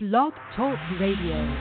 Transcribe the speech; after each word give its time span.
Blog 0.00 0.32
Talk 0.54 0.78
Radio. 1.00 1.56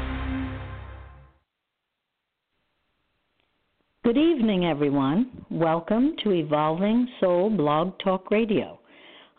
Good 4.06 4.16
evening, 4.16 4.66
everyone. 4.66 5.44
Welcome 5.50 6.14
to 6.24 6.34
Evolving 6.34 7.08
Soul 7.20 7.50
Blog 7.50 7.98
Talk 7.98 8.30
Radio. 8.30 8.80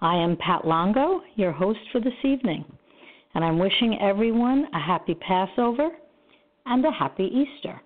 I 0.01 0.17
am 0.17 0.37
Pat 0.39 0.67
Longo, 0.67 1.21
your 1.37 1.53
host 1.53 1.79
for 1.93 2.01
this 2.01 2.13
evening, 2.25 2.65
and 3.37 3.45
I'm 3.45 3.61
wishing 3.61 3.97
everyone 4.01 4.67
a 4.75 4.81
happy 4.81 5.15
Passover 5.15 5.91
and 6.67 6.85
a 6.85 6.91
happy 6.91 7.31
Easter. 7.33 7.81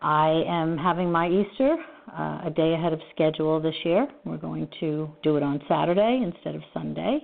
I 0.00 0.44
am 0.46 0.78
having 0.78 1.10
my 1.10 1.28
Easter 1.28 1.76
uh, 2.16 2.42
a 2.44 2.52
day 2.54 2.74
ahead 2.74 2.92
of 2.92 3.00
schedule 3.12 3.58
this 3.58 3.74
year. 3.82 4.06
We're 4.24 4.36
going 4.36 4.68
to 4.78 5.10
do 5.24 5.36
it 5.36 5.42
on 5.42 5.60
Saturday 5.66 6.20
instead 6.22 6.54
of 6.54 6.62
Sunday 6.72 7.18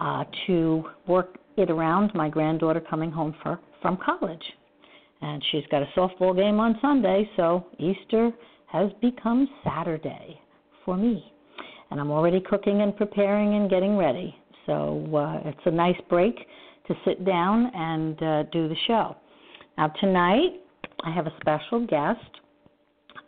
uh, 0.00 0.24
to 0.48 0.82
work 1.06 1.36
it 1.60 1.70
around 1.70 2.12
my 2.14 2.28
granddaughter 2.28 2.80
coming 2.80 3.10
home 3.10 3.34
for, 3.42 3.60
from 3.80 3.98
college. 4.04 4.42
And 5.22 5.42
she's 5.50 5.64
got 5.70 5.82
a 5.82 5.88
softball 5.96 6.34
game 6.34 6.58
on 6.58 6.78
Sunday, 6.80 7.28
so 7.36 7.66
Easter 7.78 8.30
has 8.66 8.90
become 9.00 9.48
Saturday 9.64 10.40
for 10.84 10.96
me. 10.96 11.32
And 11.90 12.00
I'm 12.00 12.10
already 12.10 12.40
cooking 12.40 12.82
and 12.82 12.96
preparing 12.96 13.54
and 13.54 13.68
getting 13.68 13.96
ready. 13.96 14.34
So 14.66 15.04
uh, 15.14 15.48
it's 15.48 15.60
a 15.66 15.70
nice 15.70 16.00
break 16.08 16.36
to 16.86 16.94
sit 17.04 17.24
down 17.24 17.70
and 17.74 18.22
uh, 18.22 18.42
do 18.44 18.68
the 18.68 18.76
show. 18.86 19.16
Now, 19.76 19.88
tonight, 20.00 20.60
I 21.04 21.10
have 21.12 21.26
a 21.26 21.32
special 21.40 21.86
guest, 21.86 22.20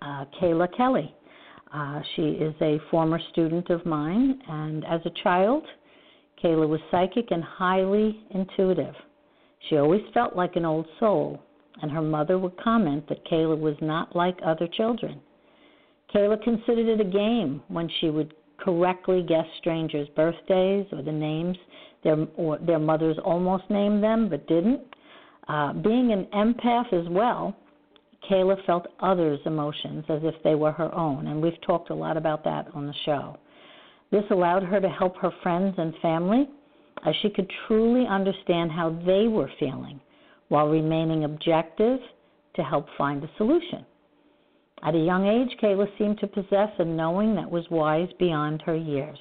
uh, 0.01 0.25
Kayla 0.41 0.75
Kelly. 0.77 1.15
Uh, 1.73 2.01
she 2.15 2.23
is 2.23 2.55
a 2.61 2.79
former 2.91 3.19
student 3.33 3.71
of 3.71 3.85
mine, 3.87 4.41
and 4.49 4.85
as 4.85 5.01
a 5.07 5.11
child, 5.23 5.65
Kayla 6.43 6.69
was 6.69 6.81
psychic 6.91 7.31
and 7.31 7.43
highly 7.43 8.25
intuitive. 8.31 8.95
She 9.69 9.77
always 9.77 10.03
felt 10.13 10.35
like 10.35 10.57
an 10.57 10.65
old 10.65 10.87
soul, 10.99 11.41
and 11.81 11.91
her 11.91 12.03
mother 12.03 12.39
would 12.39 12.57
comment 12.59 13.09
that 13.09 13.25
Kayla 13.27 13.59
was 13.59 13.77
not 13.81 14.17
like 14.17 14.39
other 14.45 14.67
children. 14.67 15.21
Kayla 16.15 16.43
considered 16.43 16.89
it 16.89 17.01
a 17.01 17.11
game 17.11 17.63
when 17.69 17.89
she 18.01 18.11
would 18.11 18.35
correctly 18.59 19.23
guess 19.23 19.47
strangers' 19.59 20.09
birthdays 20.11 20.87
or 20.93 21.03
the 21.03 21.13
names 21.13 21.57
their 22.05 22.27
or 22.37 22.59
their 22.59 22.79
mothers 22.79 23.17
almost 23.25 23.65
named 23.71 24.03
them 24.03 24.29
but 24.29 24.47
didn't. 24.47 24.81
Uh, 25.49 25.73
being 25.73 26.13
an 26.13 26.27
empath 26.35 26.93
as 26.93 27.09
well, 27.09 27.57
Kayla 28.29 28.65
felt 28.67 28.87
others' 29.01 29.41
emotions 29.47 30.05
as 30.09 30.21
if 30.23 30.35
they 30.43 30.55
were 30.55 30.73
her 30.73 30.95
own, 30.95 31.27
and 31.27 31.43
we've 31.43 31.61
talked 31.63 31.91
a 31.91 31.95
lot 31.95 32.17
about 32.17 32.45
that 32.45 32.69
on 32.75 32.87
the 32.87 32.95
show. 33.05 33.37
This 34.13 34.25
allowed 34.31 34.63
her 34.63 34.81
to 34.81 34.89
help 34.89 35.17
her 35.17 35.33
friends 35.43 35.75
and 35.79 35.95
family 36.03 36.49
as 37.05 37.15
she 37.23 37.31
could 37.31 37.51
truly 37.67 38.07
understand 38.07 38.71
how 38.71 38.91
they 39.05 39.27
were 39.27 39.51
feeling 39.59 40.01
while 40.49 40.69
remaining 40.69 41.25
objective 41.25 41.99
to 42.55 42.63
help 42.63 42.87
find 42.99 43.25
a 43.25 43.31
solution. 43.39 43.85
At 44.83 44.95
a 44.95 44.99
young 44.99 45.27
age, 45.27 45.57
Kayla 45.63 45.87
seemed 45.97 46.19
to 46.19 46.27
possess 46.27 46.69
a 46.79 46.85
knowing 46.85 47.35
that 47.37 47.51
was 47.51 47.65
wise 47.71 48.11
beyond 48.19 48.61
her 48.63 48.77
years. 48.77 49.19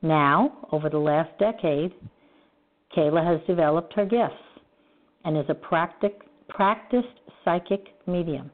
Now, 0.00 0.66
over 0.72 0.88
the 0.88 0.98
last 0.98 1.38
decade, 1.38 1.92
Kayla 2.96 3.22
has 3.22 3.46
developed 3.46 3.92
her 3.94 4.06
gifts 4.06 4.34
and 5.24 5.36
is 5.36 5.44
a 5.48 5.54
practic, 5.54 6.22
practiced 6.48 7.20
psychic 7.44 7.88
medium. 8.06 8.50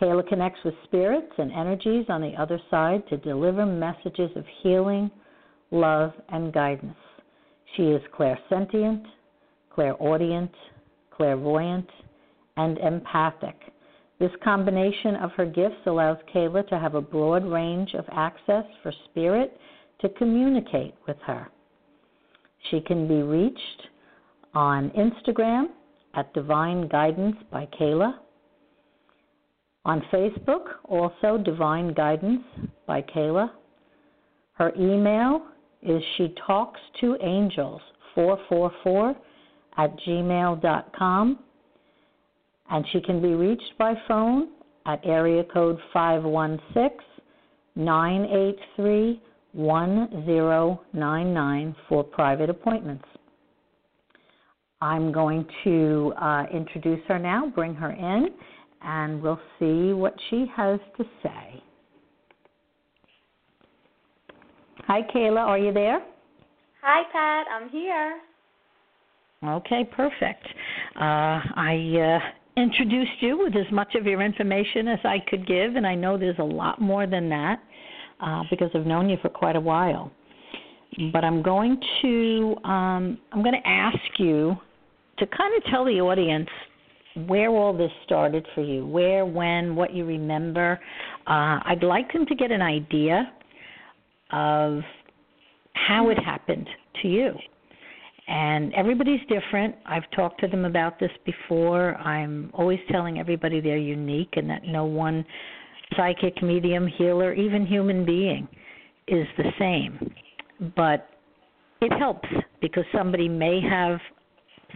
Kayla 0.00 0.26
connects 0.28 0.60
with 0.64 0.74
spirits 0.84 1.32
and 1.38 1.50
energies 1.52 2.06
on 2.08 2.20
the 2.20 2.34
other 2.38 2.60
side 2.70 3.02
to 3.08 3.16
deliver 3.16 3.66
messages 3.66 4.30
of 4.36 4.44
healing, 4.62 5.10
love, 5.70 6.12
and 6.28 6.52
guidance. 6.52 6.96
She 7.76 7.84
is 7.84 8.02
clairsentient, 8.16 9.04
clairaudient, 9.70 10.52
clairvoyant, 11.10 11.88
and 12.56 12.78
empathic. 12.78 13.56
This 14.18 14.30
combination 14.42 15.16
of 15.16 15.30
her 15.32 15.46
gifts 15.46 15.86
allows 15.86 16.18
Kayla 16.34 16.66
to 16.68 16.78
have 16.78 16.94
a 16.94 17.00
broad 17.00 17.44
range 17.44 17.94
of 17.94 18.04
access 18.10 18.64
for 18.82 18.92
spirit 19.10 19.58
to 20.00 20.08
communicate 20.10 20.94
with 21.06 21.18
her. 21.26 21.48
She 22.70 22.80
can 22.80 23.06
be 23.06 23.22
reached 23.22 23.88
on 24.54 24.90
Instagram 24.90 25.66
at 26.14 26.32
Divine 26.34 26.88
Guidance 26.88 27.36
by 27.50 27.68
Kayla 27.78 28.14
on 29.88 30.02
Facebook, 30.12 30.66
also 30.84 31.38
Divine 31.42 31.94
Guidance 31.94 32.42
by 32.86 33.00
Kayla. 33.00 33.50
Her 34.52 34.70
email 34.78 35.46
is 35.82 36.02
she 36.18 36.34
talks 36.46 36.78
to 37.00 37.16
angels 37.22 37.80
444 38.14 39.16
at 39.78 39.98
gmail.com 40.00 41.38
and 42.70 42.84
she 42.92 43.00
can 43.00 43.22
be 43.22 43.28
reached 43.28 43.78
by 43.78 43.94
phone 44.06 44.48
at 44.84 45.00
area 45.06 45.42
code 45.44 45.78
516 45.94 46.90
983 47.74 49.22
1099 49.52 51.76
for 51.88 52.04
private 52.04 52.50
appointments. 52.50 53.06
I'm 54.82 55.12
going 55.12 55.46
to 55.64 56.12
uh, 56.20 56.44
introduce 56.52 57.00
her 57.08 57.18
now, 57.18 57.50
bring 57.54 57.74
her 57.74 57.90
in, 57.90 58.28
and 58.82 59.22
we'll 59.22 59.40
see 59.58 59.92
what 59.92 60.14
she 60.30 60.46
has 60.54 60.80
to 60.96 61.04
say. 61.22 61.62
Hi, 64.86 65.02
Kayla, 65.14 65.40
are 65.40 65.58
you 65.58 65.72
there? 65.72 66.00
Hi, 66.82 67.02
Pat, 67.12 67.46
I'm 67.52 67.68
here. 67.68 68.20
Okay, 69.44 69.88
perfect. 69.94 70.46
Uh, 70.96 71.40
I 71.54 72.20
uh, 72.20 72.60
introduced 72.60 73.20
you 73.20 73.38
with 73.38 73.54
as 73.54 73.70
much 73.72 73.94
of 73.94 74.06
your 74.06 74.22
information 74.22 74.88
as 74.88 74.98
I 75.04 75.18
could 75.28 75.46
give, 75.46 75.76
and 75.76 75.86
I 75.86 75.94
know 75.94 76.18
there's 76.18 76.38
a 76.38 76.44
lot 76.44 76.80
more 76.80 77.06
than 77.06 77.28
that 77.28 77.60
uh, 78.20 78.42
because 78.50 78.70
I've 78.74 78.86
known 78.86 79.08
you 79.08 79.16
for 79.22 79.28
quite 79.28 79.56
a 79.56 79.60
while. 79.60 80.10
But 81.12 81.24
I'm 81.24 81.42
going 81.42 81.80
to 82.02 82.56
um, 82.64 83.18
I'm 83.32 83.42
going 83.42 83.60
to 83.60 83.68
ask 83.68 84.18
you 84.18 84.56
to 85.18 85.26
kind 85.26 85.54
of 85.56 85.70
tell 85.70 85.84
the 85.84 86.00
audience 86.00 86.48
where 87.26 87.50
all 87.50 87.76
this 87.76 87.90
started 88.04 88.46
for 88.54 88.62
you, 88.62 88.86
where, 88.86 89.26
when, 89.26 89.74
what 89.74 89.94
you 89.94 90.04
remember. 90.04 90.78
Uh, 91.26 91.60
I'd 91.64 91.82
like 91.82 92.12
them 92.12 92.26
to 92.26 92.34
get 92.34 92.50
an 92.50 92.62
idea 92.62 93.32
of 94.30 94.80
how 95.74 96.10
it 96.10 96.18
happened 96.18 96.68
to 97.02 97.08
you. 97.08 97.32
And 98.28 98.74
everybody's 98.74 99.20
different. 99.28 99.74
I've 99.86 100.08
talked 100.14 100.40
to 100.40 100.48
them 100.48 100.66
about 100.66 101.00
this 101.00 101.10
before. 101.24 101.94
I'm 101.96 102.50
always 102.52 102.78
telling 102.90 103.18
everybody 103.18 103.60
they're 103.60 103.78
unique 103.78 104.34
and 104.36 104.50
that 104.50 104.64
no 104.64 104.84
one 104.84 105.24
psychic, 105.96 106.42
medium, 106.42 106.86
healer, 106.86 107.32
even 107.32 107.66
human 107.66 108.04
being 108.04 108.46
is 109.06 109.26
the 109.38 109.50
same. 109.58 110.12
But 110.76 111.08
it 111.80 111.92
helps 111.98 112.28
because 112.60 112.84
somebody 112.94 113.28
may 113.28 113.60
have 113.62 113.98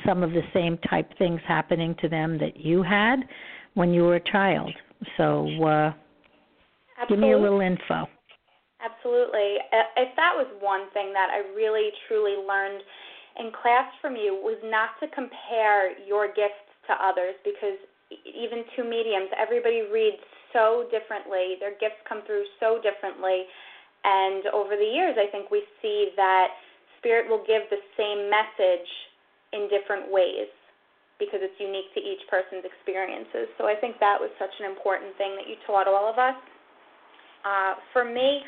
some 0.07 0.23
of 0.23 0.31
the 0.31 0.43
same 0.55 0.79
type 0.89 1.11
things 1.19 1.41
happening 1.47 1.95
to 2.01 2.09
them 2.09 2.39
that 2.39 2.57
you 2.57 2.83
had 2.83 3.21
when 3.75 3.93
you 3.93 4.03
were 4.03 4.17
a 4.17 4.33
child. 4.33 4.71
So, 5.17 5.47
uh, 5.65 5.93
give 7.09 7.19
me 7.19 7.33
a 7.33 7.39
little 7.39 7.61
info. 7.61 8.07
Absolutely. 8.83 9.63
If 9.97 10.11
that 10.17 10.35
was 10.35 10.47
one 10.61 10.91
thing 10.93 11.13
that 11.13 11.31
I 11.31 11.47
really 11.55 11.91
truly 12.09 12.35
learned 12.35 12.83
in 13.39 13.53
class 13.63 13.87
from 14.01 14.17
you 14.17 14.35
was 14.43 14.59
not 14.65 14.99
to 15.01 15.07
compare 15.15 15.97
your 16.05 16.27
gifts 16.29 16.67
to 16.89 16.93
others 16.99 17.35
because 17.45 17.79
even 18.27 18.65
two 18.77 18.85
mediums, 18.85 19.31
everybody 19.39 19.87
reads 19.87 20.21
so 20.53 20.85
differently. 20.91 21.57
Their 21.61 21.79
gifts 21.79 22.03
come 22.09 22.23
through 22.27 22.45
so 22.61 22.83
differently. 22.83 23.47
And 24.05 24.47
over 24.53 24.77
the 24.77 24.85
years, 24.85 25.17
I 25.17 25.31
think 25.31 25.51
we 25.51 25.63
see 25.81 26.11
that 26.17 26.49
spirit 26.99 27.31
will 27.31 27.45
give 27.47 27.63
the 27.71 27.81
same 27.97 28.29
message 28.29 28.89
in 29.53 29.69
different 29.69 30.11
ways 30.11 30.49
because 31.21 31.39
it's 31.39 31.55
unique 31.61 31.93
to 31.95 32.01
each 32.03 32.25
person's 32.27 32.67
experiences. 32.67 33.47
So 33.57 33.71
I 33.71 33.79
think 33.79 34.01
that 34.01 34.19
was 34.19 34.33
such 34.43 34.53
an 34.59 34.67
important 34.67 35.15
thing 35.17 35.39
that 35.39 35.47
you 35.47 35.55
taught 35.69 35.87
all 35.87 36.11
of 36.11 36.19
us. 36.19 36.35
Uh, 37.47 37.75
for 37.93 38.05
me, 38.05 38.43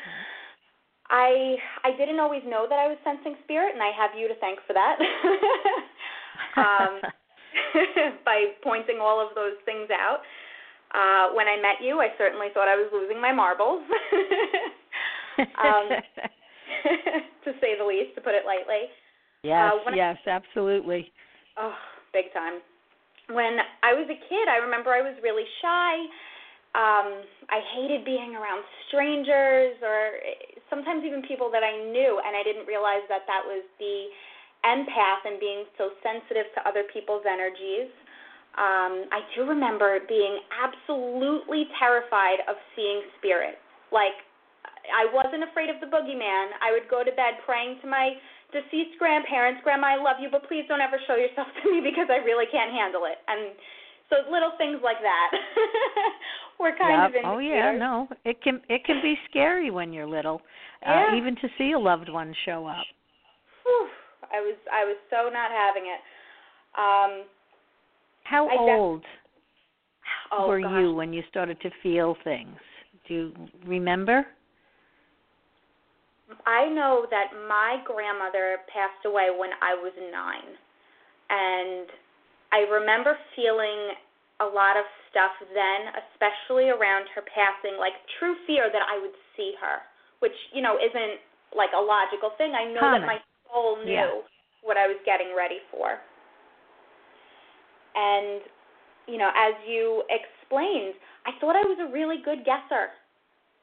I 1.09 1.55
I 1.83 1.95
didn't 1.95 2.19
always 2.19 2.41
know 2.43 2.65
that 2.67 2.79
I 2.79 2.87
was 2.87 2.97
sensing 3.05 3.37
spirit, 3.43 3.73
and 3.73 3.83
I 3.83 3.91
have 3.93 4.17
you 4.17 4.27
to 4.27 4.35
thank 4.41 4.59
for 4.65 4.73
that. 4.73 4.97
um, 6.57 6.99
by 8.25 8.55
pointing 8.63 8.99
all 8.99 9.21
of 9.21 9.35
those 9.35 9.55
things 9.63 9.89
out. 9.91 10.21
Uh, 10.95 11.35
when 11.35 11.47
I 11.47 11.59
met 11.59 11.83
you, 11.83 11.99
I 11.99 12.09
certainly 12.17 12.47
thought 12.53 12.67
I 12.67 12.75
was 12.75 12.87
losing 12.93 13.19
my 13.19 13.33
marbles, 13.33 13.83
um, 15.59 15.91
to 17.43 17.51
say 17.59 17.75
the 17.77 17.83
least, 17.83 18.15
to 18.15 18.21
put 18.21 18.31
it 18.31 18.47
lightly. 18.47 18.87
Yes, 19.45 19.71
uh, 19.85 19.91
yes, 19.93 20.17
I, 20.25 20.41
absolutely. 20.41 21.13
Oh, 21.57 21.77
big 22.13 22.33
time. 22.33 22.65
When 23.29 23.61
I 23.85 23.93
was 23.93 24.09
a 24.09 24.17
kid, 24.17 24.45
I 24.49 24.57
remember 24.57 24.89
I 24.89 25.05
was 25.05 25.13
really 25.21 25.45
shy. 25.61 25.93
Um, 26.75 27.23
I 27.47 27.63
hated 27.77 28.03
being 28.03 28.35
around 28.35 28.65
strangers 28.89 29.79
or 29.79 30.19
sometimes 30.69 31.05
even 31.05 31.23
people 31.23 31.47
that 31.53 31.63
I 31.63 31.71
knew, 31.87 32.19
and 32.19 32.35
I 32.35 32.43
didn't 32.43 32.67
realize 32.67 33.05
that 33.07 33.23
that 33.29 33.45
was 33.45 33.63
the 33.79 34.11
empath 34.65 35.23
and 35.29 35.39
being 35.39 35.63
so 35.77 35.93
sensitive 36.01 36.49
to 36.57 36.59
other 36.67 36.83
people's 36.91 37.23
energies. 37.23 37.93
Um, 38.57 39.07
I 39.13 39.21
do 39.35 39.45
remember 39.45 39.99
being 40.09 40.41
absolutely 40.51 41.69
terrified 41.79 42.41
of 42.49 42.55
seeing 42.75 43.07
spirit. 43.19 43.61
Like, 43.91 44.15
I 44.89 45.07
wasn't 45.13 45.43
afraid 45.47 45.69
of 45.69 45.79
the 45.79 45.87
boogeyman. 45.87 46.55
I 46.59 46.71
would 46.71 46.89
go 46.89 47.03
to 47.03 47.13
bed 47.13 47.39
praying 47.45 47.79
to 47.83 47.87
my 47.87 48.15
deceased 48.51 48.97
grandparents, 48.99 49.61
Grandma, 49.63 49.95
I 49.95 49.97
love 49.97 50.17
you, 50.21 50.29
but 50.31 50.47
please 50.47 50.65
don't 50.67 50.81
ever 50.81 50.99
show 51.07 51.15
yourself 51.15 51.47
to 51.63 51.71
me 51.71 51.81
because 51.81 52.07
I 52.09 52.23
really 52.23 52.45
can't 52.51 52.71
handle 52.71 53.05
it. 53.05 53.17
And 53.27 53.55
so 54.09 54.29
little 54.31 54.51
things 54.57 54.79
like 54.83 55.01
that 55.01 55.29
were 56.59 56.73
kind 56.77 57.13
yep. 57.13 57.23
of 57.23 57.29
Oh 57.31 57.39
yeah, 57.39 57.71
no, 57.71 58.07
it 58.23 58.41
can 58.41 58.61
it 58.69 58.85
can 58.85 59.01
be 59.01 59.15
scary 59.29 59.71
when 59.71 59.91
you're 59.91 60.07
little, 60.07 60.41
uh, 60.85 60.91
yeah. 60.91 61.05
uh, 61.11 61.17
even 61.17 61.35
to 61.37 61.47
see 61.57 61.71
a 61.71 61.79
loved 61.79 62.09
one 62.09 62.33
show 62.45 62.67
up. 62.67 62.85
Whew. 63.63 63.87
I 64.31 64.41
was 64.41 64.55
I 64.71 64.85
was 64.85 64.97
so 65.09 65.29
not 65.29 65.51
having 65.51 65.89
it. 65.89 66.01
Um, 66.77 67.25
How 68.23 68.47
I 68.47 68.75
old 68.75 69.03
oh, 70.31 70.47
were 70.47 70.61
gosh. 70.61 70.71
you 70.81 70.93
when 70.93 71.13
you 71.13 71.23
started 71.29 71.59
to 71.61 71.69
feel 71.81 72.15
things? 72.23 72.57
Do 73.07 73.13
you 73.13 73.33
remember? 73.65 74.25
I 76.45 76.67
know 76.69 77.05
that 77.11 77.33
my 77.47 77.81
grandmother 77.85 78.57
passed 78.73 79.05
away 79.05 79.29
when 79.29 79.51
I 79.61 79.75
was 79.77 79.93
nine. 79.97 80.57
And 81.29 81.87
I 82.53 82.65
remember 82.69 83.17
feeling 83.35 83.93
a 84.41 84.45
lot 84.45 84.75
of 84.77 84.85
stuff 85.09 85.31
then, 85.53 85.93
especially 86.11 86.69
around 86.69 87.07
her 87.15 87.21
passing, 87.23 87.77
like 87.79 87.93
true 88.19 88.35
fear 88.45 88.69
that 88.73 88.83
I 88.83 88.99
would 88.99 89.15
see 89.37 89.53
her, 89.61 89.79
which, 90.19 90.35
you 90.53 90.61
know, 90.61 90.77
isn't 90.81 91.21
like 91.55 91.71
a 91.77 91.81
logical 91.81 92.31
thing. 92.37 92.53
I 92.53 92.65
know 92.73 92.81
Common. 92.81 93.01
that 93.01 93.07
my 93.07 93.19
soul 93.47 93.77
knew 93.85 93.93
Yeah. 93.93 94.21
what 94.61 94.77
I 94.77 94.87
was 94.87 94.97
getting 95.05 95.33
ready 95.35 95.61
for. 95.71 96.01
And, 97.95 98.41
you 99.07 99.17
know, 99.17 99.31
as 99.31 99.53
you 99.65 100.03
explained, 100.09 100.95
I 101.25 101.31
thought 101.39 101.55
I 101.55 101.63
was 101.63 101.79
a 101.79 101.91
really 101.93 102.17
good 102.25 102.43
guesser. 102.43 102.91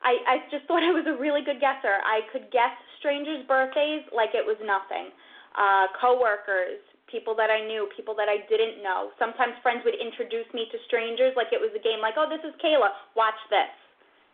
I, 0.04 0.12
I 0.26 0.34
just 0.50 0.66
thought 0.66 0.82
I 0.88 0.93
was 0.93 1.06
a 1.06 1.16
really 1.19 1.43
good 1.43 1.60
guesser. 1.62 2.02
I 2.04 2.26
could 2.31 2.50
guess 2.50 2.75
strangers' 2.99 3.46
birthdays 3.46 4.02
like 4.14 4.34
it 4.34 4.44
was 4.44 4.58
nothing. 4.62 5.10
Uh, 5.52 5.87
coworkers, 6.00 6.81
people 7.12 7.37
that 7.37 7.52
I 7.52 7.60
knew, 7.69 7.88
people 7.93 8.16
that 8.16 8.28
I 8.28 8.40
didn't 8.49 8.81
know. 8.82 9.12
Sometimes 9.20 9.52
friends 9.60 9.84
would 9.84 9.94
introduce 9.99 10.49
me 10.56 10.64
to 10.72 10.78
strangers 10.88 11.37
like 11.37 11.52
it 11.52 11.60
was 11.60 11.69
a 11.76 11.82
game, 11.82 12.00
like, 12.00 12.16
oh, 12.16 12.25
this 12.25 12.40
is 12.40 12.56
Kayla, 12.56 12.88
watch 13.14 13.37
this. 13.52 13.69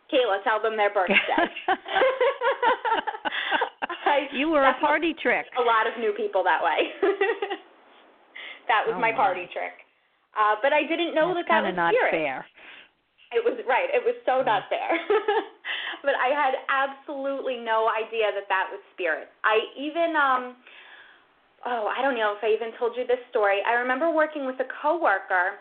Kayla, 0.08 0.40
tell 0.46 0.62
them 0.62 0.76
their 0.78 0.94
birthday. 0.94 1.18
I, 4.06 4.30
you 4.32 4.48
were 4.48 4.64
a 4.64 4.78
party 4.80 5.12
trick. 5.20 5.46
A 5.58 5.64
lot 5.66 5.84
of 5.90 5.98
new 6.00 6.12
people 6.16 6.42
that 6.44 6.62
way. 6.62 6.88
that 8.70 8.86
was 8.86 8.94
Oh, 8.96 9.00
my 9.00 9.10
my. 9.10 9.16
party 9.16 9.44
trick. 9.52 9.74
Uh, 10.38 10.54
but 10.62 10.72
I 10.72 10.86
didn't 10.86 11.14
know 11.18 11.34
That's 11.34 11.44
that 11.44 11.50
that 11.50 11.60
kind 11.60 11.66
of 11.66 11.74
was 11.74 11.82
not 11.82 11.94
fair. 12.14 12.46
It 13.32 13.44
was 13.44 13.60
right. 13.68 13.88
It 13.92 14.04
was 14.04 14.16
so 14.24 14.40
Mm. 14.40 14.46
not 14.46 14.68
fair. 14.68 14.98
but 16.02 16.14
I 16.16 16.28
had 16.32 16.54
absolutely 16.68 17.56
no 17.58 17.88
idea 17.92 18.32
that 18.32 18.48
that 18.48 18.68
was 18.70 18.80
spirit. 18.94 19.28
I 19.44 19.60
even 19.76 20.16
um 20.16 20.56
oh, 21.66 21.86
I 21.90 22.00
don't 22.02 22.14
know 22.14 22.34
if 22.36 22.42
I 22.42 22.54
even 22.54 22.72
told 22.78 22.96
you 22.96 23.04
this 23.06 23.20
story. 23.30 23.58
I 23.66 23.74
remember 23.74 24.10
working 24.10 24.46
with 24.46 24.60
a 24.60 24.68
coworker 24.80 25.58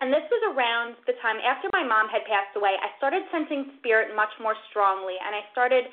and 0.00 0.12
this 0.12 0.26
was 0.30 0.42
around 0.54 0.96
the 1.06 1.14
time 1.22 1.38
after 1.42 1.70
my 1.72 1.86
mom 1.86 2.08
had 2.10 2.26
passed 2.26 2.54
away. 2.56 2.74
I 2.82 2.90
started 2.98 3.22
sensing 3.30 3.78
spirit 3.78 4.14
much 4.14 4.34
more 4.42 4.54
strongly 4.70 5.14
and 5.24 5.34
I 5.34 5.46
started 5.54 5.86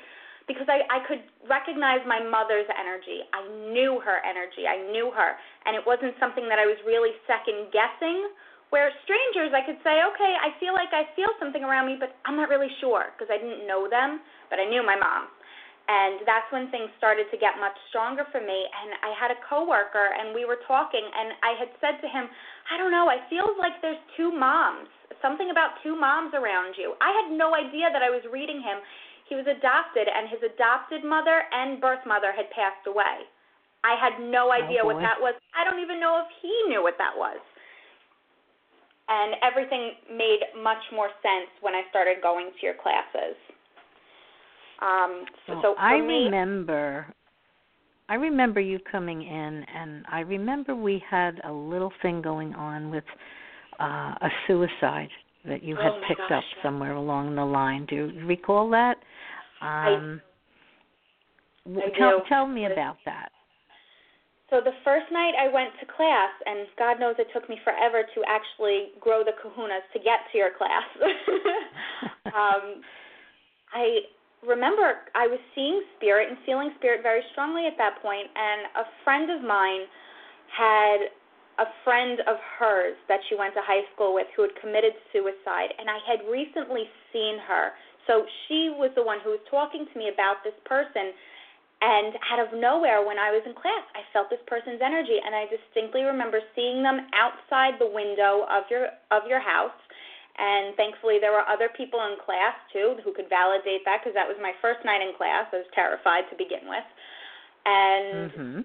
because 0.50 0.66
I, 0.66 0.82
I 0.90 0.98
could 1.06 1.22
recognize 1.46 2.02
my 2.10 2.18
mother's 2.18 2.66
energy. 2.74 3.22
I 3.30 3.46
knew 3.70 4.02
her 4.02 4.18
energy. 4.26 4.66
I 4.66 4.82
knew 4.90 5.14
her. 5.14 5.38
And 5.64 5.78
it 5.78 5.84
wasn't 5.86 6.18
something 6.18 6.50
that 6.50 6.58
I 6.58 6.66
was 6.66 6.74
really 6.82 7.14
second 7.30 7.70
guessing 7.70 8.34
where 8.70 8.94
strangers 9.02 9.50
I 9.50 9.66
could 9.66 9.78
say, 9.82 9.98
okay, 10.14 10.32
I 10.38 10.54
feel 10.62 10.72
like 10.72 10.94
I 10.94 11.10
feel 11.18 11.30
something 11.42 11.66
around 11.66 11.90
me, 11.90 11.98
but 11.98 12.14
I'm 12.24 12.38
not 12.38 12.48
really 12.48 12.70
sure 12.78 13.10
because 13.14 13.26
I 13.26 13.38
didn't 13.38 13.66
know 13.66 13.90
them, 13.90 14.22
but 14.46 14.62
I 14.62 14.66
knew 14.66 14.86
my 14.86 14.94
mom. 14.94 15.26
And 15.90 16.22
that's 16.22 16.46
when 16.54 16.70
things 16.70 16.86
started 17.02 17.26
to 17.34 17.38
get 17.42 17.58
much 17.58 17.74
stronger 17.90 18.22
for 18.30 18.38
me. 18.38 18.58
And 18.70 18.94
I 19.02 19.10
had 19.18 19.34
a 19.34 19.38
coworker, 19.42 20.14
and 20.14 20.30
we 20.30 20.46
were 20.46 20.62
talking, 20.70 21.02
and 21.02 21.34
I 21.42 21.58
had 21.58 21.70
said 21.82 21.98
to 21.98 22.06
him, 22.06 22.30
I 22.70 22.78
don't 22.78 22.94
know, 22.94 23.10
I 23.10 23.18
feel 23.26 23.58
like 23.58 23.74
there's 23.82 23.98
two 24.14 24.30
moms, 24.30 24.86
something 25.18 25.50
about 25.50 25.82
two 25.82 25.98
moms 25.98 26.30
around 26.30 26.78
you. 26.78 26.94
I 27.02 27.10
had 27.10 27.34
no 27.34 27.58
idea 27.58 27.90
that 27.90 28.06
I 28.06 28.10
was 28.14 28.22
reading 28.30 28.62
him. 28.62 28.78
He 29.26 29.34
was 29.34 29.50
adopted, 29.50 30.06
and 30.06 30.30
his 30.30 30.46
adopted 30.46 31.02
mother 31.02 31.42
and 31.50 31.82
birth 31.82 32.06
mother 32.06 32.30
had 32.30 32.46
passed 32.54 32.86
away. 32.86 33.26
I 33.82 33.98
had 33.98 34.22
no 34.22 34.54
oh, 34.54 34.58
idea 34.62 34.86
what 34.86 35.02
boy. 35.02 35.06
that 35.10 35.18
was. 35.18 35.34
I 35.58 35.66
don't 35.66 35.82
even 35.82 35.98
know 35.98 36.22
if 36.22 36.30
he 36.38 36.54
knew 36.70 36.86
what 36.86 37.02
that 37.02 37.18
was 37.18 37.42
and 39.10 39.34
everything 39.42 39.90
made 40.16 40.38
much 40.62 40.82
more 40.94 41.08
sense 41.20 41.50
when 41.60 41.74
I 41.74 41.82
started 41.90 42.22
going 42.22 42.50
to 42.58 42.66
your 42.66 42.74
classes. 42.80 43.36
Um, 44.80 45.24
so, 45.46 45.52
Well, 45.54 45.62
so 45.62 45.74
I 45.78 46.00
me, 46.00 46.24
remember 46.24 47.12
I 48.08 48.14
remember 48.14 48.60
you 48.60 48.78
coming 48.90 49.22
in 49.22 49.64
and 49.72 50.04
I 50.10 50.20
remember 50.20 50.74
we 50.74 51.02
had 51.08 51.40
a 51.44 51.52
little 51.52 51.92
thing 52.02 52.22
going 52.22 52.54
on 52.54 52.90
with 52.90 53.04
uh 53.78 54.14
a 54.20 54.28
suicide 54.46 55.08
that 55.46 55.62
you 55.62 55.76
had 55.76 55.92
Oh, 55.92 56.00
picked 56.08 56.20
gosh, 56.20 56.32
up 56.32 56.44
somewhere 56.62 56.94
along 56.94 57.34
the 57.36 57.44
line. 57.44 57.86
Do 57.86 57.94
you 57.94 58.26
recall 58.26 58.68
that? 58.70 58.96
Um 59.60 60.20
w- 61.66 61.82
I 61.86 61.98
tell 61.98 62.18
do. 62.18 62.24
tell 62.28 62.46
me 62.46 62.66
about 62.66 62.96
that. 63.04 63.30
So 64.50 64.60
the 64.60 64.74
first 64.84 65.06
night 65.10 65.32
I 65.38 65.46
went 65.46 65.70
to 65.78 65.86
class, 65.86 66.34
and 66.44 66.66
God 66.76 66.98
knows 66.98 67.14
it 67.18 67.28
took 67.32 67.48
me 67.48 67.56
forever 67.62 68.02
to 68.02 68.18
actually 68.26 68.98
grow 69.00 69.22
the 69.22 69.32
kahunas 69.38 69.86
to 69.94 69.98
get 69.98 70.26
to 70.32 70.38
your 70.38 70.50
class. 70.58 70.86
um, 72.34 72.82
I 73.72 74.10
remember 74.42 75.06
I 75.14 75.26
was 75.26 75.38
seeing 75.54 75.80
spirit 75.96 76.28
and 76.28 76.38
feeling 76.44 76.74
spirit 76.78 77.02
very 77.02 77.22
strongly 77.32 77.66
at 77.66 77.78
that 77.78 78.02
point, 78.02 78.26
and 78.34 78.60
a 78.74 78.86
friend 79.04 79.30
of 79.30 79.40
mine 79.46 79.86
had 80.50 81.14
a 81.62 81.68
friend 81.84 82.20
of 82.26 82.36
hers 82.58 82.96
that 83.06 83.20
she 83.28 83.36
went 83.36 83.54
to 83.54 83.60
high 83.62 83.84
school 83.94 84.14
with 84.14 84.26
who 84.34 84.42
had 84.42 84.54
committed 84.60 84.96
suicide, 85.12 85.70
and 85.78 85.86
I 85.88 86.00
had 86.08 86.26
recently 86.26 86.88
seen 87.12 87.38
her. 87.46 87.72
So 88.06 88.24
she 88.48 88.72
was 88.72 88.90
the 88.96 89.04
one 89.04 89.18
who 89.22 89.30
was 89.36 89.44
talking 89.50 89.86
to 89.86 89.94
me 89.98 90.08
about 90.08 90.42
this 90.42 90.56
person. 90.64 91.12
And 91.80 92.12
out 92.28 92.40
of 92.44 92.52
nowhere, 92.52 93.00
when 93.00 93.16
I 93.16 93.32
was 93.32 93.40
in 93.48 93.56
class, 93.56 93.80
I 93.96 94.04
felt 94.12 94.28
this 94.28 94.44
person's 94.44 94.84
energy, 94.84 95.16
and 95.16 95.32
I 95.32 95.48
distinctly 95.48 96.04
remember 96.04 96.44
seeing 96.52 96.84
them 96.84 97.08
outside 97.16 97.80
the 97.80 97.88
window 97.88 98.44
of 98.52 98.68
your 98.68 98.92
of 99.08 99.24
your 99.24 99.40
house. 99.40 99.76
And 100.36 100.76
thankfully, 100.76 101.16
there 101.20 101.32
were 101.32 101.44
other 101.48 101.72
people 101.72 102.00
in 102.04 102.20
class 102.20 102.52
too 102.68 103.00
who 103.00 103.16
could 103.16 103.32
validate 103.32 103.88
that 103.88 104.04
because 104.04 104.12
that 104.12 104.28
was 104.28 104.36
my 104.44 104.52
first 104.60 104.84
night 104.84 105.00
in 105.00 105.16
class. 105.16 105.48
I 105.52 105.64
was 105.64 105.72
terrified 105.72 106.28
to 106.28 106.36
begin 106.36 106.68
with, 106.68 106.84
and 107.64 108.28
Mhm. 108.28 108.64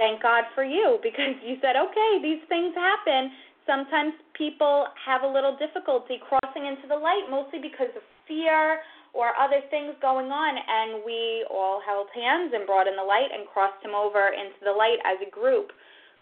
thank 0.00 0.24
God 0.24 0.48
for 0.56 0.64
you 0.64 0.98
because 1.04 1.36
you 1.44 1.60
said, 1.60 1.76
okay, 1.76 2.10
these 2.24 2.40
things 2.48 2.72
happen. 2.74 3.30
Sometimes 3.68 4.16
people 4.32 4.88
have 4.96 5.20
a 5.22 5.28
little 5.28 5.54
difficulty 5.60 6.16
crossing 6.16 6.64
into 6.64 6.88
the 6.88 6.96
light, 6.96 7.28
mostly 7.28 7.60
because 7.60 7.92
of 7.94 8.02
fear 8.26 8.80
or 9.12 9.34
other 9.36 9.60
things 9.70 9.94
going 10.00 10.30
on, 10.30 10.52
and 10.54 11.02
we 11.04 11.44
all 11.50 11.82
held 11.84 12.06
hands 12.14 12.52
and 12.54 12.66
brought 12.66 12.86
in 12.86 12.94
the 12.94 13.02
light 13.02 13.28
and 13.32 13.46
crossed 13.48 13.82
him 13.84 13.94
over 13.94 14.30
into 14.30 14.60
the 14.62 14.70
light 14.70 15.02
as 15.04 15.18
a 15.26 15.30
group, 15.30 15.72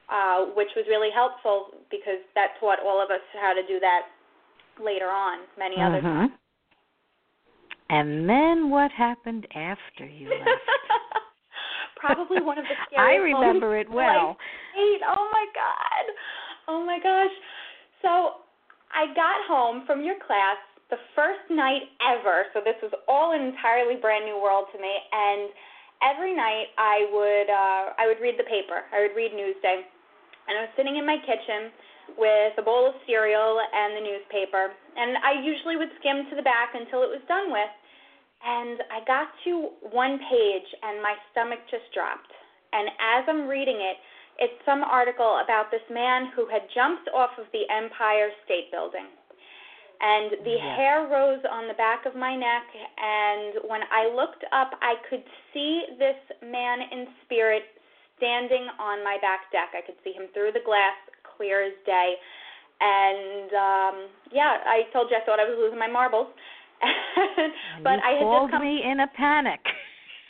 uh, 0.08 0.48
which 0.56 0.72
was 0.74 0.84
really 0.88 1.10
helpful 1.12 1.76
because 1.90 2.20
that 2.34 2.56
taught 2.60 2.80
all 2.80 3.02
of 3.02 3.10
us 3.10 3.20
how 3.36 3.52
to 3.52 3.60
do 3.68 3.78
that 3.80 4.08
later 4.80 5.08
on, 5.12 5.44
many 5.58 5.76
other 5.76 6.00
times. 6.00 6.32
And 7.90 8.28
then 8.28 8.70
what 8.70 8.90
happened 8.92 9.46
after 9.54 10.06
you 10.06 10.28
left? 10.28 10.60
Probably 11.96 12.40
one 12.40 12.58
of 12.58 12.64
the 12.64 12.76
scariest 12.86 13.00
I 13.00 13.16
remember 13.16 13.76
it 13.78 13.88
of 13.88 13.92
my 13.92 14.06
life. 14.06 14.16
well. 14.16 14.36
Eight. 14.76 15.00
Oh 15.08 15.28
my 15.32 15.46
god. 15.54 16.04
Oh 16.68 16.84
my 16.84 16.98
gosh. 17.02 17.34
So 18.02 18.44
I 18.92 19.12
got 19.14 19.40
home 19.48 19.84
from 19.86 20.04
your 20.04 20.16
class 20.24 20.56
the 20.90 21.00
first 21.14 21.44
night 21.50 21.92
ever. 22.00 22.48
So 22.52 22.60
this 22.64 22.76
was 22.80 22.92
all 23.08 23.32
an 23.32 23.42
entirely 23.44 24.00
brand 24.00 24.24
new 24.24 24.40
world 24.40 24.72
to 24.72 24.78
me. 24.80 24.92
And 25.12 25.52
every 26.00 26.34
night 26.34 26.72
I 26.76 27.08
would 27.12 27.48
uh, 27.48 27.84
I 28.00 28.08
would 28.08 28.20
read 28.20 28.40
the 28.40 28.48
paper. 28.48 28.88
I 28.92 29.04
would 29.04 29.14
read 29.16 29.32
Newsday. 29.32 29.84
And 30.48 30.56
I 30.56 30.60
was 30.64 30.72
sitting 30.76 30.96
in 30.96 31.04
my 31.04 31.20
kitchen 31.20 31.68
with 32.16 32.56
a 32.56 32.64
bowl 32.64 32.88
of 32.88 32.96
cereal 33.04 33.60
and 33.60 33.92
the 33.92 34.00
newspaper. 34.00 34.72
And 34.96 35.20
I 35.20 35.44
usually 35.44 35.76
would 35.76 35.92
skim 36.00 36.24
to 36.32 36.34
the 36.36 36.46
back 36.46 36.72
until 36.72 37.04
it 37.04 37.12
was 37.12 37.20
done 37.28 37.52
with. 37.52 37.68
And 38.40 38.80
I 38.88 39.04
got 39.04 39.28
to 39.44 39.76
one 39.92 40.16
page 40.30 40.68
and 40.80 41.04
my 41.04 41.20
stomach 41.32 41.60
just 41.68 41.84
dropped. 41.92 42.32
And 42.72 42.88
as 42.96 43.28
I'm 43.28 43.44
reading 43.44 43.76
it, 43.76 44.00
it's 44.38 44.56
some 44.64 44.86
article 44.86 45.42
about 45.42 45.68
this 45.68 45.84
man 45.90 46.30
who 46.32 46.46
had 46.46 46.70
jumped 46.72 47.10
off 47.12 47.34
of 47.36 47.50
the 47.52 47.66
Empire 47.68 48.30
State 48.46 48.70
Building. 48.70 49.17
And 50.00 50.30
the 50.46 50.56
Yes. 50.56 50.76
hair 50.76 51.06
rose 51.10 51.44
on 51.50 51.66
the 51.66 51.74
back 51.74 52.06
of 52.06 52.14
my 52.14 52.36
neck. 52.36 52.66
And 52.96 53.54
when 53.66 53.82
I 53.90 54.06
looked 54.06 54.44
up, 54.52 54.70
I 54.80 54.94
could 55.10 55.24
see 55.52 55.86
this 55.98 56.16
man 56.42 56.82
in 56.82 57.08
spirit 57.24 57.64
standing 58.16 58.68
on 58.78 59.02
my 59.02 59.18
back 59.20 59.50
deck. 59.50 59.74
I 59.74 59.82
could 59.82 59.96
see 60.04 60.12
him 60.12 60.28
through 60.34 60.52
the 60.52 60.60
glass, 60.64 60.94
clear 61.36 61.62
as 61.62 61.72
day. 61.86 62.14
And 62.80 63.50
um 63.54 63.96
yeah, 64.30 64.62
I 64.66 64.86
told 64.92 65.10
you 65.10 65.16
I 65.16 65.24
thought 65.26 65.40
I 65.40 65.48
was 65.50 65.58
losing 65.58 65.78
my 65.78 65.88
marbles. 65.90 66.28
but 67.82 67.98
you 67.98 68.06
I 68.06 68.10
had 68.18 68.22
called 68.22 68.50
just 68.50 68.52
come 68.52 68.62
me 68.62 68.82
in 68.84 69.00
a 69.00 69.08
panic. 69.08 69.60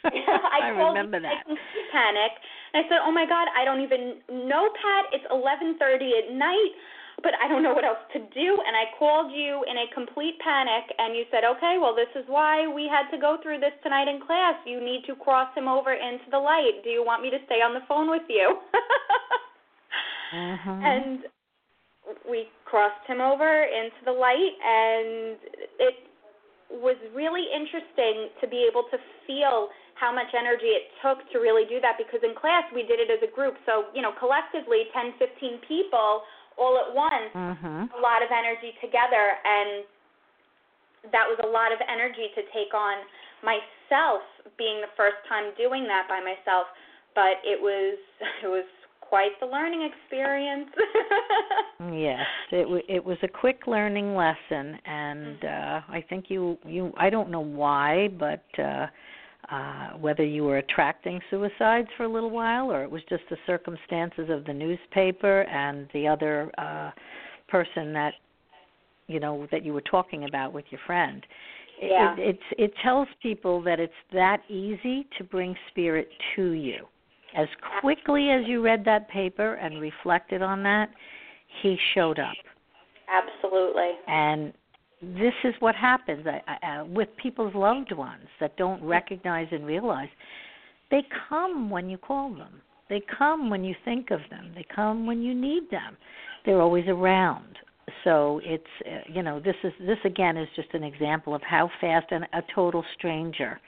I, 0.05 0.61
I 0.65 0.69
remember 0.69 1.21
that. 1.21 1.45
panic. 1.93 2.33
And 2.73 2.85
I 2.85 2.89
said, 2.89 3.01
"Oh 3.05 3.13
my 3.13 3.27
God, 3.29 3.49
I 3.53 3.65
don't 3.65 3.81
even 3.81 4.21
know, 4.49 4.69
Pat. 4.81 5.13
It's 5.13 5.29
11:30 5.29 5.77
at 6.17 6.33
night, 6.33 6.73
but 7.23 7.35
I 7.43 7.49
don't 7.49 7.63
know 7.63 7.75
what 7.75 7.85
else 7.85 7.99
to 8.13 8.21
do." 8.21 8.63
And 8.67 8.77
I 8.77 8.87
called 8.99 9.33
you 9.33 9.65
in 9.65 9.79
a 9.79 9.87
complete 9.95 10.39
panic, 10.41 10.93
and 10.99 11.17
you 11.17 11.27
said, 11.31 11.45
"Okay, 11.45 11.79
well, 11.79 11.95
this 11.95 12.11
is 12.15 12.27
why 12.29 12.67
we 12.67 12.89
had 12.89 13.11
to 13.11 13.19
go 13.19 13.37
through 13.39 13.59
this 13.59 13.75
tonight 13.83 14.09
in 14.09 14.21
class. 14.21 14.57
You 14.65 14.81
need 14.81 15.05
to 15.07 15.17
cross 15.17 15.53
him 15.55 15.69
over 15.69 15.93
into 15.93 16.31
the 16.31 16.39
light. 16.39 16.83
Do 16.85 16.91
you 16.91 17.05
want 17.05 17.23
me 17.23 17.31
to 17.31 17.39
stay 17.47 17.63
on 17.63 17.75
the 17.75 17.83
phone 17.83 18.11
with 18.11 18.29
you?" 18.29 18.59
Mhm. 20.33 20.85
And 20.85 21.25
we 22.29 22.49
crossed 22.65 23.07
him 23.07 23.21
over 23.21 23.65
into 23.65 24.05
the 24.05 24.13
light, 24.13 24.55
and 24.63 25.37
it 25.81 25.97
was 26.71 26.97
really 27.15 27.45
interesting 27.53 28.29
to 28.41 28.47
be 28.47 28.69
able 28.69 28.85
to 28.93 28.99
feel 29.27 29.69
how 29.95 30.13
much 30.15 30.29
energy 30.37 30.79
it 30.79 30.93
took 31.03 31.19
to 31.33 31.41
really 31.41 31.65
do 31.67 31.81
that 31.81 31.99
because 31.99 32.21
in 32.23 32.35
class 32.35 32.63
we 32.73 32.85
did 32.85 33.01
it 33.01 33.11
as 33.11 33.19
a 33.27 33.33
group. 33.35 33.57
So, 33.67 33.87
you 33.95 34.03
know, 34.03 34.13
collectively 34.13 34.87
10, 34.95 35.15
15 35.19 35.59
people 35.67 36.23
all 36.59 36.77
at 36.79 36.93
once, 36.95 37.33
Mhm. 37.35 37.89
a 37.95 38.01
lot 38.01 38.23
of 38.23 38.31
energy 38.31 38.77
together 38.81 39.39
and 39.45 39.85
that 41.13 41.27
was 41.29 41.39
a 41.45 41.47
lot 41.47 41.73
of 41.73 41.79
energy 41.89 42.29
to 42.35 42.43
take 42.53 42.75
on 42.75 42.99
myself 43.43 44.23
being 44.59 44.81
the 44.81 44.91
first 44.97 45.17
time 45.29 45.55
doing 45.57 45.87
that 45.87 46.09
by 46.09 46.21
myself, 46.21 46.67
but 47.15 47.39
it 47.45 47.61
was 47.61 47.99
it 48.45 48.49
was 48.49 48.67
quite 49.01 49.39
the 49.41 49.47
learning 49.47 49.83
experience. 49.83 50.71
Yes, 51.93 52.27
it 52.51 52.65
w- 52.65 52.83
it 52.89 53.05
was 53.05 53.19
a 53.23 53.29
quick 53.29 53.69
learning 53.69 54.17
lesson, 54.17 54.81
and 54.85 55.45
uh, 55.45 55.81
I 55.89 56.05
think 56.09 56.25
you 56.29 56.59
you 56.65 56.93
I 56.97 57.09
don't 57.09 57.31
know 57.31 57.41
why, 57.41 58.09
but 58.19 58.45
uh, 58.59 58.89
uh, 59.51 59.91
whether 59.99 60.25
you 60.25 60.45
were 60.45 60.59
attracting 60.59 61.21
suicides 61.31 61.89
for 61.97 62.05
a 62.05 62.09
little 62.09 62.31
while, 62.31 62.71
or 62.71 62.83
it 62.83 62.91
was 62.91 63.03
just 63.09 63.23
the 63.31 63.37
circumstances 63.47 64.29
of 64.31 64.45
the 64.45 64.53
newspaper 64.53 65.43
and 65.43 65.89
the 65.95 66.07
other 66.07 66.51
uh, 66.59 66.91
person 67.49 67.93
that 67.93 68.13
you 69.07 69.21
know 69.21 69.47
that 69.51 69.65
you 69.65 69.73
were 69.73 69.83
talking 69.83 70.25
about 70.25 70.53
with 70.53 70.67
your 70.71 70.81
friend. 70.87 71.25
It- 71.81 71.91
Yeah. 71.93 72.15
It, 72.15 72.19
it's 72.31 72.49
it 72.59 72.73
tells 72.83 73.09
people 73.23 73.63
that 73.63 73.81
it's 73.81 73.93
that 74.13 74.43
easy 74.49 75.07
to 75.17 75.25
bring 75.25 75.57
spirit 75.71 76.09
to 76.37 76.51
you. 76.53 76.87
As 77.37 77.49
quickly 77.81 78.31
as 78.31 78.47
you 78.47 78.63
read 78.63 78.85
that 78.85 79.09
paper 79.09 79.55
and 79.55 79.81
reflected 79.81 80.43
on 80.43 80.63
that, 80.65 80.91
he 81.63 81.79
showed 81.95 82.19
up. 82.19 82.35
Absolutely. 83.09 83.93
And 84.07 84.53
this 85.01 85.35
is 85.45 85.55
what 85.61 85.75
happens 85.75 86.27
I, 86.27 86.43
I, 86.47 86.81
uh, 86.81 86.85
with 86.85 87.09
people's 87.21 87.55
loved 87.55 87.93
ones 87.93 88.27
that 88.41 88.57
don't 88.57 88.83
recognize 88.83 89.49
and 89.53 89.65
realize. 89.65 90.09
They 90.91 91.03
come 91.29 91.71
when 91.71 91.89
you 91.89 91.99
call 91.99 92.35
them. 92.35 92.61
They 92.89 93.03
come 93.19 93.51
when 93.51 93.65
you 93.65 93.75
think 93.85 94.11
of 94.11 94.21
them. 94.31 94.53
They 94.55 94.65
come 94.75 95.07
when 95.07 95.23
you 95.23 95.35
need 95.35 95.71
them. 95.71 95.97
They're 96.45 96.61
always 96.61 96.87
around. 96.89 97.59
So 98.05 98.41
it's 98.45 98.65
uh, 98.87 99.13
you 99.13 99.23
know 99.23 99.41
this 99.41 99.57
is 99.65 99.73
this 99.81 99.99
again 100.05 100.37
is 100.37 100.49
just 100.57 100.69
an 100.75 100.85
example 100.85 101.35
of 101.35 101.43
how 101.43 101.71
fast 101.81 102.07
an, 102.11 102.25
a 102.33 102.43
total 102.55 102.85
stranger 102.97 103.61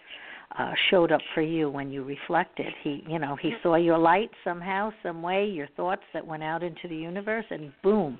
uh, 0.58 0.72
showed 0.90 1.12
up 1.12 1.20
for 1.34 1.42
you 1.42 1.70
when 1.70 1.90
you 1.90 2.04
reflected. 2.04 2.72
He 2.82 3.02
you 3.06 3.18
know 3.18 3.36
he 3.36 3.54
saw 3.62 3.76
your 3.76 3.98
light 3.98 4.30
somehow, 4.44 4.92
some 5.02 5.22
way, 5.22 5.46
your 5.46 5.68
thoughts 5.76 6.02
that 6.12 6.26
went 6.26 6.42
out 6.42 6.62
into 6.62 6.88
the 6.88 6.96
universe, 6.96 7.46
and 7.50 7.72
boom, 7.82 8.18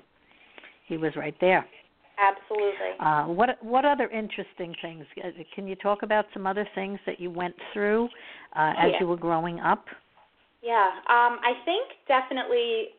he 0.87 0.97
was 0.97 1.15
right 1.15 1.35
there. 1.39 1.65
Absolutely. 2.21 2.93
Uh, 2.99 3.25
what 3.25 3.57
what 3.63 3.83
other 3.83 4.07
interesting 4.09 4.75
things? 4.81 5.05
Uh, 5.17 5.29
Can 5.55 5.67
you 5.67 5.75
talk 5.75 6.03
about 6.03 6.25
some 6.33 6.45
other 6.45 6.67
things 6.75 6.99
that 7.07 7.19
you 7.19 7.31
went 7.31 7.55
through 7.73 8.05
uh, 8.55 8.73
as 8.77 8.91
Yeah. 8.91 8.99
you 8.99 9.07
were 9.07 9.17
growing 9.17 9.59
up? 9.59 9.85
Yeah, 10.61 10.91
um, 11.09 11.41
I 11.41 11.53
think 11.65 11.89
definitely 12.07 12.93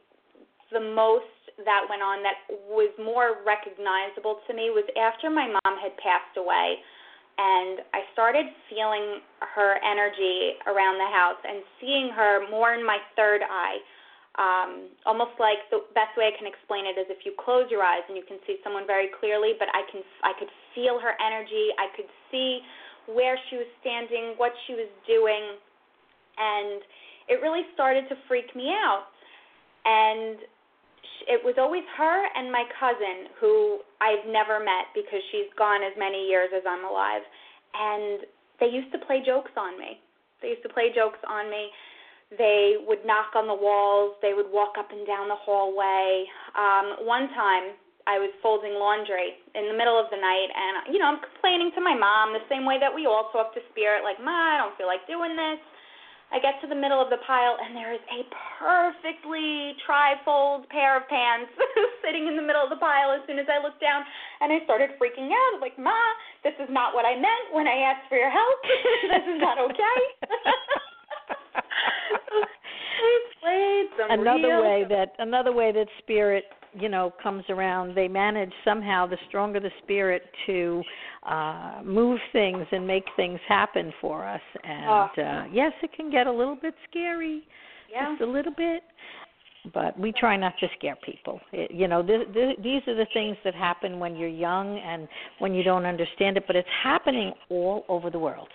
the 0.73 0.81
most 0.81 1.31
that 1.65 1.87
went 1.89 2.03
on 2.03 2.23
that 2.25 2.35
was 2.67 2.91
more 2.99 3.37
recognizable 3.47 4.41
to 4.49 4.55
me 4.55 4.71
was 4.71 4.85
after 4.99 5.31
my 5.31 5.47
mom 5.47 5.79
had 5.79 5.97
passed 5.99 6.37
away, 6.37 6.83
and 7.39 7.81
I 7.95 8.03
started 8.13 8.47
feeling 8.69 9.21
her 9.55 9.79
energy 9.85 10.59
around 10.67 10.99
the 10.99 11.07
house 11.07 11.39
and 11.47 11.63
seeing 11.81 12.11
her 12.11 12.51
more 12.51 12.75
in 12.75 12.85
my 12.85 12.99
third 13.15 13.43
eye. 13.43 13.79
Um, 14.41 14.89
almost 15.05 15.37
like 15.37 15.61
the 15.69 15.85
best 15.93 16.17
way 16.17 16.33
I 16.33 16.35
can 16.37 16.49
explain 16.49 16.89
it 16.89 16.97
is 16.97 17.05
if 17.13 17.29
you 17.29 17.37
close 17.37 17.69
your 17.69 17.85
eyes 17.85 18.01
and 18.09 18.17
you 18.17 18.25
can 18.25 18.41
see 18.49 18.57
someone 18.65 18.89
very 18.89 19.13
clearly, 19.21 19.53
but 19.61 19.69
I 19.77 19.85
can 19.93 20.01
I 20.25 20.33
could 20.41 20.49
feel 20.73 20.97
her 20.97 21.13
energy. 21.21 21.69
I 21.77 21.93
could 21.93 22.09
see 22.33 22.65
where 23.05 23.37
she 23.51 23.61
was 23.61 23.69
standing, 23.85 24.33
what 24.41 24.57
she 24.65 24.73
was 24.73 24.89
doing, 25.05 25.61
and 26.41 26.81
it 27.29 27.45
really 27.45 27.69
started 27.77 28.09
to 28.09 28.17
freak 28.25 28.57
me 28.57 28.73
out. 28.73 29.13
And 29.85 30.41
it 31.29 31.41
was 31.45 31.55
always 31.59 31.85
her 31.97 32.19
and 32.35 32.51
my 32.51 32.65
cousin 32.81 33.31
who 33.39 33.81
I've 34.01 34.27
never 34.27 34.59
met 34.59 34.91
because 34.95 35.21
she's 35.31 35.51
gone 35.59 35.83
as 35.83 35.93
many 35.99 36.27
years 36.27 36.51
as 36.57 36.63
I'm 36.67 36.85
alive. 36.85 37.23
And 37.75 38.27
they 38.61 38.67
used 38.67 38.91
to 38.93 38.99
play 39.05 39.23
jokes 39.25 39.53
on 39.57 39.79
me. 39.79 40.01
They 40.41 40.55
used 40.55 40.63
to 40.63 40.73
play 40.73 40.91
jokes 40.95 41.21
on 41.29 41.51
me. 41.51 41.71
They 42.39 42.81
would 42.89 43.05
knock 43.05 43.37
on 43.37 43.47
the 43.47 43.55
walls. 43.55 44.17
They 44.23 44.33
would 44.33 44.49
walk 44.49 44.79
up 44.79 44.89
and 44.91 45.07
down 45.07 45.29
the 45.29 45.37
hallway. 45.37 46.25
Um, 46.57 47.05
one 47.05 47.29
time, 47.37 47.77
I 48.07 48.19
was 48.19 48.35
folding 48.43 48.75
laundry 48.75 49.39
in 49.55 49.71
the 49.71 49.77
middle 49.77 49.95
of 49.95 50.11
the 50.11 50.19
night, 50.19 50.51
and 50.51 50.91
you 50.91 50.99
know, 50.99 51.07
I'm 51.07 51.23
complaining 51.23 51.71
to 51.79 51.81
my 51.81 51.95
mom 51.95 52.35
the 52.35 52.43
same 52.51 52.67
way 52.67 52.79
that 52.83 52.91
we 52.91 53.07
all 53.07 53.31
talk 53.31 53.55
to 53.55 53.63
spirit, 53.71 54.03
like, 54.03 54.19
"Ma, 54.19 54.33
I 54.33 54.59
don't 54.59 54.75
feel 54.77 54.91
like 54.91 55.07
doing 55.07 55.37
this." 55.37 55.61
I 56.33 56.41
get 56.41 56.59
to 56.63 56.67
the 56.67 56.75
middle 56.75 56.97
of 56.97 57.11
the 57.13 57.21
pile, 57.29 57.61
and 57.61 57.77
there 57.77 57.93
is 57.93 58.01
a 58.09 58.25
perfectly 58.57 59.77
trifold 59.85 60.67
pair 60.71 60.97
of 60.97 61.07
pants 61.07 61.53
sitting 62.03 62.27
in 62.27 62.37
the 62.37 62.43
middle 62.43 62.65
of 62.65 62.71
the 62.71 62.81
pile. 62.81 63.13
As 63.13 63.21
soon 63.29 63.39
as 63.39 63.47
I 63.53 63.61
looked 63.61 63.85
down, 63.85 64.03
and 64.41 64.51
I 64.51 64.65
started 64.65 64.97
freaking 64.99 65.31
out, 65.31 65.61
like, 65.61 65.79
"Ma, 65.79 65.95
this 66.43 66.55
is 66.59 66.71
not 66.71 66.95
what 66.95 67.05
I 67.05 67.15
meant 67.15 67.53
when 67.53 67.69
I 67.69 67.77
asked 67.93 68.09
for 68.09 68.17
your 68.17 68.31
help. 68.31 68.59
this 69.13 69.27
is 69.29 69.39
not 69.39 69.59
okay." 69.59 70.01
Played 73.43 73.87
some 73.99 74.21
another 74.21 74.49
real- 74.49 74.63
way 74.63 74.85
that 74.89 75.15
another 75.19 75.53
way 75.53 75.73
that 75.73 75.87
spirit 75.99 76.45
you 76.75 76.89
know 76.89 77.13
comes 77.23 77.45
around 77.51 77.95
they 77.95 78.09
manage 78.09 78.53
somehow 78.65 79.07
the 79.07 79.19
stronger 79.29 79.61
the 79.61 79.71
spirit 79.83 80.23
to 80.47 80.83
uh 81.25 81.81
move 81.85 82.19
things 82.33 82.65
and 82.73 82.87
make 82.87 83.05
things 83.15 83.39
happen 83.47 83.93
for 84.01 84.25
us 84.27 84.41
and 84.65 84.87
Oh. 84.89 85.23
uh 85.23 85.45
yes 85.53 85.73
it 85.83 85.93
can 85.93 86.11
get 86.11 86.27
a 86.27 86.33
little 86.33 86.57
bit 86.57 86.75
scary 86.89 87.43
Yeah. 87.91 88.13
just 88.13 88.23
a 88.23 88.27
little 88.27 88.55
bit 88.57 88.85
but 89.75 89.99
we 90.01 90.13
try 90.13 90.37
not 90.39 90.55
to 90.61 90.67
scare 90.79 90.97
people 91.05 91.41
it, 91.53 91.71
you 91.71 91.89
know 91.89 92.03
th- 92.03 92.33
th- 92.33 92.57
these 92.63 92.81
are 92.87 92.95
the 92.95 93.07
things 93.13 93.37
that 93.45 93.55
happen 93.55 93.99
when 93.99 94.17
you're 94.17 94.29
young 94.49 94.79
and 94.79 95.07
when 95.41 95.53
you 95.53 95.63
don't 95.63 95.85
understand 95.85 96.39
it 96.39 96.45
but 96.47 96.57
it's 96.57 96.69
happening 96.83 97.33
all 97.51 97.85
over 97.91 98.09
the 98.09 98.19
world 98.19 98.49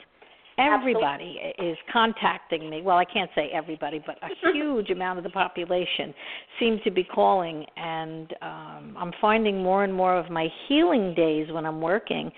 everybody 0.57 1.37
is 1.59 1.77
contacting 1.91 2.69
me 2.69 2.81
well 2.81 2.97
i 2.97 3.05
can't 3.05 3.29
say 3.35 3.49
everybody 3.53 4.01
but 4.05 4.17
a 4.23 4.51
huge 4.53 4.89
amount 4.89 5.17
of 5.17 5.23
the 5.23 5.29
population 5.29 6.13
seem 6.59 6.79
to 6.83 6.91
be 6.91 7.03
calling 7.03 7.65
and 7.75 8.33
um 8.41 8.95
i'm 8.97 9.11
finding 9.21 9.61
more 9.61 9.83
and 9.83 9.93
more 9.93 10.17
of 10.17 10.29
my 10.31 10.47
healing 10.67 11.13
days 11.13 11.47
when 11.51 11.65
i'm 11.65 11.81
working 11.81 12.31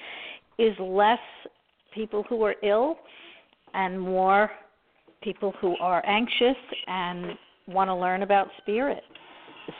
is 0.57 0.73
less 0.79 1.19
people 1.93 2.23
who 2.29 2.43
are 2.43 2.55
ill 2.63 2.97
and 3.73 3.99
more 3.99 4.49
people 5.21 5.53
who 5.61 5.75
are 5.79 6.05
anxious 6.05 6.57
and 6.87 7.31
want 7.67 7.87
to 7.87 7.95
learn 7.95 8.23
about 8.23 8.47
spirit. 8.61 9.03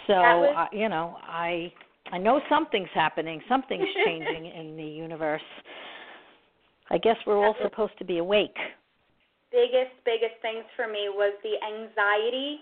So, 0.08 0.14
was- 0.14 0.56
uh, 0.72 0.76
you 0.78 0.90
know, 0.90 1.18
I 1.24 1.72
I 2.12 2.18
know 2.18 2.42
something's 2.50 2.90
happening, 2.94 3.42
something's 3.48 3.88
changing 4.06 4.46
in 4.48 4.76
the 4.76 4.84
universe. 4.84 5.42
I 6.92 6.98
guess 6.98 7.18
we're 7.26 7.44
all 7.44 7.56
supposed 7.62 7.98
to 8.00 8.06
be 8.06 8.18
awake. 8.18 8.58
biggest 9.52 9.94
biggest 10.06 10.38
things 10.42 10.66
for 10.76 10.88
me 10.88 11.10
was 11.10 11.34
the 11.44 11.56
anxiety. 11.62 12.62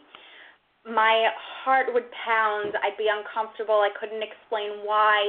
My 0.88 1.28
heart 1.64 1.88
would 1.92 2.08
pound. 2.26 2.76
I'd 2.84 2.98
be 2.98 3.08
uncomfortable. 3.12 3.84
I 3.84 3.92
couldn't 4.00 4.24
explain 4.24 4.84
why. 4.84 5.20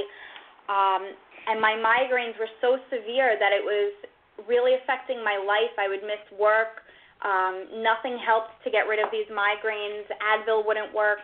Um 0.68 1.02
and 1.48 1.60
my 1.60 1.74
migraines 1.78 2.38
were 2.38 2.50
so 2.60 2.78
severe 2.90 3.38
that 3.38 3.52
it 3.52 3.62
was 3.64 3.92
really 4.46 4.74
affecting 4.82 5.24
my 5.24 5.38
life. 5.40 5.72
I 5.78 5.88
would 5.88 6.02
miss 6.02 6.22
work. 6.38 6.82
Um 7.22 7.82
nothing 7.82 8.18
helped 8.18 8.62
to 8.64 8.70
get 8.70 8.86
rid 8.90 8.98
of 8.98 9.10
these 9.10 9.26
migraines. 9.30 10.06
Advil 10.22 10.66
wouldn't 10.66 10.94
work. 10.94 11.22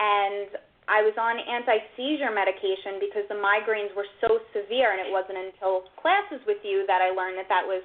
And 0.00 0.48
I 0.88 1.02
was 1.04 1.14
on 1.20 1.38
anti 1.38 1.78
seizure 1.94 2.32
medication 2.32 2.98
because 2.98 3.26
the 3.28 3.38
migraines 3.38 3.92
were 3.94 4.08
so 4.20 4.40
severe, 4.54 4.92
and 4.96 5.00
it 5.00 5.10
wasn't 5.10 5.38
until 5.38 5.86
classes 6.00 6.40
with 6.46 6.62
you 6.64 6.84
that 6.88 7.00
I 7.04 7.14
learned 7.14 7.38
that 7.38 7.48
that 7.52 7.64
was 7.64 7.82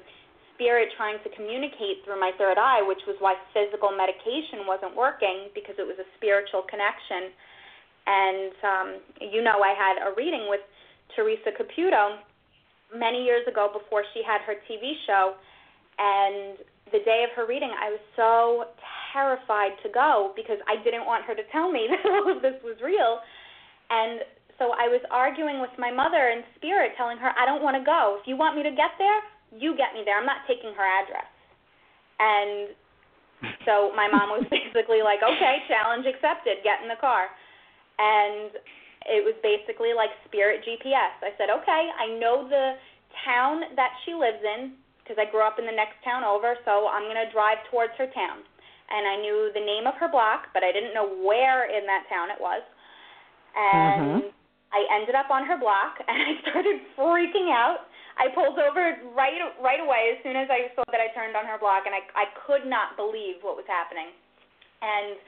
spirit 0.56 0.88
trying 0.96 1.20
to 1.22 1.30
communicate 1.36 2.02
through 2.08 2.20
my 2.20 2.32
third 2.40 2.58
eye, 2.58 2.80
which 2.88 3.04
was 3.06 3.20
why 3.20 3.36
physical 3.52 3.92
medication 3.92 4.64
wasn't 4.64 4.96
working 4.96 5.52
because 5.52 5.76
it 5.78 5.86
was 5.86 6.00
a 6.00 6.08
spiritual 6.16 6.64
connection. 6.66 7.36
And 8.08 8.54
um, 8.64 8.90
you 9.20 9.44
know, 9.44 9.60
I 9.60 9.76
had 9.76 10.00
a 10.00 10.16
reading 10.16 10.48
with 10.48 10.64
Theresa 11.14 11.52
Caputo 11.54 12.24
many 12.96 13.24
years 13.26 13.46
ago 13.48 13.70
before 13.70 14.04
she 14.14 14.24
had 14.24 14.42
her 14.48 14.56
TV 14.66 14.96
show, 15.06 15.36
and 16.00 16.58
the 16.92 17.02
day 17.04 17.26
of 17.28 17.36
her 17.36 17.46
reading, 17.46 17.72
I 17.76 17.92
was 17.92 18.04
so 18.16 18.72
terrified 19.16 19.80
to 19.82 19.90
go 19.90 20.36
because 20.36 20.60
I 20.68 20.76
didn't 20.84 21.08
want 21.08 21.24
her 21.24 21.34
to 21.34 21.46
tell 21.56 21.72
me 21.72 21.88
that 21.92 22.04
all 22.04 22.28
of 22.28 22.44
this 22.44 22.60
was 22.60 22.76
real. 22.84 23.24
And 23.88 24.28
so 24.60 24.76
I 24.76 24.92
was 24.92 25.00
arguing 25.08 25.64
with 25.64 25.72
my 25.80 25.92
mother 25.92 26.36
in 26.36 26.44
spirit, 26.60 27.00
telling 27.00 27.18
her, 27.18 27.32
I 27.40 27.48
don't 27.48 27.64
want 27.64 27.80
to 27.80 27.84
go. 27.84 28.20
If 28.20 28.28
you 28.28 28.36
want 28.36 28.60
me 28.60 28.64
to 28.68 28.76
get 28.76 28.96
there, 29.00 29.20
you 29.56 29.76
get 29.80 29.96
me 29.96 30.04
there. 30.04 30.20
I'm 30.20 30.28
not 30.28 30.44
taking 30.48 30.76
her 30.76 30.84
address. 30.84 31.28
And 32.20 32.76
so 33.64 33.92
my 33.96 34.08
mom 34.12 34.36
was 34.36 34.48
basically 34.52 35.04
like, 35.04 35.24
okay, 35.24 35.64
challenge 35.68 36.08
accepted, 36.08 36.64
get 36.64 36.84
in 36.84 36.92
the 36.92 37.00
car. 37.00 37.32
And 38.00 38.52
it 39.08 39.24
was 39.24 39.36
basically 39.44 39.96
like 39.96 40.12
spirit 40.28 40.64
GPS. 40.64 41.16
I 41.24 41.32
said, 41.38 41.52
okay, 41.52 41.84
I 41.96 42.16
know 42.20 42.48
the 42.48 42.76
town 43.24 43.76
that 43.76 43.96
she 44.04 44.16
lives 44.16 44.42
in 44.44 44.76
because 45.04 45.22
I 45.22 45.30
grew 45.30 45.46
up 45.46 45.62
in 45.62 45.70
the 45.70 45.76
next 45.76 46.02
town 46.02 46.26
over, 46.26 46.58
so 46.66 46.90
I'm 46.90 47.06
going 47.06 47.22
to 47.22 47.30
drive 47.30 47.62
towards 47.70 47.94
her 48.02 48.10
town. 48.10 48.42
And 48.86 49.04
I 49.10 49.18
knew 49.18 49.50
the 49.54 49.64
name 49.64 49.90
of 49.90 49.98
her 49.98 50.08
block, 50.08 50.54
but 50.54 50.62
I 50.62 50.70
didn't 50.70 50.94
know 50.94 51.10
where 51.26 51.66
in 51.66 51.90
that 51.90 52.06
town 52.06 52.30
it 52.30 52.38
was. 52.38 52.62
And 53.58 54.22
mm-hmm. 54.22 54.30
I 54.76 54.82
ended 54.94 55.18
up 55.18 55.34
on 55.34 55.48
her 55.48 55.58
block, 55.58 55.98
and 56.06 56.18
I 56.18 56.32
started 56.46 56.78
freaking 56.94 57.50
out. 57.50 57.90
I 58.16 58.32
pulled 58.32 58.56
over 58.56 58.96
right 59.12 59.36
right 59.60 59.82
away 59.84 60.16
as 60.16 60.24
soon 60.24 60.40
as 60.40 60.48
I 60.48 60.72
saw 60.72 60.88
that 60.88 61.04
I 61.04 61.12
turned 61.12 61.36
on 61.36 61.44
her 61.50 61.60
block, 61.60 61.84
and 61.90 61.96
I 61.98 62.06
I 62.16 62.32
could 62.48 62.64
not 62.64 62.96
believe 62.96 63.44
what 63.44 63.60
was 63.60 63.68
happening, 63.68 64.08
and 64.80 65.20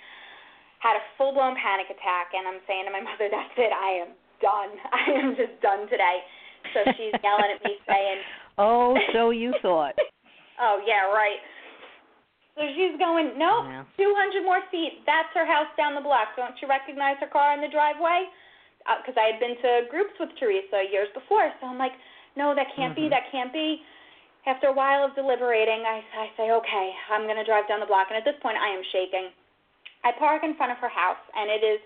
had 0.80 0.96
a 0.96 1.04
full 1.20 1.36
blown 1.36 1.58
panic 1.60 1.92
attack. 1.92 2.32
And 2.32 2.48
I'm 2.48 2.64
saying 2.64 2.88
to 2.88 2.94
my 2.94 3.04
mother, 3.10 3.28
"That's 3.28 3.58
it. 3.58 3.74
I 3.74 4.08
am 4.08 4.12
done. 4.40 4.72
I 5.02 5.04
am 5.18 5.36
just 5.36 5.60
done 5.60 5.90
today." 5.92 6.24
So 6.74 6.80
she's 6.98 7.16
yelling 7.24 7.52
at 7.56 7.64
me, 7.64 7.78
saying, 7.88 8.20
Oh, 8.58 8.98
so 9.14 9.30
you 9.30 9.54
thought. 9.62 9.94
oh, 10.60 10.82
yeah, 10.86 11.06
right. 11.14 11.38
So 12.58 12.66
she's 12.74 12.98
going, 12.98 13.38
nope, 13.38 13.70
yeah. 13.70 13.86
200 14.02 14.42
more 14.42 14.66
feet. 14.74 15.06
That's 15.06 15.30
her 15.38 15.46
house 15.46 15.70
down 15.78 15.94
the 15.94 16.02
block. 16.02 16.34
Don't 16.34 16.58
you 16.58 16.66
recognize 16.66 17.22
her 17.22 17.30
car 17.30 17.54
in 17.54 17.62
the 17.62 17.70
driveway? 17.70 18.26
Because 18.82 19.14
uh, 19.14 19.22
I 19.22 19.30
had 19.30 19.38
been 19.38 19.54
to 19.62 19.86
groups 19.94 20.18
with 20.18 20.34
Theresa 20.42 20.90
years 20.90 21.08
before. 21.14 21.54
So 21.62 21.70
I'm 21.70 21.78
like, 21.78 21.94
no, 22.34 22.58
that 22.58 22.74
can't 22.74 22.98
mm-hmm. 22.98 23.14
be. 23.14 23.14
That 23.14 23.30
can't 23.30 23.54
be. 23.54 23.86
After 24.50 24.74
a 24.74 24.76
while 24.76 25.06
of 25.06 25.14
deliberating, 25.14 25.86
I, 25.86 26.02
I 26.02 26.26
say, 26.34 26.50
okay, 26.50 26.88
I'm 27.14 27.30
going 27.30 27.38
to 27.38 27.46
drive 27.46 27.70
down 27.70 27.78
the 27.78 27.90
block. 27.90 28.10
And 28.10 28.18
at 28.18 28.26
this 28.26 28.40
point, 28.42 28.58
I 28.58 28.74
am 28.74 28.82
shaking. 28.90 29.30
I 30.02 30.18
park 30.18 30.42
in 30.42 30.58
front 30.58 30.72
of 30.72 30.80
her 30.82 30.90
house, 30.90 31.22
and 31.38 31.52
it 31.52 31.62
is 31.62 31.84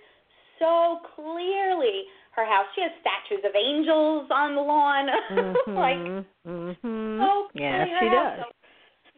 so 0.61 1.01
clearly 1.17 2.07
her 2.37 2.45
house. 2.45 2.69
She 2.75 2.81
has 2.85 2.93
statues 3.01 3.43
of 3.43 3.51
angels 3.57 4.29
on 4.31 4.55
the 4.55 4.61
lawn. 4.61 5.09
Mm-hmm, 5.09 5.75
like 5.75 6.05
mm-hmm. 6.45 7.19
oh 7.19 7.49
yeah, 7.57 7.85
she 7.85 8.07
does. 8.07 8.45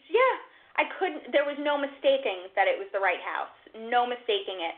yeah, 0.09 0.33
I 0.75 0.89
couldn't. 0.97 1.29
There 1.29 1.45
was 1.45 1.57
no 1.61 1.77
mistaking 1.77 2.49
that 2.57 2.65
it 2.65 2.77
was 2.77 2.89
the 2.93 3.01
right 3.01 3.21
house. 3.21 3.53
No 3.77 4.09
mistaking 4.09 4.61
it. 4.61 4.73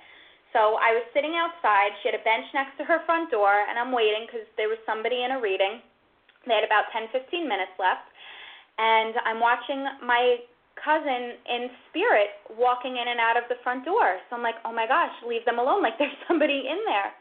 So 0.51 0.79
I 0.79 0.95
was 0.95 1.03
sitting 1.11 1.35
outside. 1.35 1.91
She 1.99 2.11
had 2.11 2.15
a 2.15 2.23
bench 2.23 2.47
next 2.55 2.79
to 2.79 2.83
her 2.87 3.03
front 3.03 3.31
door, 3.31 3.51
and 3.51 3.75
I'm 3.75 3.91
waiting 3.91 4.23
because 4.27 4.47
there 4.55 4.71
was 4.71 4.79
somebody 4.87 5.23
in 5.23 5.35
a 5.35 5.39
reading. 5.39 5.83
They 6.47 6.55
had 6.55 6.63
about 6.63 6.87
10, 6.95 7.11
15 7.11 7.43
minutes 7.43 7.75
left, 7.75 8.07
and 8.79 9.19
I'm 9.27 9.43
watching 9.43 9.83
my 9.99 10.39
cousin 10.79 11.39
in 11.47 11.71
spirit 11.89 12.39
walking 12.55 12.99
in 12.99 13.07
and 13.07 13.19
out 13.19 13.35
of 13.39 13.47
the 13.47 13.59
front 13.63 13.83
door. 13.83 14.19
So 14.27 14.35
I'm 14.35 14.43
like, 14.43 14.59
oh 14.63 14.71
my 14.71 14.87
gosh, 14.87 15.11
leave 15.27 15.43
them 15.43 15.59
alone. 15.59 15.81
Like 15.81 15.99
there's 15.99 16.15
somebody 16.27 16.67
in 16.67 16.79
there. 16.87 17.11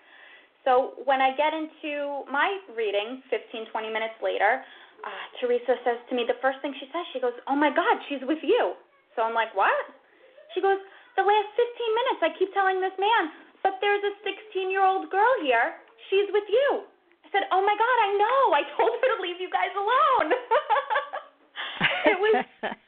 So 0.65 0.97
when 1.05 1.21
I 1.21 1.37
get 1.37 1.53
into 1.53 2.25
my 2.31 2.49
reading, 2.73 3.21
15, 3.29 3.69
20 3.71 3.89
minutes 3.93 4.17
later, 4.23 4.65
uh, 5.05 5.25
Theresa 5.39 5.77
says 5.85 6.01
to 6.09 6.17
me, 6.17 6.25
the 6.25 6.41
first 6.41 6.65
thing 6.65 6.73
she 6.81 6.89
says, 6.89 7.05
she 7.13 7.21
goes, 7.21 7.37
Oh 7.45 7.57
my 7.57 7.69
God, 7.69 8.01
she's 8.09 8.25
with 8.25 8.41
you. 8.41 8.73
So 9.15 9.23
I'm 9.23 9.37
like, 9.37 9.53
What? 9.53 9.73
She 10.57 10.65
goes, 10.65 10.81
The 11.21 11.25
last 11.25 11.49
15 11.55 12.01
minutes, 12.01 12.21
I 12.25 12.31
keep 12.41 12.51
telling 12.57 12.81
this 12.81 12.97
man, 12.97 13.31
but 13.61 13.77
there's 13.85 14.03
a 14.03 14.13
16 14.25 14.73
year 14.73 14.85
old 14.85 15.13
girl 15.13 15.33
here. 15.45 15.77
She's 16.09 16.29
with 16.33 16.49
you. 16.49 16.89
I 17.25 17.29
said, 17.31 17.45
Oh 17.53 17.61
my 17.61 17.77
God, 17.77 17.97
I 18.01 18.11
know. 18.17 18.41
I 18.57 18.63
told 18.81 18.97
her 18.97 19.09
to 19.13 19.19
leave 19.21 19.39
you 19.39 19.53
guys 19.53 19.73
alone. 19.77 20.29
it 22.13 22.17
was 22.17 22.35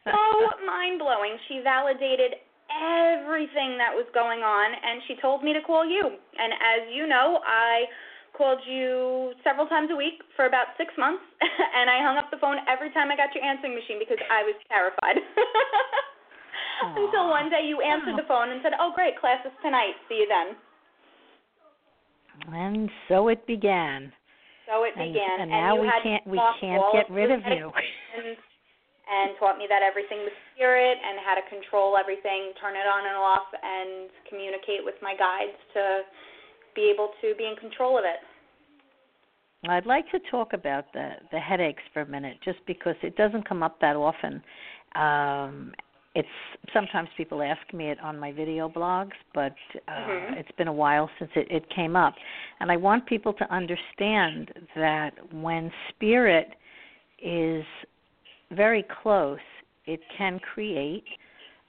so 0.08 0.20
mind 0.64 0.98
blowing. 0.98 1.36
She 1.48 1.60
validated 1.60 2.40
everything 2.72 3.78
that 3.78 3.94
was 3.94 4.06
going 4.12 4.40
on, 4.42 4.68
and 4.72 5.02
she 5.06 5.14
told 5.20 5.44
me 5.44 5.52
to 5.52 5.62
call 5.62 5.86
you. 5.86 6.02
And 6.02 6.50
as 6.52 6.90
you 6.92 7.06
know, 7.06 7.40
I 7.44 7.86
called 8.36 8.60
you 8.68 9.32
several 9.40 9.66
times 9.66 9.88
a 9.90 9.96
week 9.96 10.20
for 10.36 10.44
about 10.44 10.76
six 10.76 10.92
months, 11.00 11.24
and 11.76 11.88
I 11.88 12.04
hung 12.04 12.20
up 12.20 12.28
the 12.28 12.36
phone 12.36 12.60
every 12.68 12.92
time 12.92 13.08
I 13.08 13.16
got 13.16 13.32
your 13.32 13.42
answering 13.42 13.72
machine 13.72 13.96
because 13.96 14.20
I 14.28 14.44
was 14.44 14.54
terrified. 14.68 15.16
Until 16.76 17.32
one 17.32 17.48
day 17.48 17.64
you 17.64 17.80
answered 17.80 18.20
the 18.20 18.28
phone 18.28 18.52
and 18.52 18.60
said, 18.60 18.76
"Oh, 18.76 18.92
great, 18.92 19.16
class 19.16 19.40
is 19.48 19.52
tonight. 19.64 19.96
See 20.12 20.20
you 20.20 20.28
then." 20.28 20.52
And 22.52 22.92
so 23.08 23.32
it 23.32 23.46
began. 23.48 24.12
So 24.68 24.84
it 24.84 24.92
and, 24.92 25.08
began, 25.08 25.40
and 25.40 25.48
now 25.48 25.72
we 25.80 25.88
can't 26.04 26.26
we 26.28 26.36
can't 26.60 26.84
get 26.92 27.08
rid 27.08 27.32
of 27.32 27.40
you. 27.48 27.72
and 29.08 29.38
taught 29.40 29.56
me 29.56 29.64
that 29.70 29.80
everything 29.80 30.20
was 30.20 30.34
spirit 30.52 30.98
and 31.00 31.16
how 31.24 31.32
to 31.38 31.44
control 31.48 31.96
everything, 31.96 32.52
turn 32.60 32.76
it 32.76 32.84
on 32.84 33.08
and 33.08 33.16
off, 33.16 33.48
and 33.54 34.12
communicate 34.28 34.84
with 34.84 34.98
my 35.00 35.16
guides 35.16 35.56
to 35.72 36.04
be 36.76 36.92
able 36.94 37.10
to 37.22 37.34
be 37.36 37.44
in 37.44 37.56
control 37.56 37.98
of 37.98 38.04
it. 38.04 38.20
I'd 39.68 39.86
like 39.86 40.08
to 40.12 40.20
talk 40.30 40.52
about 40.52 40.92
the 40.92 41.12
the 41.32 41.38
headaches 41.40 41.82
for 41.92 42.02
a 42.02 42.06
minute, 42.06 42.36
just 42.44 42.58
because 42.66 42.94
it 43.02 43.16
doesn't 43.16 43.48
come 43.48 43.62
up 43.62 43.80
that 43.80 43.96
often. 43.96 44.42
Um, 44.94 45.72
it's 46.14 46.28
sometimes 46.72 47.08
people 47.16 47.42
ask 47.42 47.60
me 47.74 47.90
it 47.90 47.98
on 48.00 48.18
my 48.18 48.32
video 48.32 48.68
blogs, 48.68 49.16
but 49.34 49.54
uh, 49.88 49.92
mm-hmm. 49.92 50.34
it's 50.34 50.50
been 50.56 50.68
a 50.68 50.72
while 50.72 51.10
since 51.18 51.30
it, 51.34 51.46
it 51.50 51.68
came 51.74 51.96
up, 51.96 52.14
and 52.60 52.70
I 52.70 52.76
want 52.76 53.06
people 53.06 53.32
to 53.34 53.54
understand 53.54 54.52
that 54.76 55.12
when 55.32 55.70
spirit 55.90 56.48
is 57.22 57.64
very 58.52 58.84
close, 59.02 59.38
it 59.86 60.00
can 60.16 60.38
create 60.54 61.04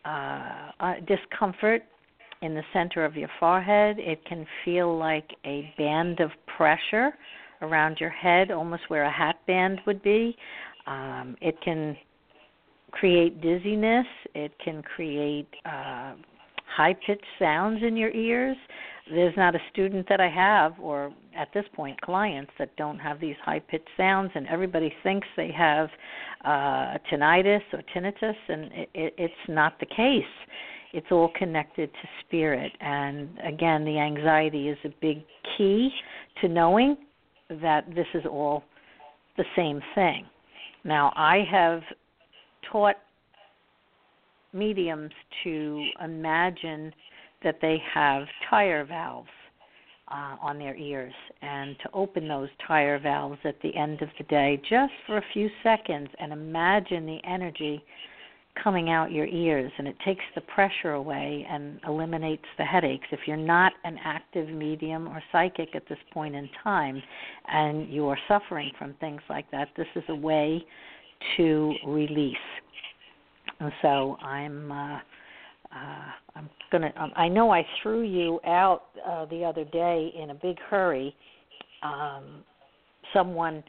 uh, 0.05 0.71
uh, 0.79 0.93
discomfort 1.07 1.83
in 2.41 2.53
the 2.53 2.63
center 2.73 3.05
of 3.05 3.15
your 3.15 3.29
forehead. 3.39 3.97
It 3.99 4.23
can 4.25 4.45
feel 4.63 4.97
like 4.97 5.29
a 5.45 5.73
band 5.77 6.19
of 6.19 6.31
pressure 6.55 7.11
around 7.61 7.97
your 7.99 8.09
head, 8.09 8.51
almost 8.51 8.83
where 8.89 9.03
a 9.03 9.11
hat 9.11 9.35
band 9.47 9.79
would 9.85 10.01
be. 10.03 10.35
Um, 10.85 11.35
it 11.41 11.55
can 11.63 11.97
create 12.91 13.41
dizziness. 13.41 14.05
It 14.35 14.51
can 14.63 14.81
create 14.83 15.47
uh, 15.65 16.13
high 16.75 16.95
pitched 17.05 17.25
sounds 17.39 17.81
in 17.83 17.97
your 17.97 18.11
ears 18.11 18.57
there's 19.09 19.35
not 19.37 19.55
a 19.55 19.59
student 19.71 20.07
that 20.09 20.19
I 20.19 20.29
have, 20.29 20.73
or 20.79 21.13
at 21.37 21.49
this 21.53 21.65
point, 21.73 21.99
clients 22.01 22.51
that 22.59 22.75
don't 22.75 22.99
have 22.99 23.19
these 23.19 23.35
high 23.43 23.59
pitched 23.59 23.89
sounds, 23.95 24.31
and 24.35 24.47
everybody 24.47 24.93
thinks 25.03 25.27
they 25.37 25.51
have 25.51 25.89
uh, 26.43 26.97
tinnitus 27.11 27.61
or 27.73 27.81
tinnitus, 27.95 28.35
and 28.47 28.71
it, 28.73 28.89
it, 28.93 29.13
it's 29.17 29.33
not 29.47 29.79
the 29.79 29.85
case. 29.85 30.23
It's 30.93 31.07
all 31.11 31.31
connected 31.37 31.91
to 31.91 32.07
spirit, 32.25 32.71
and 32.79 33.29
again, 33.45 33.83
the 33.83 33.99
anxiety 33.99 34.69
is 34.69 34.77
a 34.85 34.89
big 35.01 35.23
key 35.57 35.89
to 36.41 36.47
knowing 36.47 36.97
that 37.49 37.85
this 37.93 38.07
is 38.13 38.23
all 38.25 38.63
the 39.37 39.45
same 39.55 39.81
thing. 39.95 40.25
Now, 40.83 41.11
I 41.15 41.45
have 41.51 41.81
taught 42.71 42.95
mediums 44.53 45.11
to 45.43 45.85
imagine 46.03 46.93
that 47.43 47.59
they 47.61 47.81
have 47.93 48.23
tire 48.49 48.85
valves 48.85 49.29
uh, 50.09 50.37
on 50.41 50.57
their 50.57 50.75
ears 50.75 51.13
and 51.41 51.75
to 51.83 51.89
open 51.93 52.27
those 52.27 52.49
tire 52.65 52.99
valves 52.99 53.39
at 53.43 53.61
the 53.61 53.75
end 53.75 54.01
of 54.01 54.09
the 54.17 54.23
day 54.25 54.59
just 54.69 54.93
for 55.05 55.17
a 55.17 55.23
few 55.33 55.49
seconds 55.63 56.09
and 56.19 56.31
imagine 56.31 57.05
the 57.05 57.19
energy 57.25 57.83
coming 58.63 58.89
out 58.89 59.11
your 59.11 59.27
ears 59.27 59.71
and 59.77 59.87
it 59.87 59.95
takes 60.05 60.23
the 60.35 60.41
pressure 60.41 60.93
away 60.93 61.45
and 61.49 61.79
eliminates 61.87 62.45
the 62.57 62.63
headaches 62.63 63.07
if 63.11 63.19
you're 63.25 63.37
not 63.37 63.73
an 63.83 63.97
active 64.03 64.49
medium 64.49 65.07
or 65.07 65.21
psychic 65.31 65.75
at 65.75 65.83
this 65.89 65.97
point 66.13 66.35
in 66.35 66.49
time 66.63 67.01
and 67.47 67.89
you 67.91 68.07
are 68.07 68.17
suffering 68.27 68.71
from 68.77 68.93
things 68.99 69.21
like 69.29 69.49
that 69.51 69.69
this 69.77 69.87
is 69.95 70.03
a 70.09 70.15
way 70.15 70.63
to 71.35 71.73
release 71.85 72.35
and 73.59 73.71
so 73.81 74.17
i'm 74.21 74.71
uh 74.71 74.99
uh, 75.71 76.11
I'm 76.35 76.49
gonna. 76.71 76.93
Um, 76.95 77.11
I 77.15 77.27
know 77.27 77.51
I 77.51 77.65
threw 77.81 78.01
you 78.01 78.39
out 78.45 78.83
uh, 79.05 79.25
the 79.25 79.43
other 79.43 79.65
day 79.65 80.13
in 80.17 80.29
a 80.29 80.33
big 80.33 80.57
hurry. 80.69 81.13
Um, 81.83 82.43
someone 83.13 83.63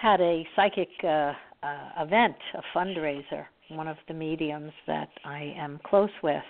had 0.00 0.20
a 0.20 0.46
psychic 0.54 0.88
uh, 1.02 1.32
a 1.62 2.02
event, 2.02 2.36
a 2.54 2.62
fundraiser. 2.76 3.46
One 3.70 3.88
of 3.88 3.98
the 4.06 4.14
mediums 4.14 4.72
that 4.86 5.10
I 5.24 5.54
am 5.58 5.78
close 5.84 6.10
with, 6.22 6.42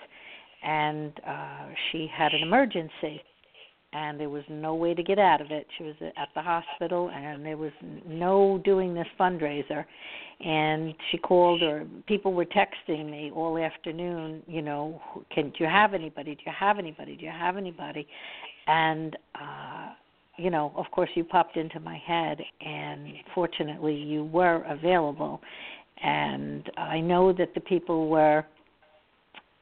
and 0.62 1.12
uh, 1.26 1.66
she 1.90 2.08
had 2.12 2.32
an 2.32 2.42
emergency, 2.42 3.20
and 3.92 4.20
there 4.20 4.28
was 4.28 4.44
no 4.48 4.74
way 4.74 4.94
to 4.94 5.02
get 5.02 5.18
out 5.18 5.40
of 5.40 5.50
it. 5.50 5.66
She 5.78 5.84
was 5.84 5.94
at 6.00 6.28
the 6.34 6.42
hospital, 6.42 7.10
and 7.10 7.44
there 7.44 7.56
was 7.56 7.72
no 8.06 8.60
doing 8.64 8.94
this 8.94 9.06
fundraiser. 9.18 9.84
And 10.40 10.94
she 11.10 11.18
called, 11.18 11.62
or 11.62 11.86
people 12.06 12.32
were 12.32 12.44
texting 12.44 13.10
me 13.10 13.32
all 13.34 13.58
afternoon. 13.58 14.42
You 14.46 14.62
know, 14.62 15.00
can 15.34 15.50
do 15.50 15.64
you 15.64 15.66
have 15.66 15.94
anybody? 15.94 16.34
Do 16.34 16.42
you 16.46 16.52
have 16.56 16.78
anybody? 16.78 17.16
Do 17.16 17.24
you 17.24 17.32
have 17.32 17.56
anybody? 17.56 18.06
And 18.68 19.16
uh, 19.34 19.88
you 20.38 20.50
know, 20.50 20.72
of 20.76 20.86
course, 20.92 21.10
you 21.14 21.24
popped 21.24 21.56
into 21.56 21.80
my 21.80 21.98
head, 22.06 22.40
and 22.64 23.12
fortunately, 23.34 23.94
you 23.94 24.24
were 24.24 24.62
available. 24.68 25.40
And 26.02 26.70
I 26.76 27.00
know 27.00 27.32
that 27.32 27.54
the 27.54 27.60
people 27.60 28.08
were 28.08 28.44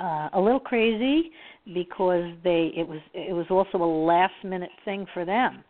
uh, 0.01 0.29
a 0.35 0.41
little 0.41 0.61
crazy 0.61 1.31
because 1.73 2.33
they 2.45 2.71
it 2.77 2.87
was 2.87 3.01
it 3.15 3.33
was 3.35 3.47
also 3.51 3.83
a 3.83 3.91
last 4.07 4.35
minute 4.45 4.71
thing 4.85 5.07
for 5.15 5.25
them. 5.25 5.65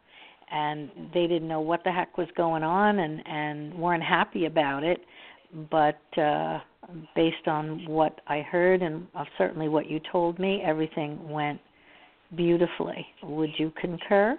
And 0.53 0.91
they 1.13 1.27
didn't 1.27 1.49
know 1.49 1.61
what 1.61 1.83
the 1.85 1.91
heck 1.91 2.19
was 2.19 2.29
going 2.37 2.63
on 2.63 2.99
and 2.99 3.23
and 3.27 3.75
weren't 3.75 4.03
happy 4.03 4.47
about 4.47 4.83
it. 4.83 4.99
But 5.71 6.01
uh 6.19 6.59
based 7.15 7.47
on 7.47 7.85
what 7.89 8.21
I 8.29 8.41
heard 8.41 8.83
and 8.83 9.07
certainly 9.39 9.69
what 9.69 9.89
you 9.89 10.01
told 10.11 10.39
me 10.39 10.63
everything 10.65 11.29
went 11.29 11.61
beautifully. 12.37 13.07
Would 13.23 13.51
you 13.59 13.73
concur 13.81 14.37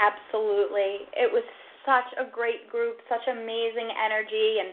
absolutely 0.00 1.06
it 1.14 1.30
was 1.30 1.44
such 1.86 2.08
a 2.18 2.24
great 2.28 2.68
group 2.68 2.98
such 3.08 3.24
amazing 3.28 3.88
energy 3.92 4.58
and 4.58 4.72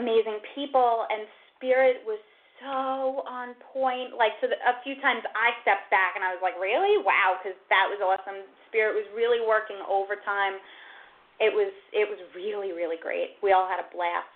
amazing 0.00 0.40
people 0.54 1.06
and 1.12 1.28
spirit 1.56 2.00
was 2.04 2.18
so 2.60 3.24
on 3.24 3.56
point. 3.72 4.14
Like, 4.16 4.36
so 4.40 4.46
the, 4.46 4.60
a 4.60 4.76
few 4.84 4.94
times 5.00 5.24
I 5.32 5.56
stepped 5.64 5.88
back 5.88 6.14
and 6.14 6.24
I 6.24 6.36
was 6.36 6.44
like, 6.44 6.60
really? 6.60 7.00
Wow, 7.00 7.40
because 7.40 7.56
that 7.72 7.88
was 7.88 7.98
awesome. 8.04 8.44
Spirit 8.68 8.94
was 8.94 9.08
really 9.16 9.40
working 9.40 9.80
overtime. 9.88 10.60
It 11.40 11.52
was 11.52 11.72
it 11.92 12.04
was 12.04 12.20
really 12.36 12.72
really 12.72 13.00
great. 13.00 13.40
We 13.42 13.52
all 13.52 13.66
had 13.66 13.80
a 13.80 13.88
blast. 13.88 14.28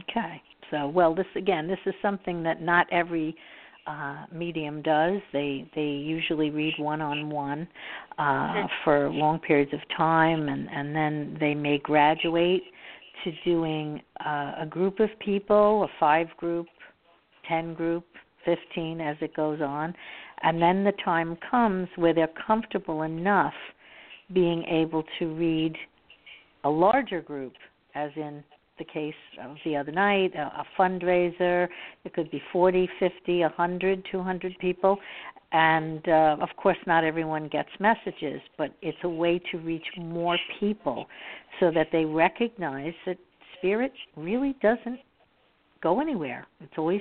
Okay. 0.00 0.42
So, 0.70 0.88
well, 0.88 1.14
this 1.14 1.28
again, 1.36 1.68
this 1.68 1.78
is 1.84 1.94
something 2.00 2.42
that 2.42 2.62
not 2.62 2.86
every 2.90 3.36
uh, 3.90 4.26
medium 4.32 4.82
does. 4.82 5.20
They 5.32 5.68
they 5.74 5.82
usually 5.82 6.50
read 6.50 6.74
one 6.78 7.00
on 7.00 7.28
one 7.28 7.66
for 8.84 9.10
long 9.10 9.40
periods 9.40 9.72
of 9.72 9.80
time, 9.96 10.48
and 10.48 10.68
and 10.70 10.94
then 10.94 11.36
they 11.40 11.54
may 11.54 11.78
graduate 11.78 12.62
to 13.24 13.32
doing 13.44 14.00
uh, 14.24 14.52
a 14.60 14.66
group 14.68 15.00
of 15.00 15.08
people, 15.18 15.84
a 15.84 15.88
five 15.98 16.28
group, 16.36 16.66
ten 17.48 17.74
group, 17.74 18.04
fifteen 18.44 19.00
as 19.00 19.16
it 19.20 19.34
goes 19.34 19.60
on, 19.60 19.92
and 20.42 20.62
then 20.62 20.84
the 20.84 20.92
time 21.04 21.36
comes 21.50 21.88
where 21.96 22.14
they're 22.14 22.36
comfortable 22.46 23.02
enough 23.02 23.54
being 24.32 24.62
able 24.64 25.02
to 25.18 25.34
read 25.34 25.74
a 26.62 26.70
larger 26.70 27.20
group, 27.20 27.54
as 27.94 28.10
in 28.14 28.44
the 28.80 28.84
case 28.84 29.14
of 29.44 29.56
the 29.64 29.76
other 29.76 29.92
night, 29.92 30.32
a, 30.34 30.40
a 30.40 30.64
fundraiser. 30.76 31.68
It 32.04 32.12
could 32.14 32.30
be 32.32 32.42
40, 32.52 32.88
50, 32.98 33.40
100, 33.42 34.04
200 34.10 34.58
people. 34.58 34.98
And 35.52 36.08
uh, 36.08 36.36
of 36.40 36.48
course, 36.56 36.78
not 36.86 37.04
everyone 37.04 37.48
gets 37.48 37.68
messages, 37.78 38.40
but 38.56 38.74
it's 38.82 38.98
a 39.04 39.08
way 39.08 39.40
to 39.52 39.58
reach 39.58 39.86
more 39.98 40.38
people 40.58 41.06
so 41.60 41.70
that 41.72 41.88
they 41.92 42.04
recognize 42.04 42.94
that 43.06 43.18
spirit 43.58 43.92
really 44.16 44.56
doesn't 44.62 45.00
go 45.82 46.00
anywhere. 46.00 46.46
It's 46.60 46.72
always 46.78 47.00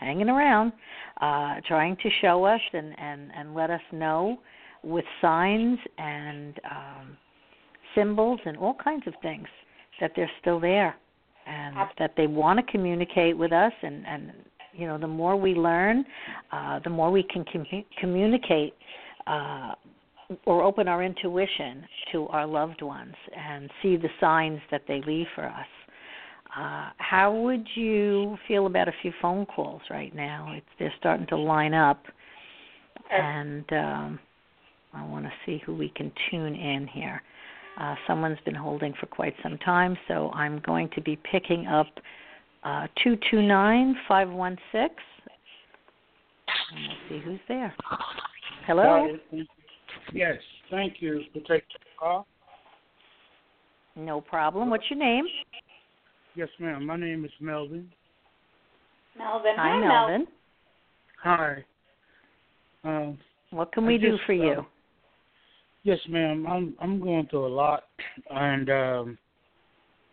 hanging 0.00 0.28
around, 0.28 0.72
uh, 1.20 1.56
trying 1.66 1.96
to 1.96 2.10
show 2.20 2.44
us 2.44 2.60
and, 2.72 2.94
and, 2.98 3.30
and 3.36 3.54
let 3.54 3.70
us 3.70 3.80
know 3.92 4.38
with 4.84 5.04
signs 5.20 5.78
and 5.96 6.60
um, 6.70 7.16
symbols 7.96 8.38
and 8.44 8.56
all 8.56 8.74
kinds 8.74 9.06
of 9.06 9.14
things 9.22 9.48
that 10.00 10.12
they're 10.14 10.30
still 10.40 10.60
there 10.60 10.94
and 11.48 11.76
that 11.98 12.12
they 12.16 12.26
want 12.26 12.58
to 12.58 12.72
communicate 12.72 13.36
with 13.36 13.52
us 13.52 13.72
and, 13.82 14.06
and 14.06 14.32
you 14.72 14.86
know 14.86 14.98
the 14.98 15.06
more 15.06 15.36
we 15.36 15.54
learn 15.54 16.04
uh, 16.52 16.78
the 16.84 16.90
more 16.90 17.10
we 17.10 17.22
can 17.22 17.44
com- 17.52 17.84
communicate 18.00 18.74
uh, 19.26 19.72
or 20.44 20.62
open 20.62 20.88
our 20.88 21.02
intuition 21.02 21.84
to 22.12 22.26
our 22.28 22.46
loved 22.46 22.82
ones 22.82 23.14
and 23.36 23.70
see 23.82 23.96
the 23.96 24.08
signs 24.20 24.60
that 24.70 24.82
they 24.86 25.00
leave 25.06 25.26
for 25.34 25.46
us 25.46 25.66
uh, 26.56 26.90
how 26.96 27.34
would 27.34 27.66
you 27.74 28.36
feel 28.46 28.66
about 28.66 28.88
a 28.88 28.92
few 29.02 29.12
phone 29.20 29.44
calls 29.46 29.82
right 29.90 30.14
now? 30.14 30.52
It's, 30.56 30.66
they're 30.78 30.92
starting 30.98 31.26
to 31.26 31.36
line 31.36 31.74
up, 31.74 32.02
and 33.10 33.64
um, 33.72 34.18
I 34.94 35.06
want 35.06 35.26
to 35.26 35.32
see 35.44 35.62
who 35.66 35.76
we 35.76 35.90
can 35.90 36.10
tune 36.30 36.54
in 36.54 36.86
here. 36.86 37.22
Uh, 37.80 37.94
someone's 38.06 38.38
been 38.44 38.54
holding 38.54 38.92
for 38.98 39.06
quite 39.06 39.34
some 39.42 39.56
time, 39.58 39.96
so 40.08 40.30
I'm 40.34 40.60
going 40.66 40.88
to 40.96 41.00
be 41.00 41.16
picking 41.30 41.66
up 41.66 41.86
uh, 42.64 42.88
229 43.04 43.94
516. 44.08 44.88
Let's 46.88 46.98
see 47.08 47.20
who's 47.24 47.38
there. 47.46 47.72
Hello? 48.66 49.16
Yes, 50.12 50.36
thank 50.70 50.94
you 51.00 51.22
for 51.32 51.40
taking 51.40 51.62
the 51.72 51.98
call. 51.98 52.26
No 53.94 54.20
problem. 54.20 54.70
What's 54.70 54.84
your 54.90 54.98
name? 54.98 55.24
Yes, 56.34 56.48
ma'am. 56.58 56.84
My 56.84 56.96
name 56.96 57.24
is 57.24 57.30
Melvin. 57.40 57.88
Melvin. 59.16 59.54
Hi, 59.56 59.68
Hi 59.70 59.80
Melvin. 59.80 60.26
Hi. 61.22 61.64
Um, 62.84 63.18
what 63.50 63.72
can 63.72 63.86
we 63.86 63.94
I 63.94 63.98
do 63.98 64.12
just, 64.12 64.24
for 64.24 64.32
you? 64.32 64.66
Yes, 65.88 66.00
ma'am. 66.06 66.46
I'm 66.46 66.74
I'm 66.80 67.00
going 67.00 67.26
through 67.28 67.46
a 67.46 67.48
lot, 67.48 67.84
and 68.28 68.68
um, 68.68 69.18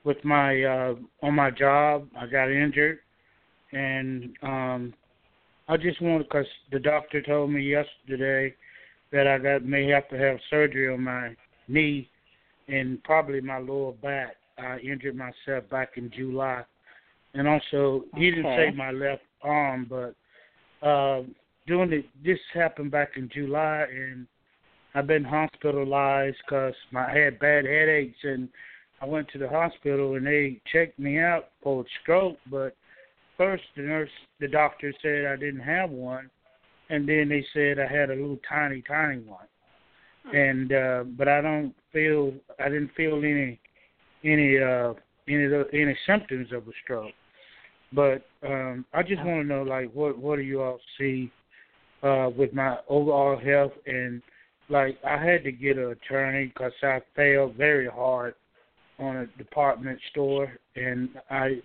with 0.05 0.23
my 0.23 0.63
uh, 0.63 0.95
on 1.21 1.35
my 1.35 1.51
job, 1.51 2.07
I 2.17 2.27
got 2.27 2.49
injured, 2.49 2.99
and 3.73 4.37
um, 4.41 4.93
I 5.67 5.75
just 5.75 6.01
want 6.01 6.23
because 6.23 6.45
the 6.71 6.79
doctor 6.79 7.21
told 7.21 7.51
me 7.51 7.61
yesterday 7.61 8.55
that 9.11 9.27
I 9.27 9.37
got 9.37 9.65
may 9.65 9.85
have 9.89 10.07
to 10.11 10.17
have 10.17 10.37
surgery 10.49 10.93
on 10.93 11.03
my 11.03 11.35
knee 11.67 12.09
and 12.69 13.03
probably 13.03 13.41
my 13.41 13.57
lower 13.57 13.91
back. 13.91 14.37
I 14.57 14.77
injured 14.77 15.17
myself 15.17 15.69
back 15.69 15.97
in 15.97 16.09
July, 16.09 16.63
and 17.33 17.49
also 17.49 18.05
he 18.15 18.31
didn't 18.31 18.45
say 18.45 18.71
my 18.71 18.91
left 18.91 19.23
arm, 19.41 19.87
but 19.89 20.87
uh, 20.87 21.23
doing 21.67 21.91
it. 21.91 22.05
This 22.23 22.39
happened 22.53 22.91
back 22.91 23.17
in 23.17 23.29
July, 23.33 23.87
and 23.93 24.25
I've 24.95 25.07
been 25.07 25.25
hospitalized 25.25 26.37
because 26.45 26.73
I 26.95 27.11
had 27.11 27.37
bad 27.37 27.65
headaches, 27.65 28.17
and 28.23 28.47
I 29.01 29.05
went 29.05 29.27
to 29.29 29.37
the 29.37 29.49
hospital 29.49 30.15
and 30.15 30.25
they 30.25 30.61
checked 30.71 30.97
me 30.97 31.19
out 31.19 31.49
for 31.61 31.81
a 31.81 31.85
stroke, 32.01 32.37
but 32.49 32.75
first 33.37 33.63
the 33.75 33.83
nurse, 33.83 34.09
the 34.39 34.47
doctor 34.47 34.93
said 35.01 35.25
I 35.25 35.35
didn't 35.35 35.59
have 35.59 35.89
one, 35.89 36.29
and 36.89 37.07
then 37.07 37.27
they 37.27 37.45
said 37.53 37.77
I 37.77 37.91
had 37.91 38.09
a 38.09 38.15
little 38.15 38.39
tiny, 38.47 38.81
tiny 38.87 39.19
one, 39.19 39.47
and 40.33 40.71
uh, 40.71 41.03
but 41.17 41.27
I 41.27 41.41
don't 41.41 41.75
feel, 41.91 42.33
I 42.57 42.69
didn't 42.69 42.91
feel 42.95 43.17
any 43.17 43.59
any 44.23 44.57
uh 44.57 44.93
any 45.27 45.47
any 45.73 45.97
symptoms 46.07 46.51
of 46.51 46.67
a 46.67 46.71
stroke. 46.83 47.13
But 47.93 48.25
um 48.47 48.85
I 48.93 49.03
just 49.03 49.23
want 49.23 49.41
to 49.41 49.47
know 49.47 49.63
like 49.63 49.91
what 49.93 50.17
what 50.17 50.37
do 50.37 50.41
you 50.41 50.61
all 50.61 50.79
see 50.97 51.31
uh 52.01 52.29
with 52.35 52.53
my 52.53 52.77
overall 52.89 53.37
health 53.37 53.73
and 53.85 54.21
like 54.69 54.97
I 55.05 55.23
had 55.23 55.43
to 55.43 55.51
get 55.51 55.77
an 55.77 55.91
attorney 55.91 56.47
because 56.47 56.71
I 56.81 56.99
failed 57.15 57.55
very 57.55 57.87
hard 57.87 58.35
on 58.99 59.17
a 59.17 59.25
department 59.37 59.99
store 60.11 60.51
and 60.75 61.09
I 61.29 61.61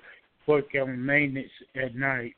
work 0.46 0.66
on 0.80 1.04
maintenance 1.04 1.50
at 1.76 1.94
night. 1.94 2.34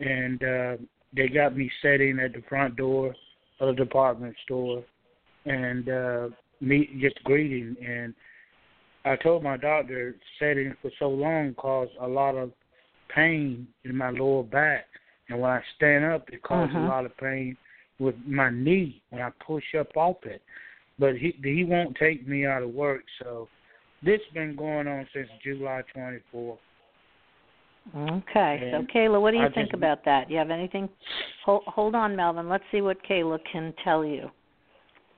And 0.00 0.42
uh 0.42 0.76
they 1.16 1.28
got 1.28 1.56
me 1.56 1.70
sitting 1.82 2.18
at 2.18 2.32
the 2.32 2.42
front 2.48 2.76
door 2.76 3.14
of 3.60 3.68
the 3.76 3.84
department 3.84 4.36
store 4.44 4.84
and 5.44 5.88
uh 5.88 6.28
me 6.60 6.88
just 7.00 7.22
greeting. 7.24 7.76
And 7.86 8.14
I 9.04 9.16
told 9.16 9.42
my 9.42 9.56
doctor 9.56 10.16
sitting 10.38 10.74
for 10.82 10.90
so 10.98 11.08
long 11.08 11.54
caused 11.54 11.92
a 12.00 12.06
lot 12.06 12.36
of 12.36 12.52
pain 13.14 13.66
in 13.84 13.96
my 13.96 14.10
lower 14.10 14.42
back, 14.42 14.84
and 15.28 15.40
when 15.40 15.50
I 15.50 15.62
stand 15.76 16.04
up, 16.04 16.28
it 16.30 16.42
causes 16.42 16.74
uh-huh. 16.74 16.86
a 16.86 16.88
lot 16.88 17.06
of 17.06 17.16
pain 17.16 17.56
with 17.98 18.14
my 18.26 18.50
knee 18.50 19.02
when 19.10 19.22
I 19.22 19.30
push 19.44 19.64
up 19.78 19.96
off 19.96 20.16
it. 20.24 20.42
But 20.98 21.16
he 21.16 21.34
he 21.42 21.64
won't 21.64 21.96
take 21.96 22.26
me 22.26 22.44
out 22.44 22.62
of 22.62 22.70
work, 22.70 23.02
so 23.22 23.48
this 24.02 24.20
has 24.24 24.34
been 24.34 24.56
going 24.56 24.88
on 24.88 25.06
since 25.12 25.28
July 25.42 25.82
24th. 25.96 26.58
Okay, 27.96 28.70
so 28.72 28.84
Kayla, 28.94 29.20
what 29.20 29.30
do 29.30 29.38
you 29.38 29.44
I 29.44 29.50
think 29.50 29.70
just, 29.70 29.74
about 29.74 30.04
that? 30.04 30.28
Do 30.28 30.34
You 30.34 30.38
have 30.38 30.50
anything? 30.50 30.88
Hold, 31.46 31.62
hold 31.66 31.94
on, 31.94 32.14
Melvin. 32.14 32.48
Let's 32.48 32.64
see 32.70 32.82
what 32.82 32.98
Kayla 33.08 33.38
can 33.50 33.72
tell 33.82 34.04
you. 34.04 34.30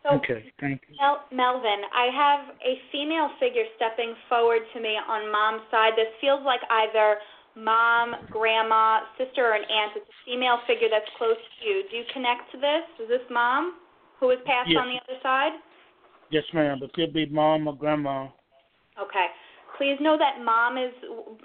So, 0.05 0.17
okay, 0.17 0.45
thank 0.61 0.81
you. 0.89 0.97
Mel- 1.01 1.25
Melvin, 1.33 1.83
I 1.93 2.09
have 2.15 2.55
a 2.65 2.81
female 2.93 3.29
figure 3.41 3.65
stepping 3.77 4.15
forward 4.29 4.63
to 4.73 4.81
me 4.81 4.97
on 4.97 5.31
mom's 5.33 5.63
side. 5.71 5.93
This 5.97 6.09
feels 6.21 6.41
like 6.45 6.61
either 6.71 7.17
mom, 7.61 8.17
grandma, 8.31 9.01
sister, 9.19 9.53
or 9.53 9.55
an 9.55 9.63
aunt. 9.63 9.93
It's 9.97 10.09
a 10.09 10.19
female 10.25 10.59
figure 10.67 10.89
that's 10.91 11.09
close 11.17 11.37
to 11.37 11.59
you. 11.69 11.85
Do 11.91 11.97
you 11.97 12.05
connect 12.13 12.51
to 12.53 12.57
this? 12.59 12.85
Is 13.05 13.09
this 13.09 13.27
mom 13.31 13.77
who 14.19 14.29
was 14.29 14.39
passed 14.47 14.69
Yes. 14.69 14.81
on 14.81 14.89
the 14.89 14.99
other 15.05 15.21
side? 15.23 15.53
Yes, 16.31 16.45
ma'am. 16.53 16.81
It 16.83 16.93
could 16.93 17.13
be 17.13 17.27
mom 17.27 17.69
or 17.69 17.75
grandma. 17.75 18.29
Okay. 18.99 19.27
Please 19.79 19.97
know 20.01 20.19
that 20.19 20.43
mom 20.45 20.77
is 20.77 20.93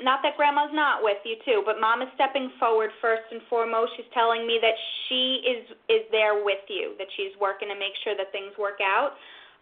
not 0.04 0.19
that 0.23 0.36
grandma's 0.36 0.73
not 0.73 1.01
with 1.01 1.17
you 1.23 1.38
too, 1.45 1.63
but 1.65 1.80
mom 1.80 2.01
is 2.01 2.10
stepping 2.15 2.51
forward 2.60 2.91
first 2.99 3.23
and 3.32 3.41
foremost. 3.49 3.95
She's 3.95 4.12
telling 4.13 4.45
me 4.45 4.60
that 4.62 4.75
she 5.08 5.39
is 5.47 5.71
is 5.88 6.04
there 6.12 6.43
with 6.43 6.60
you, 6.67 6.95
that 6.97 7.08
she's 7.15 7.32
working 7.39 7.69
to 7.69 7.75
make 7.75 7.95
sure 8.04 8.13
that 8.17 8.34
things 8.34 8.51
work 8.58 8.84
out. 8.84 9.15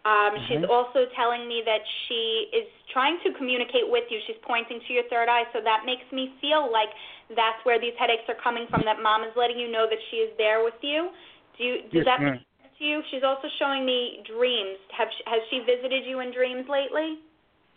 Um, 0.06 0.36
She's 0.48 0.60
Mhm. 0.60 0.70
also 0.70 1.06
telling 1.16 1.48
me 1.48 1.62
that 1.64 1.82
she 2.08 2.50
is 2.52 2.68
trying 2.92 3.20
to 3.22 3.32
communicate 3.34 3.88
with 3.88 4.04
you. 4.12 4.20
She's 4.28 4.38
pointing 4.42 4.82
to 4.82 4.94
your 4.94 5.04
third 5.04 5.30
eye, 5.30 5.48
so 5.54 5.62
that 5.62 5.86
makes 5.86 6.04
me 6.12 6.36
feel 6.42 6.70
like 6.70 6.90
that's 7.30 7.64
where 7.64 7.80
these 7.80 7.96
headaches 7.96 8.28
are 8.28 8.36
coming 8.36 8.68
from. 8.68 8.84
That 8.84 9.02
mom 9.02 9.24
is 9.24 9.34
letting 9.36 9.58
you 9.58 9.70
know 9.72 9.88
that 9.88 10.00
she 10.12 10.18
is 10.18 10.36
there 10.38 10.64
with 10.64 10.76
you. 10.84 11.10
Do 11.58 11.64
you 11.64 11.82
does 11.84 11.92
Yes, 11.94 12.06
that 12.06 12.20
ma'am. 12.20 12.32
make 12.34 12.48
sense 12.62 12.78
to 12.80 12.84
you? 12.84 13.02
She's 13.12 13.24
also 13.24 13.48
showing 13.60 13.86
me 13.86 14.24
dreams. 14.28 14.78
Have 14.92 15.08
she, 15.16 15.24
has 15.26 15.42
she 15.50 15.60
visited 15.62 16.06
you 16.06 16.20
in 16.20 16.32
dreams 16.34 16.68
lately? 16.68 17.20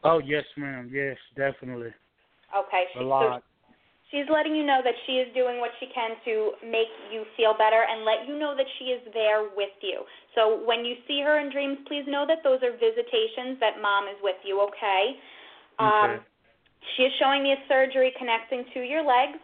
Oh, 0.02 0.18
yes, 0.18 0.44
ma'am. 0.56 0.90
Yes, 0.92 1.16
definitely. 1.36 1.94
Okay. 2.54 2.84
A 2.96 3.02
lot. 3.02 3.42
So 3.42 3.55
she's 4.10 4.26
letting 4.30 4.54
you 4.54 4.64
know 4.64 4.80
that 4.84 4.94
she 5.06 5.18
is 5.18 5.28
doing 5.34 5.58
what 5.58 5.70
she 5.80 5.86
can 5.92 6.14
to 6.24 6.52
make 6.62 6.90
you 7.12 7.24
feel 7.36 7.54
better 7.58 7.84
and 7.88 8.04
let 8.04 8.26
you 8.28 8.38
know 8.38 8.54
that 8.56 8.66
she 8.78 8.94
is 8.94 9.02
there 9.12 9.50
with 9.56 9.74
you. 9.82 10.02
So 10.34 10.62
when 10.64 10.84
you 10.84 10.94
see 11.08 11.20
her 11.22 11.38
in 11.40 11.50
dreams, 11.50 11.78
please 11.86 12.04
know 12.06 12.24
that 12.26 12.44
those 12.44 12.62
are 12.62 12.72
visitations 12.72 13.58
that 13.60 13.82
mom 13.82 14.06
is 14.06 14.18
with 14.22 14.38
you, 14.44 14.60
okay? 14.70 15.18
Um, 15.78 16.20
Okay. 16.20 16.22
she 16.94 17.02
is 17.04 17.12
showing 17.18 17.42
me 17.42 17.52
a 17.52 17.60
surgery 17.68 18.12
connecting 18.18 18.64
to 18.74 18.80
your 18.80 19.02
legs. 19.02 19.38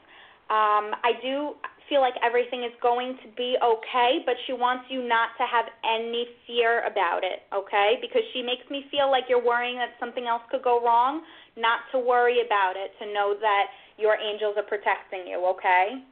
Um, 0.50 0.92
I 1.02 1.16
do 1.22 1.56
feel 1.88 2.00
like 2.00 2.14
everything 2.22 2.62
is 2.62 2.72
going 2.80 3.18
to 3.24 3.28
be 3.36 3.56
okay, 3.60 4.22
but 4.24 4.34
she 4.46 4.52
wants 4.52 4.84
you 4.88 5.02
not 5.02 5.34
to 5.38 5.44
have 5.44 5.66
any 5.84 6.24
fear 6.46 6.86
about 6.86 7.24
it, 7.24 7.42
okay? 7.52 7.98
Because 8.00 8.22
she 8.32 8.42
makes 8.42 8.64
me 8.70 8.84
feel 8.90 9.10
like 9.10 9.24
you're 9.28 9.42
worrying 9.42 9.76
that 9.76 9.96
something 9.98 10.26
else 10.26 10.42
could 10.50 10.62
go 10.62 10.84
wrong. 10.84 11.22
Not 11.56 11.80
to 11.92 11.98
worry 11.98 12.44
about 12.44 12.76
it, 12.76 12.92
to 13.00 13.12
know 13.12 13.34
that 13.40 13.64
your 13.98 14.16
angels 14.16 14.54
are 14.56 14.62
protecting 14.62 15.26
you, 15.26 15.44
okay? 15.46 16.02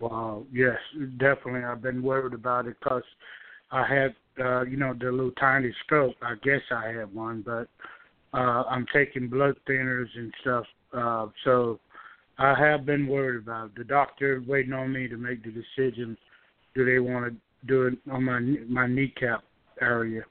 Wow. 0.00 0.44
Yes, 0.52 0.76
definitely. 1.18 1.64
I've 1.64 1.82
been 1.82 2.02
worried 2.02 2.34
about 2.34 2.66
it 2.66 2.76
because 2.78 3.02
I 3.70 3.86
had, 3.86 4.14
uh, 4.44 4.62
you 4.62 4.76
know, 4.76 4.94
the 4.98 5.10
little 5.10 5.30
tiny 5.32 5.72
stroke. 5.84 6.14
I 6.22 6.34
guess 6.42 6.60
I 6.70 6.88
had 6.88 7.14
one, 7.14 7.42
but 7.44 7.68
uh, 8.34 8.64
I'm 8.68 8.86
taking 8.92 9.28
blood 9.28 9.54
thinners 9.68 10.08
and 10.14 10.32
stuff. 10.42 10.64
Uh, 10.92 11.26
so 11.44 11.80
I 12.38 12.54
have 12.58 12.84
been 12.84 13.06
worried 13.06 13.42
about 13.42 13.66
it. 13.66 13.76
The 13.76 13.84
doctor 13.84 14.42
waiting 14.46 14.72
on 14.72 14.92
me 14.92 15.08
to 15.08 15.16
make 15.16 15.42
the 15.42 15.50
decision. 15.50 16.16
Do 16.74 16.84
they 16.84 16.98
want 16.98 17.32
to 17.32 17.66
do 17.66 17.86
it 17.86 17.98
on 18.10 18.24
my 18.24 18.40
my 18.68 18.86
kneecap 18.86 19.42
area? 19.80 20.22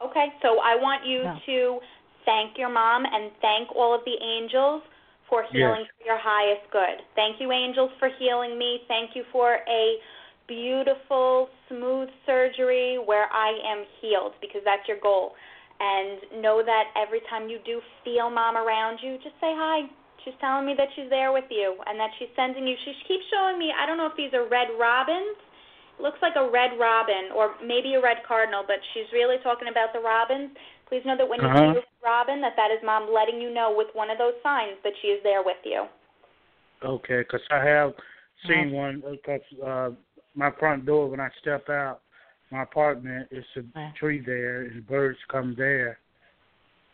Okay, 0.00 0.28
so 0.42 0.60
I 0.60 0.76
want 0.76 1.04
you 1.04 1.24
Yeah. 1.24 1.38
to 1.46 1.80
thank 2.24 2.56
your 2.56 2.70
mom 2.70 3.04
and 3.04 3.32
thank 3.40 3.74
all 3.74 3.94
of 3.94 4.04
the 4.04 4.16
angels 4.22 4.82
for 5.28 5.44
healing 5.52 5.84
Yes. 5.84 5.92
for 5.96 6.04
your 6.04 6.18
highest 6.18 6.70
good. 6.72 7.04
Thank 7.14 7.40
you, 7.40 7.52
angels, 7.52 7.90
for 7.98 8.08
healing 8.18 8.58
me. 8.58 8.80
Thank 8.88 9.14
you 9.14 9.24
for 9.32 9.60
a 9.68 9.96
beautiful, 10.48 11.48
smooth 11.68 12.08
surgery 12.24 12.98
where 13.04 13.28
I 13.32 13.52
am 13.68 13.84
healed 14.00 14.32
because 14.40 14.62
that's 14.64 14.86
your 14.88 14.98
goal. 15.00 15.34
And 15.78 16.42
know 16.42 16.62
that 16.64 16.90
every 16.96 17.20
time 17.30 17.48
you 17.48 17.58
do 17.64 17.80
feel 18.02 18.30
mom 18.30 18.56
around 18.56 18.98
you, 19.02 19.16
just 19.22 19.36
say 19.38 19.54
hi. 19.54 19.86
She's 20.24 20.34
telling 20.40 20.66
me 20.66 20.74
that 20.76 20.88
she's 20.96 21.08
there 21.08 21.30
with 21.30 21.46
you 21.50 21.76
and 21.86 22.00
that 22.00 22.10
she's 22.18 22.32
sending 22.34 22.66
you. 22.66 22.74
She 22.84 22.92
keeps 23.06 23.22
showing 23.30 23.58
me, 23.58 23.70
I 23.70 23.86
don't 23.86 23.96
know 23.96 24.10
if 24.10 24.16
these 24.16 24.34
are 24.34 24.48
red 24.48 24.74
robins. 24.74 25.38
It 25.98 26.02
looks 26.02 26.18
like 26.22 26.34
a 26.34 26.50
red 26.50 26.74
robin 26.78 27.30
or 27.34 27.54
maybe 27.62 27.94
a 27.94 28.02
red 28.02 28.26
cardinal, 28.26 28.64
but 28.66 28.82
she's 28.94 29.06
really 29.12 29.36
talking 29.42 29.68
about 29.70 29.94
the 29.94 30.00
robins. 30.02 30.50
Please 30.88 31.02
know 31.04 31.16
that 31.16 31.28
when 31.28 31.40
you 31.40 31.46
Uh-huh. 31.46 31.72
see 31.74 31.78
a 31.78 32.04
robin, 32.04 32.40
that 32.40 32.56
that 32.56 32.70
is 32.70 32.82
mom 32.82 33.12
letting 33.12 33.40
you 33.40 33.50
know 33.50 33.70
with 33.74 33.88
one 33.94 34.10
of 34.10 34.18
those 34.18 34.34
signs 34.42 34.76
that 34.82 34.92
she 35.02 35.08
is 35.08 35.22
there 35.22 35.42
with 35.42 35.58
you. 35.64 35.86
Okay, 36.82 37.18
because 37.18 37.42
I 37.50 37.62
have 37.64 37.94
seen 38.46 38.72
one. 38.72 39.00
Because 39.00 39.40
uh, 39.64 39.90
my 40.34 40.50
front 40.52 40.86
door, 40.86 41.08
when 41.08 41.20
I 41.20 41.28
step 41.40 41.68
out, 41.68 42.00
my 42.50 42.62
apartment, 42.62 43.28
it's 43.30 43.46
a 43.56 43.64
Yeah. 43.74 43.92
tree 43.92 44.20
there, 44.20 44.62
and 44.62 44.86
birds 44.86 45.18
come 45.28 45.54
there. 45.56 45.98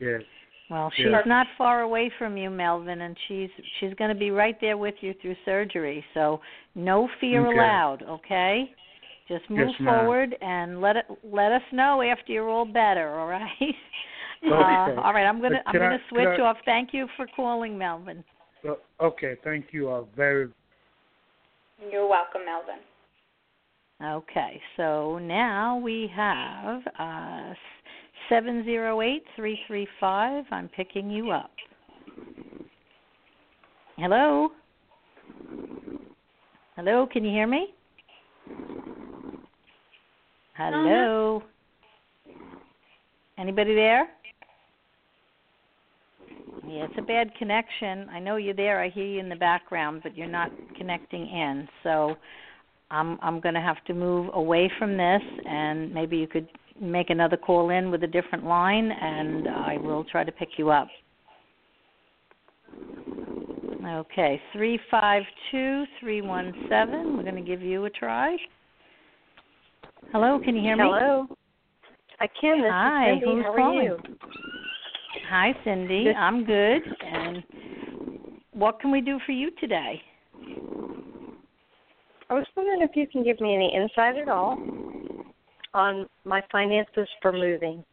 Yes. 0.00 0.22
Well, 0.70 0.90
she's 0.90 1.06
Yeah. 1.06 1.22
not 1.26 1.46
far 1.56 1.82
away 1.82 2.08
from 2.18 2.36
you, 2.36 2.50
Melvin, 2.50 3.02
and 3.02 3.16
she's 3.28 3.50
she's 3.78 3.94
going 3.94 4.08
to 4.08 4.14
be 4.18 4.30
right 4.30 4.58
there 4.60 4.78
with 4.78 5.02
you 5.02 5.14
through 5.14 5.36
surgery. 5.44 6.04
So 6.14 6.40
no 6.74 7.06
fear 7.20 7.46
Okay. 7.46 7.58
allowed, 7.58 8.02
okay? 8.02 8.74
Just 9.26 9.48
move 9.48 9.70
Yes, 9.70 9.70
forward 9.78 10.36
and 10.42 10.80
let 10.82 10.96
it 10.96 11.06
let 11.22 11.50
us 11.50 11.62
know 11.72 12.02
after 12.02 12.32
you're 12.32 12.48
all 12.48 12.66
better, 12.66 13.18
all 13.18 13.28
right? 13.28 13.48
Okay. 14.42 14.52
Uh, 14.52 15.00
all 15.00 15.14
right, 15.14 15.24
I'm 15.24 15.40
gonna 15.40 15.62
I'm 15.64 15.72
gonna 15.72 15.96
can 15.96 16.00
switch 16.10 16.38
I- 16.38 16.42
off. 16.42 16.58
Thank 16.66 16.92
you 16.92 17.08
for 17.16 17.26
calling, 17.34 17.78
Melvin. 17.78 18.22
Okay, 19.00 19.36
thank 19.42 19.66
you 19.72 19.88
all 19.88 20.06
very. 20.14 20.48
You're 21.90 22.06
welcome, 22.06 22.42
Melvin. 22.44 22.80
Okay, 24.02 24.60
so 24.76 25.18
now 25.18 25.78
we 25.78 26.10
have 26.14 26.82
uh 26.98 27.54
seven 28.28 28.64
zero 28.64 29.00
eight 29.00 29.24
three 29.34 29.58
three 29.66 29.88
five. 29.98 30.44
I'm 30.50 30.68
picking 30.68 31.08
you 31.08 31.30
up. 31.30 31.52
Hello. 33.96 34.50
Hello, 36.76 37.06
can 37.10 37.24
you 37.24 37.30
hear 37.30 37.46
me? 37.46 37.72
Hello. 40.56 41.42
Anybody 43.38 43.74
there? 43.74 44.08
Yeah, 46.66 46.84
it's 46.84 46.94
a 46.98 47.02
bad 47.02 47.34
connection. 47.38 48.08
I 48.08 48.20
know 48.20 48.36
you're 48.36 48.54
there. 48.54 48.80
I 48.80 48.88
hear 48.88 49.04
you 49.04 49.20
in 49.20 49.28
the 49.28 49.36
background, 49.36 50.00
but 50.02 50.16
you're 50.16 50.26
not 50.26 50.50
connecting 50.76 51.26
in. 51.26 51.68
So 51.82 52.14
I'm 52.90 53.18
I'm 53.20 53.40
going 53.40 53.54
to 53.54 53.60
have 53.60 53.84
to 53.86 53.94
move 53.94 54.30
away 54.34 54.70
from 54.78 54.96
this, 54.96 55.22
and 55.46 55.92
maybe 55.92 56.16
you 56.16 56.26
could 56.26 56.48
make 56.80 57.10
another 57.10 57.36
call 57.36 57.70
in 57.70 57.90
with 57.90 58.04
a 58.04 58.06
different 58.06 58.44
line, 58.44 58.90
and 58.90 59.48
I 59.48 59.76
will 59.78 60.04
try 60.04 60.24
to 60.24 60.32
pick 60.32 60.50
you 60.56 60.70
up. 60.70 60.88
Okay, 63.86 64.40
three 64.52 64.78
five 64.90 65.22
two 65.50 65.84
three 66.00 66.22
one 66.22 66.52
seven. 66.70 67.16
We're 67.16 67.22
going 67.22 67.34
to 67.36 67.42
give 67.42 67.60
you 67.60 67.84
a 67.84 67.90
try. 67.90 68.36
Hello, 70.10 70.38
can 70.42 70.56
you 70.56 70.62
hear 70.62 70.76
me? 70.76 70.84
Hello. 70.84 71.26
I 72.20 72.26
can. 72.40 72.62
This 72.62 72.70
Hi, 72.72 73.12
is 73.12 73.18
Cindy. 73.20 73.34
who's 73.34 73.44
How 73.44 73.52
are 73.52 73.58
calling? 73.58 73.84
you? 73.84 73.98
Hi, 75.28 75.52
Cindy. 75.64 76.04
This- 76.04 76.16
I'm 76.18 76.44
good. 76.44 76.82
And 77.04 77.42
what 78.52 78.80
can 78.80 78.90
we 78.90 79.02
do 79.02 79.18
for 79.26 79.32
you 79.32 79.50
today? 79.60 80.00
I 82.30 82.34
was 82.34 82.46
wondering 82.56 82.80
if 82.80 82.96
you 82.96 83.06
can 83.06 83.22
give 83.22 83.38
me 83.40 83.54
any 83.54 83.74
insight 83.74 84.16
at 84.16 84.28
all 84.30 84.56
on 85.74 86.06
my 86.24 86.42
finances 86.50 87.08
for 87.20 87.32
moving. 87.32 87.84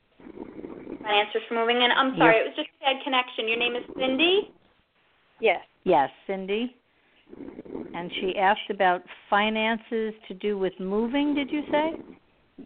Finances 1.01 1.41
for 1.49 1.55
moving 1.55 1.81
in. 1.81 1.91
I'm 1.91 2.15
sorry, 2.17 2.37
Yep. 2.37 2.45
it 2.45 2.47
was 2.49 2.55
just 2.55 2.69
a 2.81 2.85
bad 2.85 3.03
connection. 3.03 3.47
Your 3.49 3.57
name 3.57 3.75
is 3.75 3.83
Cindy? 3.99 4.51
Yes. 5.39 5.61
Yes, 5.83 6.09
Cindy. 6.27 6.75
And 7.93 8.11
she 8.19 8.37
asked 8.37 8.69
about 8.69 9.01
finances 9.29 10.13
to 10.27 10.33
do 10.33 10.57
with 10.57 10.73
moving, 10.79 11.33
did 11.33 11.49
you 11.51 11.63
say? 11.71 11.91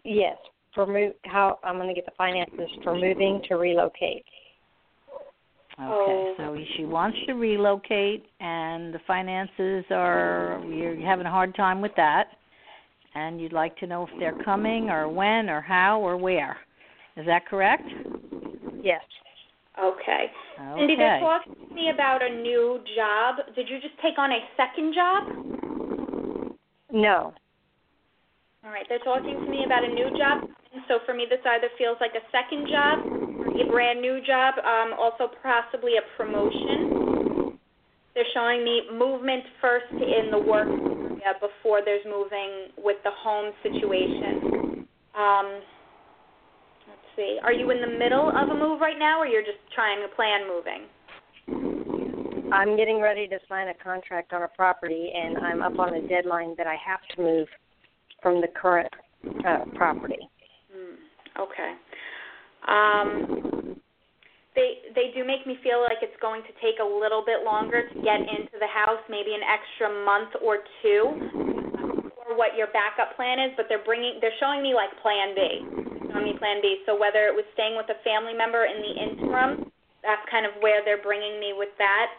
Yes. 0.04 0.36
For 0.74 0.86
move, 0.86 1.14
how 1.24 1.58
I'm 1.64 1.76
going 1.76 1.88
to 1.88 1.94
get 1.94 2.04
the 2.04 2.12
finances 2.18 2.68
for 2.82 2.94
moving 2.94 3.40
to 3.48 3.54
relocate. 3.54 4.24
Okay, 5.78 6.32
so 6.38 6.56
she 6.76 6.86
wants 6.86 7.18
to 7.26 7.34
relocate, 7.34 8.24
and 8.40 8.94
the 8.94 8.98
finances 9.06 9.84
are 9.90 10.62
you're 10.66 10.98
having 11.06 11.26
a 11.26 11.30
hard 11.30 11.54
time 11.54 11.82
with 11.82 11.92
that, 11.96 12.28
and 13.14 13.38
you'd 13.40 13.52
like 13.52 13.76
to 13.78 13.86
know 13.86 14.04
if 14.04 14.10
they're 14.18 14.42
coming, 14.42 14.88
or 14.88 15.06
when, 15.06 15.50
or 15.50 15.60
how, 15.60 16.00
or 16.00 16.16
where. 16.16 16.56
Is 17.18 17.26
that 17.26 17.46
correct? 17.46 17.84
Yes. 18.82 19.02
Okay. 19.78 20.32
Cindy, 20.76 20.96
they're 20.96 21.20
talking 21.20 21.54
to 21.68 21.74
me 21.74 21.90
about 21.92 22.22
a 22.22 22.30
new 22.30 22.80
job. 22.96 23.36
Did 23.54 23.68
you 23.68 23.80
just 23.80 23.94
take 24.00 24.18
on 24.18 24.32
a 24.32 24.40
second 24.56 24.94
job? 24.94 25.22
No. 26.92 27.34
All 28.64 28.70
right, 28.70 28.86
they're 28.88 29.04
talking 29.04 29.34
to 29.34 29.50
me 29.50 29.64
about 29.64 29.84
a 29.84 29.92
new 29.92 30.10
job. 30.16 30.48
And 30.72 30.82
so 30.88 30.98
for 31.04 31.14
me, 31.14 31.26
this 31.28 31.40
either 31.44 31.68
feels 31.78 31.98
like 32.00 32.12
a 32.16 32.24
second 32.32 32.68
job, 32.68 33.04
a 33.04 33.70
brand 33.70 34.00
new 34.00 34.20
job, 34.26 34.54
um, 34.58 34.92
also 34.98 35.30
possibly 35.42 35.92
a 35.96 36.04
promotion. 36.16 37.58
They're 38.14 38.24
showing 38.32 38.64
me 38.64 38.82
movement 38.92 39.44
first 39.60 39.92
in 39.92 40.30
the 40.30 40.38
work 40.38 40.68
area 40.68 41.38
before 41.40 41.80
there's 41.84 42.04
moving 42.06 42.72
with 42.78 42.96
the 43.04 43.10
home 43.10 43.52
situation. 43.62 44.86
Um, 45.14 45.60
see. 47.16 47.38
Are 47.42 47.52
you 47.52 47.70
in 47.70 47.80
the 47.80 47.98
middle 47.98 48.28
of 48.28 48.48
a 48.48 48.54
move 48.54 48.80
right 48.80 48.98
now, 48.98 49.20
or 49.20 49.26
you're 49.26 49.42
just 49.42 49.58
trying 49.74 50.00
to 50.02 50.14
plan 50.14 50.46
moving? 50.46 50.86
I'm 52.52 52.76
getting 52.76 53.00
ready 53.00 53.26
to 53.28 53.38
sign 53.48 53.68
a 53.68 53.74
contract 53.74 54.32
on 54.32 54.42
a 54.42 54.48
property, 54.48 55.10
and 55.14 55.38
I'm 55.38 55.62
up 55.62 55.78
on 55.78 55.94
a 55.94 56.06
deadline 56.06 56.54
that 56.58 56.66
I 56.66 56.76
have 56.84 57.00
to 57.16 57.22
move 57.22 57.48
from 58.22 58.40
the 58.40 58.48
current 58.48 58.92
uh, 59.46 59.64
property. 59.74 60.28
Hmm. 60.72 60.94
Okay. 61.40 61.72
Um, 62.68 63.80
they 64.54 64.88
they 64.94 65.12
do 65.14 65.26
make 65.26 65.46
me 65.46 65.58
feel 65.62 65.82
like 65.82 66.00
it's 66.02 66.16
going 66.20 66.42
to 66.42 66.52
take 66.64 66.80
a 66.80 66.86
little 66.86 67.22
bit 67.24 67.44
longer 67.44 67.86
to 67.86 67.94
get 68.00 68.20
into 68.20 68.56
the 68.58 68.70
house, 68.72 69.02
maybe 69.10 69.34
an 69.36 69.44
extra 69.44 69.92
month 70.04 70.32
or 70.42 70.64
two, 70.82 71.12
or 72.24 72.36
what 72.38 72.56
your 72.56 72.68
backup 72.72 73.14
plan 73.16 73.38
is. 73.38 73.52
But 73.56 73.66
they're 73.68 73.84
bringing 73.84 74.18
they're 74.20 74.34
showing 74.40 74.62
me 74.62 74.72
like 74.72 74.90
Plan 75.04 75.36
B, 75.36 75.95
me 76.24 76.34
Plan 76.38 76.60
B. 76.62 76.82
So 76.86 76.98
whether 76.98 77.26
it 77.26 77.34
was 77.34 77.44
staying 77.54 77.76
with 77.76 77.86
a 77.90 77.98
family 78.04 78.34
member 78.34 78.64
in 78.64 78.80
the 78.80 78.92
interim 78.96 79.72
that's 80.06 80.22
kind 80.30 80.46
of 80.46 80.52
where 80.60 80.84
they're 80.84 81.02
bringing 81.02 81.40
me 81.40 81.52
with 81.52 81.74
that. 81.78 82.14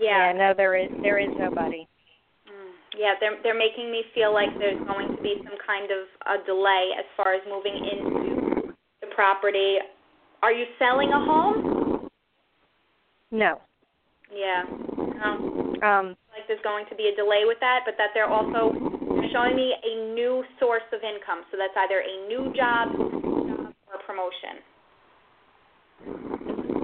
Yeah. 0.00 0.32
yeah 0.32 0.32
no, 0.32 0.54
there 0.56 0.74
is 0.74 0.88
there 1.02 1.20
is 1.20 1.28
nobody. 1.38 1.86
Mm, 2.48 2.72
yeah, 2.98 3.12
they're 3.20 3.36
they're 3.42 3.58
making 3.58 3.92
me 3.92 4.02
feel 4.14 4.32
like 4.32 4.48
there's 4.58 4.80
going 4.88 5.14
to 5.14 5.22
be 5.22 5.36
some 5.44 5.58
kind 5.64 5.92
of 5.92 6.08
a 6.24 6.44
delay 6.46 6.96
as 6.98 7.04
far 7.16 7.34
as 7.34 7.42
moving 7.46 7.76
into 7.76 8.72
the 9.02 9.08
property. 9.14 9.76
Are 10.42 10.52
you 10.52 10.64
selling 10.78 11.10
a 11.10 11.20
home? 11.20 12.08
No. 13.30 13.60
Yeah. 14.34 14.64
Um, 15.22 15.76
um 15.84 16.06
like 16.32 16.48
there's 16.48 16.64
going 16.64 16.86
to 16.88 16.96
be 16.96 17.12
a 17.12 17.16
delay 17.16 17.44
with 17.44 17.58
that, 17.60 17.80
but 17.84 17.94
that 17.98 18.10
they're 18.14 18.28
also 18.28 18.72
showing 19.32 19.56
me 19.56 19.74
a 19.74 20.14
new 20.14 20.44
source 20.60 20.86
of 20.92 21.00
income. 21.02 21.44
So 21.50 21.58
that's 21.58 21.74
either 21.76 22.00
a 22.00 22.28
new 22.28 22.52
job, 22.54 22.92
job 22.92 23.74
or 23.90 23.98
promotion 24.06 24.62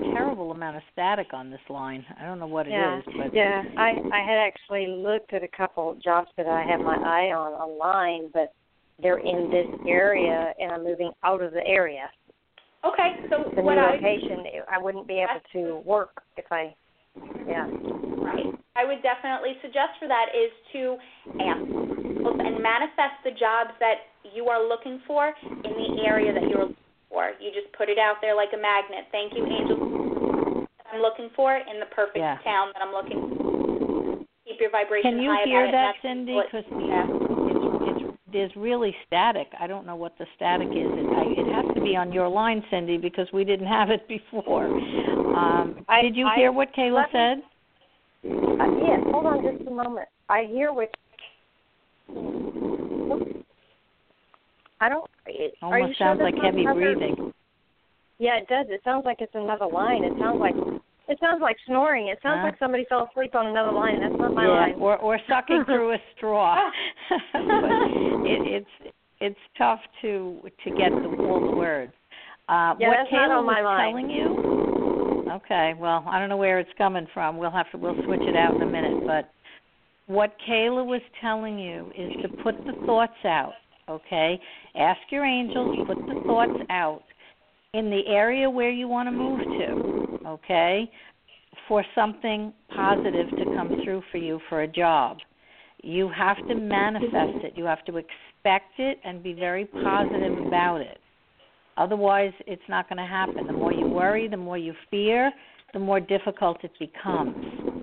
A 0.03 0.12
terrible 0.14 0.53
amount 0.53 0.77
of 0.77 0.83
static 0.93 1.33
on 1.33 1.51
this 1.51 1.61
line. 1.69 2.05
I 2.21 2.25
don't 2.25 2.38
know 2.38 2.47
what 2.47 2.66
it 2.66 2.73
yeah. 2.73 2.99
is, 2.99 3.05
but 3.16 3.35
yeah, 3.35 3.62
I 3.77 3.90
I 4.12 4.21
had 4.25 4.38
actually 4.38 4.87
looked 4.88 5.33
at 5.33 5.43
a 5.43 5.49
couple 5.49 5.95
jobs 6.03 6.29
that 6.37 6.47
I 6.47 6.64
have 6.64 6.81
my 6.81 6.97
eye 6.97 7.33
on 7.33 7.53
online, 7.53 8.31
but 8.33 8.53
they're 9.03 9.19
in 9.19 9.51
this 9.51 9.66
area, 9.88 10.53
and 10.59 10.73
I'm 10.73 10.85
moving 10.85 11.11
out 11.25 11.43
of 11.43 11.53
the 11.53 11.66
area. 11.66 12.11
Okay, 12.85 13.16
so 13.29 13.51
the 13.55 13.62
what 13.62 13.75
new 13.75 13.81
I, 13.81 13.93
location, 13.93 14.45
I 14.71 14.79
wouldn't 14.79 15.07
be 15.07 15.21
able 15.21 15.40
to 15.53 15.83
work 15.87 16.23
if 16.37 16.47
I, 16.51 16.75
yeah. 17.46 17.66
Right. 18.20 18.55
I 18.77 18.85
would 18.85 19.03
definitely 19.03 19.59
suggest 19.62 19.99
for 19.99 20.09
that 20.09 20.31
is 20.31 20.53
to 20.73 20.96
ask 21.42 21.61
and 21.61 22.62
manifest 22.62 23.18
the 23.25 23.33
jobs 23.33 23.75
that 23.81 24.12
you 24.35 24.46
are 24.46 24.62
looking 24.62 25.01
for 25.07 25.35
in 25.42 25.73
the 25.75 26.03
area 26.07 26.33
that 26.33 26.49
you're 26.49 26.70
looking 26.70 26.87
for. 27.09 27.33
You 27.40 27.51
just 27.51 27.73
put 27.77 27.88
it 27.88 27.99
out 27.99 28.16
there 28.23 28.37
like 28.37 28.51
a 28.55 28.61
magnet. 28.61 29.11
Thank 29.11 29.35
you, 29.35 29.44
Angel. 29.44 30.66
I'm 30.92 31.01
looking 31.01 31.31
for 31.35 31.57
in 31.57 31.81
the 31.81 31.87
perfect 31.94 32.18
yeah. 32.18 32.38
town 32.44 32.73
that 32.75 32.83
I'm 32.83 32.92
looking 32.92 33.37
for. 33.37 34.25
Keep 34.46 34.61
your 34.61 34.70
vibration 34.70 35.12
Can 35.12 35.23
you 35.23 35.31
high 35.31 35.44
hear 35.44 35.70
that, 35.70 35.94
Cindy? 36.03 36.35
Because 36.35 36.66
yeah. 36.70 37.07
There's 38.33 38.51
really 38.57 38.95
static. 39.07 39.49
I 39.59 39.66
don't 39.66 39.87
know 39.87 39.97
what 39.97 40.16
the 40.19 40.27
static 40.37 40.69
is. 40.69 40.75
It, 40.77 41.07
I, 41.11 41.40
it 41.40 41.55
has 41.55 41.75
to 41.75 41.81
be 41.81 41.97
on 41.97 42.12
your 42.12 42.29
line, 42.29 42.62
Cindy, 42.71 42.97
because 42.97 43.29
we 43.33 43.45
didn't 43.45 43.66
have 43.66 43.90
it 43.90 44.07
before. 44.09 44.66
Um, 44.66 45.85
I, 45.88 46.03
did 46.03 46.16
you 46.16 46.27
I, 46.27 46.37
hear 46.37 46.53
what 46.53 46.75
Kayla 46.75 47.05
said? 47.12 47.43
Uh, 48.25 48.66
yes. 48.83 49.01
Hold 49.11 49.27
on 49.27 49.43
just 49.43 49.66
a 49.66 49.71
moment. 49.71 50.09
I 50.29 50.45
hear 50.45 50.73
what. 50.73 50.90
I 54.81 54.88
don't. 54.88 55.09
Almost 55.62 55.99
sure 55.99 56.07
sounds 56.07 56.21
like 56.23 56.35
heavy 56.43 56.62
another, 56.62 56.81
breathing. 56.81 57.33
Yeah, 58.19 58.37
it 58.37 58.49
does. 58.49 58.66
It 58.69 58.81
sounds 58.85 59.05
like 59.05 59.19
it's 59.21 59.35
another 59.35 59.66
line. 59.66 60.05
It 60.05 60.12
sounds 60.19 60.40
like 60.40 60.55
it 61.11 61.18
sounds 61.20 61.42
like 61.42 61.57
snoring. 61.66 62.09
It 62.09 62.18
sounds 62.23 62.40
huh? 62.40 62.46
like 62.46 62.59
somebody 62.59 62.87
fell 62.88 63.09
asleep 63.11 63.35
on 63.35 63.49
another 63.49 63.73
line. 63.73 64.01
That's 64.01 64.14
not 64.18 64.33
my 64.33 64.44
yeah, 64.44 64.51
line. 64.51 64.75
or 64.79 64.96
or 64.96 65.18
sucking 65.29 65.64
through 65.66 65.92
a 65.92 65.99
straw. 66.16 66.57
but 67.33 67.70
it, 68.25 68.64
it's 68.64 68.94
it's 69.20 69.40
tough 69.59 69.81
to 70.03 70.40
to 70.64 70.70
get 70.70 70.90
the, 70.90 71.09
all 71.29 71.40
the 71.51 71.57
words. 71.57 71.92
Uh, 72.49 72.75
yeah, 72.79 72.88
what 72.88 72.96
that's 72.99 73.11
Kayla 73.11 73.29
not 73.29 73.38
on 73.38 73.46
was 73.46 73.64
line. 73.64 73.92
telling 73.92 74.11
you. 74.11 75.31
Okay, 75.31 75.75
well, 75.79 76.05
I 76.09 76.18
don't 76.18 76.29
know 76.29 76.37
where 76.37 76.59
it's 76.59 76.70
coming 76.79 77.07
from. 77.12 77.37
We'll 77.37 77.53
have 77.53 77.70
to 77.73 77.79
we'll 77.79 77.94
switch 78.05 78.23
it 78.23 78.37
out 78.37 78.55
in 78.55 78.62
a 78.62 78.66
minute, 78.66 79.07
but 79.07 79.31
what 80.07 80.35
Kayla 80.49 80.85
was 80.85 81.03
telling 81.20 81.59
you 81.59 81.92
is 81.96 82.12
to 82.23 82.42
put 82.42 82.57
the 82.66 82.73
thoughts 82.87 83.12
out 83.25 83.53
okay? 83.90 84.40
Ask 84.77 85.01
your 85.11 85.25
angels, 85.25 85.77
put 85.87 85.99
the 85.99 86.23
thoughts 86.27 86.61
out 86.70 87.03
in 87.75 87.90
the 87.90 88.03
area 88.09 88.49
where 88.49 88.70
you 88.70 88.88
want 88.88 89.09
to 89.09 89.12
move 89.12 89.40
to, 89.40 89.99
okay? 90.31 90.90
For 91.69 91.85
something 91.95 92.53
positive 92.75 93.29
to 93.31 93.45
come 93.57 93.81
through 93.85 94.03
for 94.11 94.19
you 94.19 94.40
for 94.49 94.62
a 94.62 94.69
job. 94.69 95.19
You 95.83 96.09
have 96.09 96.37
to 96.49 96.55
manifest 96.55 97.45
it. 97.45 97.53
You 97.57 97.64
have 97.64 97.85
to 97.87 97.97
expect 97.97 98.79
it 98.79 98.99
and 99.05 99.23
be 99.23 99.33
very 99.33 99.64
positive 99.64 100.47
about 100.47 100.81
it. 100.81 100.99
Otherwise, 101.77 102.33
it's 102.47 102.62
not 102.69 102.88
going 102.88 102.99
to 102.99 103.07
happen. 103.07 103.47
The 103.47 103.53
more 103.53 103.73
you 103.73 103.87
worry, 103.87 104.29
the 104.29 104.37
more 104.37 104.59
you 104.59 104.75
fear, 104.90 105.33
the 105.73 105.79
more 105.79 106.01
difficult 106.01 106.59
it 106.62 106.73
becomes. 106.79 107.81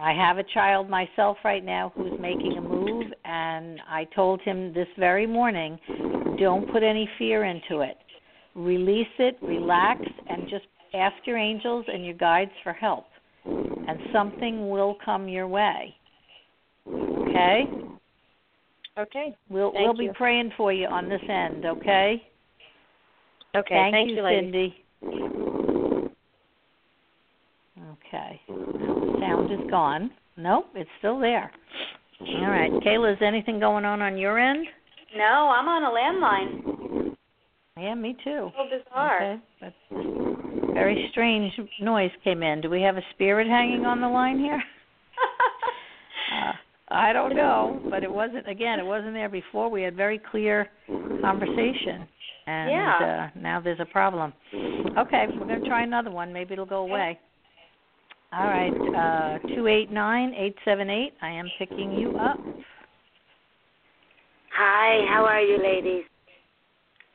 I 0.00 0.12
have 0.12 0.38
a 0.38 0.42
child 0.42 0.90
myself 0.90 1.36
right 1.44 1.64
now 1.64 1.92
who's 1.94 2.18
making 2.20 2.56
a 2.58 2.60
move, 2.60 3.12
and 3.24 3.80
I 3.88 4.04
told 4.14 4.40
him 4.42 4.74
this 4.74 4.88
very 4.98 5.26
morning 5.26 5.78
don't 6.38 6.70
put 6.72 6.82
any 6.82 7.08
fear 7.16 7.44
into 7.44 7.80
it. 7.80 7.96
Release 8.56 9.06
it, 9.18 9.38
relax, 9.40 10.00
and 10.28 10.48
just 10.48 10.64
ask 10.94 11.16
your 11.26 11.38
angels 11.38 11.84
and 11.92 12.04
your 12.04 12.14
guides 12.14 12.50
for 12.62 12.72
help, 12.72 13.06
and 13.44 13.98
something 14.12 14.70
will 14.70 14.96
come 15.04 15.28
your 15.28 15.48
way. 15.48 15.94
Okay? 16.88 17.64
Okay. 18.96 19.36
We'll 19.48 19.72
Thank 19.72 19.84
we'll 19.84 19.96
be 19.96 20.04
you. 20.04 20.12
praying 20.14 20.52
for 20.56 20.72
you 20.72 20.86
on 20.86 21.08
this 21.08 21.22
end, 21.28 21.64
okay? 21.66 22.22
Okay. 23.56 23.74
Thank, 23.74 23.94
Thank 23.94 24.10
you, 24.10 24.16
you, 24.16 24.28
Cindy. 24.28 24.74
Okay. 27.92 28.40
The 28.48 29.16
sound 29.20 29.52
is 29.52 29.70
gone. 29.70 30.10
Nope, 30.36 30.66
it's 30.74 30.90
still 30.98 31.18
there. 31.18 31.50
All 32.20 32.50
right. 32.50 32.70
Kayla, 32.70 33.12
is 33.12 33.18
anything 33.20 33.58
going 33.58 33.84
on 33.84 34.00
on 34.00 34.16
your 34.16 34.38
end? 34.38 34.66
No, 35.16 35.24
I'm 35.24 35.68
on 35.68 35.84
a 35.84 35.90
landline. 35.90 37.14
Yeah, 37.76 37.94
me 37.94 38.16
too. 38.24 38.50
So 38.56 38.64
bizarre. 38.64 39.32
Okay. 39.34 39.42
But 39.60 39.74
very 40.74 41.08
strange 41.12 41.52
noise 41.80 42.10
came 42.22 42.42
in. 42.42 42.60
Do 42.60 42.68
we 42.68 42.82
have 42.82 42.96
a 42.96 43.02
spirit 43.14 43.46
hanging 43.46 43.86
on 43.86 44.00
the 44.00 44.08
line 44.08 44.38
here? 44.38 44.62
uh, 46.32 46.52
I 46.88 47.12
don't 47.12 47.34
know, 47.34 47.80
but 47.90 48.02
it 48.02 48.12
wasn't. 48.12 48.48
Again, 48.48 48.78
it 48.78 48.84
wasn't 48.84 49.14
there 49.14 49.28
before. 49.28 49.70
We 49.70 49.82
had 49.82 49.96
very 49.96 50.20
clear 50.30 50.68
conversation, 51.22 52.06
and 52.46 52.70
yeah. 52.70 53.30
uh, 53.34 53.38
now 53.38 53.60
there's 53.60 53.80
a 53.80 53.86
problem. 53.86 54.32
Okay, 54.52 55.26
we're 55.32 55.46
going 55.46 55.62
to 55.62 55.66
try 55.66 55.82
another 55.82 56.10
one. 56.10 56.32
Maybe 56.32 56.52
it'll 56.52 56.66
go 56.66 56.82
away. 56.82 57.18
All 58.32 58.46
right, 58.46 59.38
uh, 59.40 59.54
two 59.54 59.68
eight 59.68 59.92
nine 59.92 60.34
eight 60.36 60.56
seven 60.64 60.90
eight. 60.90 61.12
I 61.22 61.30
am 61.30 61.48
picking 61.58 61.92
you 61.92 62.16
up. 62.18 62.38
Hi, 64.56 65.06
how 65.08 65.24
are 65.24 65.40
you, 65.40 65.62
ladies? 65.62 66.04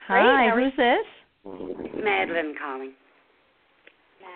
Hi, 0.08 0.50
Great, 0.52 0.64
who's 0.64 0.78
this? 0.78 2.04
Madeline 2.04 2.56
calling. 2.58 2.94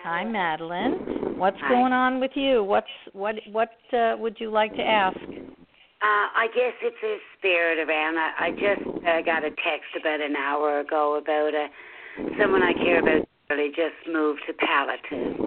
Hi, 0.02 0.24
Madeline. 0.24 1.38
What's 1.38 1.60
Hi. 1.60 1.68
going 1.68 1.92
on 1.92 2.20
with 2.20 2.32
you? 2.34 2.64
What's 2.64 2.86
what 3.12 3.36
what 3.50 3.70
uh, 3.92 4.16
would 4.18 4.36
you 4.38 4.50
like 4.50 4.74
to 4.76 4.82
ask? 4.82 5.16
Uh, 5.16 6.28
I 6.36 6.48
guess 6.54 6.74
it's 6.82 7.02
a 7.02 7.16
spirit 7.38 7.78
around. 7.78 8.18
I, 8.18 8.30
I 8.38 8.50
just 8.50 8.84
uh, 9.06 9.22
got 9.22 9.44
a 9.44 9.50
text 9.50 9.96
about 9.98 10.20
an 10.20 10.36
hour 10.36 10.80
ago 10.80 11.16
about 11.16 11.54
uh, 11.54 11.68
someone 12.38 12.62
I 12.62 12.74
care 12.74 13.00
about 13.00 13.26
really 13.50 13.70
just 13.70 13.96
moved 14.10 14.42
to 14.46 14.52
palliative. 14.52 15.40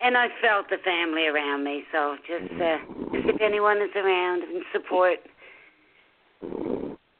And 0.00 0.16
I 0.16 0.28
felt 0.40 0.70
the 0.70 0.78
family 0.84 1.26
around 1.26 1.64
me, 1.64 1.82
so 1.90 2.16
just 2.26 2.52
uh, 2.54 2.78
just 3.12 3.28
if 3.34 3.40
anyone 3.40 3.78
is 3.78 3.90
around 3.96 4.42
and 4.44 4.62
support. 4.72 5.18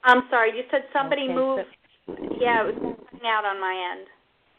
I'm 0.04 0.22
sorry, 0.30 0.56
you 0.56 0.62
said 0.70 0.84
somebody 0.92 1.24
Okay, 1.24 1.34
moved. 1.34 1.62
Yeah, 2.40 2.62
it 2.62 2.74
was 2.74 2.96
cutting 3.10 3.26
out 3.26 3.44
on 3.44 3.60
my 3.60 3.74
end. 3.92 4.06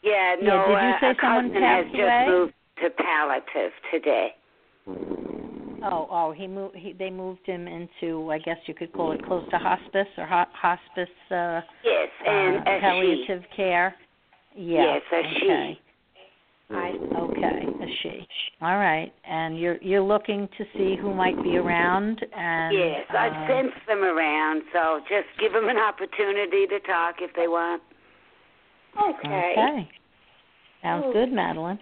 Yeah, 0.02 0.34
Yeah, 0.40 0.48
no, 0.48 0.64
did 0.66 0.72
you 0.72 0.76
uh, 0.76 1.00
say 1.00 1.10
a 1.10 1.14
someone 1.20 1.50
cousin 1.50 1.62
has 1.62 1.84
passed 1.84 1.96
just 1.96 2.28
moved 2.28 2.52
to 2.82 2.90
Palliative 2.90 3.72
today. 3.92 4.28
Oh, 5.82 6.06
oh, 6.10 6.32
he 6.36 6.46
moved. 6.46 6.76
He, 6.76 6.92
they 6.92 7.10
moved 7.10 7.46
him 7.46 7.66
into, 7.66 8.30
I 8.30 8.38
guess 8.38 8.56
you 8.66 8.74
could 8.74 8.92
call 8.92 9.12
it 9.12 9.24
close 9.24 9.44
to 9.50 9.58
hospice 9.58 10.08
or 10.18 10.26
ho- 10.26 10.44
hospice 10.52 11.08
uh, 11.30 11.60
Yes, 11.84 12.08
and 12.26 12.56
uh, 12.56 12.70
a 12.70 12.76
she. 12.76 12.80
palliative 12.80 13.42
care. 13.54 13.94
Yeah. 14.54 14.98
Yes, 14.98 15.02
a 15.12 15.22
she. 15.38 15.46
okay. 15.46 15.80
I 16.72 16.90
okay, 17.18 17.66
a 17.82 17.86
she. 18.02 18.26
All 18.62 18.76
right, 18.76 19.12
and 19.24 19.58
you're 19.58 19.78
you're 19.82 20.02
looking 20.02 20.48
to 20.56 20.64
see 20.74 20.96
who 21.00 21.12
might 21.12 21.42
be 21.42 21.56
around, 21.56 22.24
and 22.36 22.76
yes, 22.76 23.06
uh, 23.12 23.16
I've 23.16 23.48
sent 23.50 23.72
them 23.88 24.04
around, 24.04 24.62
so 24.72 25.00
just 25.08 25.26
give 25.40 25.52
them 25.52 25.68
an 25.68 25.78
opportunity 25.78 26.66
to 26.68 26.78
talk 26.80 27.16
if 27.20 27.34
they 27.34 27.48
want. 27.48 27.82
Okay. 28.96 29.52
Okay, 29.52 29.88
sounds 30.82 31.06
good, 31.12 31.32
Madeline. 31.32 31.78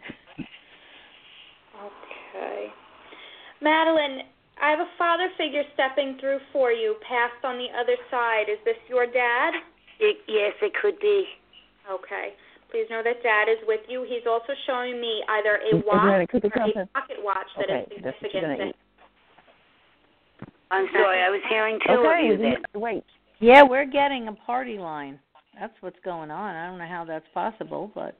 Okay. 1.78 2.66
Madeline, 3.62 4.20
I 4.62 4.70
have 4.70 4.80
a 4.80 4.90
father 4.98 5.28
figure 5.36 5.62
stepping 5.74 6.16
through 6.20 6.38
for 6.52 6.72
you, 6.72 6.96
passed 7.08 7.44
on 7.44 7.56
the 7.58 7.66
other 7.78 7.96
side. 8.10 8.48
Is 8.50 8.58
this 8.64 8.76
your 8.88 9.06
dad? 9.06 9.54
It, 10.00 10.18
yes, 10.28 10.52
it 10.62 10.72
could 10.80 10.98
be. 11.00 11.24
Okay. 11.90 12.34
Please 12.70 12.86
know 12.90 13.00
that 13.02 13.22
dad 13.22 13.48
is 13.48 13.58
with 13.66 13.80
you. 13.88 14.04
He's 14.06 14.26
also 14.28 14.52
showing 14.66 15.00
me 15.00 15.22
either 15.28 15.56
a 15.56 15.76
Is- 15.76 15.80
is 15.80 15.84
watch 15.86 16.04
there 16.04 16.16
any 16.16 16.26
cookie 16.26 16.48
or 16.54 16.82
a 16.82 16.86
pocket 16.86 17.16
watch 17.22 17.46
that 17.56 17.70
is 17.70 17.86
Okay, 17.86 18.00
that's 18.04 18.16
significant 18.20 18.42
gonna 18.44 18.56
to 18.58 18.66
eat. 18.68 18.76
I'm 20.70 20.86
sorry, 20.92 21.22
I 21.22 21.30
was 21.30 21.40
hearing 21.48 21.78
two 21.86 21.92
of 21.94 21.98
Okay, 22.04 22.26
you 22.26 22.32
you- 22.32 22.36
then. 22.38 22.56
wait. 22.74 23.04
Yeah, 23.40 23.62
we're 23.62 23.86
getting 23.86 24.28
a 24.28 24.32
party 24.34 24.76
line. 24.76 25.18
That's 25.58 25.74
what's 25.80 25.98
going 26.04 26.30
on. 26.30 26.54
I 26.54 26.66
don't 26.68 26.78
know 26.78 26.86
how 26.86 27.04
that's 27.04 27.26
possible, 27.34 27.90
but 27.94 28.16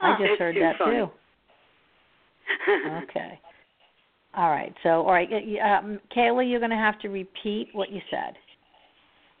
I 0.00 0.16
just 0.18 0.38
heard 0.38 0.54
too 0.54 0.60
that 0.60 0.76
funny. 0.78 0.96
too. 0.96 1.10
Okay. 3.08 3.38
All 4.36 4.50
right. 4.50 4.74
So, 4.82 5.02
all 5.04 5.12
right, 5.12 5.28
y- 5.30 5.56
y- 5.56 5.76
um, 5.78 6.00
Kayla, 6.14 6.48
you're 6.48 6.60
going 6.60 6.70
to 6.70 6.76
have 6.76 6.98
to 7.00 7.08
repeat 7.08 7.68
what 7.72 7.90
you 7.90 8.00
said. 8.10 8.36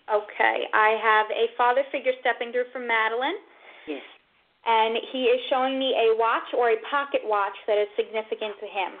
Okay. 0.08 0.64
I 0.72 0.96
have 1.00 1.26
a 1.30 1.52
father 1.56 1.82
figure 1.92 2.12
stepping 2.20 2.52
through 2.52 2.72
from 2.72 2.86
Madeline, 2.88 3.36
yes. 3.86 4.00
and 4.66 4.96
he 5.12 5.24
is 5.24 5.40
showing 5.50 5.78
me 5.78 5.92
a 5.92 6.16
watch 6.16 6.48
or 6.56 6.70
a 6.70 6.76
pocket 6.90 7.20
watch 7.24 7.52
that 7.66 7.76
is 7.76 7.88
significant 7.96 8.56
to 8.60 8.66
him. 8.66 8.92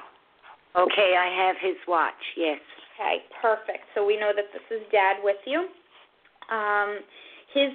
Okay, 0.76 1.16
I 1.16 1.46
have 1.46 1.56
his 1.60 1.76
watch. 1.88 2.20
Yes. 2.36 2.60
Okay, 2.94 3.24
perfect. 3.40 3.88
So 3.94 4.04
we 4.04 4.16
know 4.18 4.32
that 4.36 4.52
this 4.52 4.66
is 4.70 4.84
Dad 4.92 5.16
with 5.22 5.40
you. 5.46 5.68
Um, 6.54 7.00
his 7.54 7.72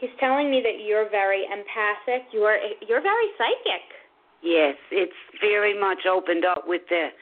he's 0.00 0.10
telling 0.18 0.50
me 0.50 0.60
that 0.64 0.82
you're 0.84 1.08
very 1.08 1.44
empathic. 1.44 2.26
You're 2.32 2.56
you're 2.88 3.02
very 3.04 3.28
psychic. 3.36 3.84
Yes, 4.42 4.74
it's 4.90 5.20
very 5.40 5.78
much 5.78 6.06
opened 6.08 6.44
up 6.44 6.66
with 6.66 6.82
the 6.88 7.12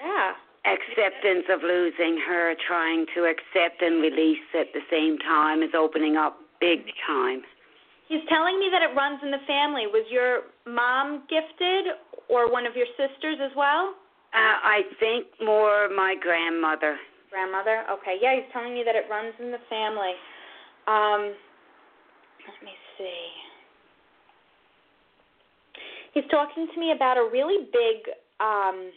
Yeah. 0.00 0.34
acceptance 0.64 1.44
of 1.50 1.62
losing 1.62 2.16
her, 2.16 2.54
trying 2.66 3.06
to 3.14 3.26
accept 3.26 3.82
and 3.82 4.00
release 4.00 4.48
at 4.54 4.72
the 4.72 4.80
same 4.90 5.18
time 5.18 5.62
is 5.62 5.74
opening 5.74 6.16
up 6.16 6.40
big 6.60 6.88
time. 7.06 7.44
He's 8.08 8.24
telling 8.28 8.58
me 8.58 8.68
that 8.70 8.82
it 8.82 8.94
runs 8.94 9.22
in 9.22 9.30
the 9.30 9.40
family. 9.46 9.86
Was 9.86 10.08
your 10.10 10.44
mom 10.66 11.24
gifted 11.28 11.92
or 12.28 12.50
one 12.50 12.66
of 12.66 12.76
your 12.76 12.86
sisters 12.96 13.38
as 13.40 13.54
well? 13.56 13.94
Uh, 14.32 14.56
I 14.62 14.82
think 14.98 15.26
more 15.40 15.88
my 15.88 16.14
grandmother. 16.20 16.98
Grandmother? 17.30 17.84
Okay. 17.90 18.16
Yeah, 18.20 18.34
he's 18.36 18.50
telling 18.52 18.72
me 18.72 18.82
that 18.84 18.94
it 18.96 19.04
runs 19.10 19.34
in 19.38 19.50
the 19.50 19.60
family. 19.68 20.14
Um 20.86 21.34
let 22.46 22.58
me 22.64 22.72
see. 22.98 23.28
He's 26.14 26.24
talking 26.30 26.68
to 26.72 26.80
me 26.80 26.92
about 26.92 27.16
a 27.16 27.28
really 27.30 27.66
big 27.72 28.06
um 28.40 28.90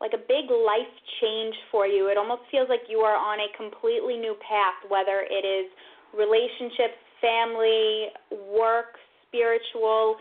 like 0.00 0.12
a 0.14 0.18
big 0.18 0.48
life 0.48 0.94
change 1.20 1.54
for 1.70 1.86
you. 1.86 2.08
It 2.08 2.16
almost 2.16 2.42
feels 2.50 2.68
like 2.68 2.88
you 2.88 2.98
are 3.00 3.16
on 3.16 3.38
a 3.38 3.48
completely 3.56 4.16
new 4.16 4.34
path, 4.40 4.80
whether 4.88 5.26
it 5.28 5.44
is 5.44 5.70
relationships, 6.16 6.96
family, 7.20 8.08
work, 8.48 8.96
spiritual. 9.28 10.16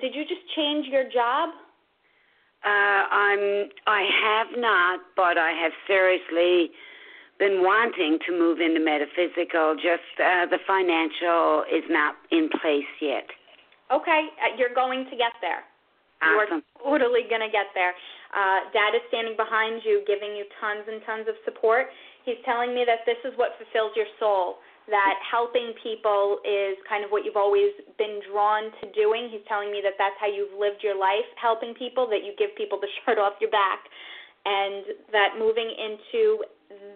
Did 0.00 0.14
you 0.14 0.22
just 0.22 0.44
change 0.54 0.86
your 0.88 1.04
job? 1.04 1.50
Uh, 2.64 3.02
I'm. 3.10 3.70
I 3.86 4.06
have 4.22 4.46
not, 4.56 5.00
but 5.16 5.38
I 5.38 5.50
have 5.50 5.72
seriously 5.88 6.70
been 7.38 7.62
wanting 7.62 8.18
to 8.26 8.32
move 8.32 8.60
into 8.60 8.80
metaphysical. 8.80 9.74
Just 9.76 10.08
uh, 10.20 10.46
the 10.46 10.58
financial 10.66 11.64
is 11.70 11.84
not 11.90 12.14
in 12.30 12.48
place 12.60 12.90
yet. 13.00 13.26
Okay, 13.92 14.28
uh, 14.40 14.56
you're 14.56 14.74
going 14.74 15.04
to 15.10 15.16
get 15.16 15.36
there. 15.40 15.64
You 16.22 16.38
are 16.38 16.62
totally 16.78 17.26
going 17.26 17.42
to 17.42 17.50
get 17.50 17.74
there. 17.74 17.90
Uh, 18.30 18.70
Dad 18.70 18.94
is 18.94 19.02
standing 19.10 19.34
behind 19.34 19.82
you, 19.82 20.06
giving 20.06 20.38
you 20.38 20.46
tons 20.62 20.86
and 20.86 21.02
tons 21.02 21.26
of 21.26 21.34
support. 21.42 21.90
He's 22.22 22.38
telling 22.46 22.70
me 22.74 22.86
that 22.86 23.02
this 23.04 23.18
is 23.26 23.34
what 23.34 23.58
fulfills 23.58 23.90
your 23.98 24.06
soul, 24.22 24.62
that 24.86 25.18
helping 25.26 25.74
people 25.82 26.38
is 26.46 26.78
kind 26.86 27.02
of 27.02 27.10
what 27.10 27.26
you've 27.26 27.38
always 27.38 27.74
been 27.98 28.22
drawn 28.30 28.70
to 28.80 28.86
doing. 28.94 29.34
He's 29.34 29.42
telling 29.50 29.74
me 29.74 29.82
that 29.82 29.98
that's 29.98 30.14
how 30.22 30.30
you've 30.30 30.54
lived 30.54 30.86
your 30.86 30.94
life, 30.94 31.26
helping 31.34 31.74
people, 31.74 32.06
that 32.14 32.22
you 32.22 32.38
give 32.38 32.54
people 32.54 32.78
the 32.78 32.90
shirt 33.02 33.18
off 33.18 33.34
your 33.42 33.50
back, 33.50 33.82
and 34.46 35.10
that 35.10 35.34
moving 35.42 35.74
into 35.74 36.46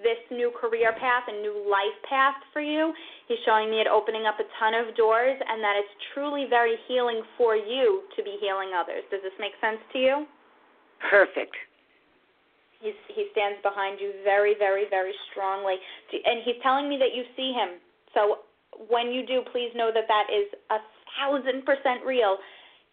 this 0.03 0.20
new 0.31 0.53
career 0.55 0.93
path 0.95 1.24
and 1.29 1.43
new 1.43 1.66
life 1.66 1.97
path 2.09 2.37
for 2.53 2.61
you, 2.61 2.93
he's 3.29 3.39
showing 3.45 3.70
me 3.70 3.81
it 3.81 3.87
opening 3.87 4.27
up 4.27 4.39
a 4.39 4.47
ton 4.59 4.74
of 4.74 4.95
doors 4.97 5.37
and 5.37 5.62
that 5.62 5.74
it's 5.77 5.95
truly 6.14 6.47
very 6.49 6.77
healing 6.87 7.22
for 7.37 7.57
you 7.57 8.03
to 8.16 8.22
be 8.22 8.39
healing 8.41 8.70
others. 8.77 9.03
Does 9.11 9.20
this 9.22 9.35
make 9.39 9.53
sense 9.61 9.81
to 9.93 9.99
you? 9.99 10.14
Perfect. 11.11 11.55
He's, 12.81 12.97
he 13.09 13.29
stands 13.33 13.59
behind 13.62 14.01
you 14.01 14.12
very, 14.22 14.55
very, 14.59 14.85
very 14.89 15.12
strongly. 15.33 15.77
And 16.12 16.45
he's 16.45 16.61
telling 16.62 16.89
me 16.89 16.99
that 17.01 17.16
you 17.16 17.24
see 17.35 17.53
him. 17.53 17.81
So 18.12 18.45
when 18.89 19.12
you 19.12 19.24
do, 19.24 19.41
please 19.53 19.72
know 19.74 19.91
that 19.93 20.05
that 20.09 20.27
is 20.29 20.49
a 20.70 20.81
thousand 21.16 21.64
percent 21.64 22.05
real. 22.05 22.37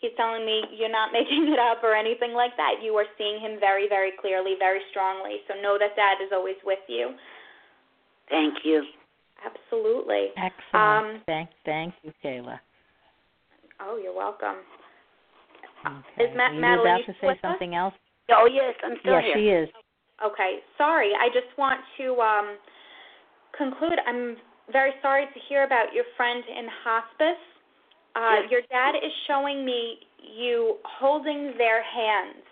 He's 0.04 0.12
telling 0.20 0.46
me 0.46 0.68
you're 0.76 0.92
not 0.92 1.16
making 1.16 1.48
it 1.48 1.60
up 1.60 1.80
or 1.82 1.96
anything 1.96 2.36
like 2.36 2.52
that. 2.60 2.84
You 2.84 2.92
are 3.00 3.08
seeing 3.18 3.40
him 3.40 3.56
very, 3.58 3.88
very 3.88 4.12
clearly, 4.20 4.60
very 4.60 4.82
strongly. 4.92 5.40
So 5.48 5.56
know 5.56 5.80
that 5.80 5.96
Dad 5.96 6.20
is 6.20 6.36
always 6.36 6.60
with 6.66 6.84
you. 6.92 7.16
Thank 8.28 8.68
you. 8.68 8.84
Absolutely. 9.40 10.36
Excellent. 10.36 11.16
Um, 11.16 11.22
thank, 11.26 11.50
thank 11.64 11.94
you, 12.04 12.12
Kayla. 12.24 12.60
Oh, 13.80 13.96
you're 14.02 14.16
welcome. 14.16 14.60
Okay. 15.86 16.26
Is 16.26 16.36
Ma- 16.36 16.50
Were 16.50 16.56
you 16.56 16.62
Madeline 16.62 16.80
about 16.84 17.00
you 17.00 17.06
to 17.06 17.14
say 17.20 17.28
with 17.28 17.38
us? 17.38 17.52
something 17.56 17.76
else? 17.76 17.94
Oh 18.32 18.48
yes, 18.52 18.76
I'm 18.84 18.96
still 19.02 19.14
Yes, 19.14 19.24
here. 19.24 19.36
she 19.36 19.48
is. 19.50 19.70
Okay, 20.24 20.60
sorry. 20.78 21.12
I 21.20 21.28
just 21.28 21.52
want 21.58 21.80
to 21.98 22.16
um, 22.20 22.58
conclude. 23.58 24.00
I'm 24.08 24.38
very 24.72 24.92
sorry 25.02 25.26
to 25.26 25.40
hear 25.50 25.64
about 25.64 25.92
your 25.94 26.06
friend 26.16 26.44
in 26.48 26.68
hospice. 26.84 27.44
Uh, 28.16 28.42
Yes. 28.42 28.52
Your 28.52 28.62
dad 28.70 28.96
is 28.96 29.12
showing 29.28 29.66
me 29.66 30.00
you 30.22 30.78
holding 30.84 31.58
their 31.58 31.82
hands. 31.82 32.46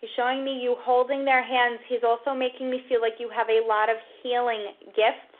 He's 0.00 0.10
showing 0.16 0.44
me 0.44 0.60
you 0.60 0.76
holding 0.80 1.24
their 1.24 1.42
hands. 1.42 1.80
He's 1.88 2.04
also 2.04 2.34
making 2.34 2.68
me 2.70 2.84
feel 2.88 3.00
like 3.00 3.14
you 3.18 3.30
have 3.30 3.48
a 3.48 3.64
lot 3.66 3.88
of 3.88 3.96
healing 4.22 4.74
gifts, 4.94 5.32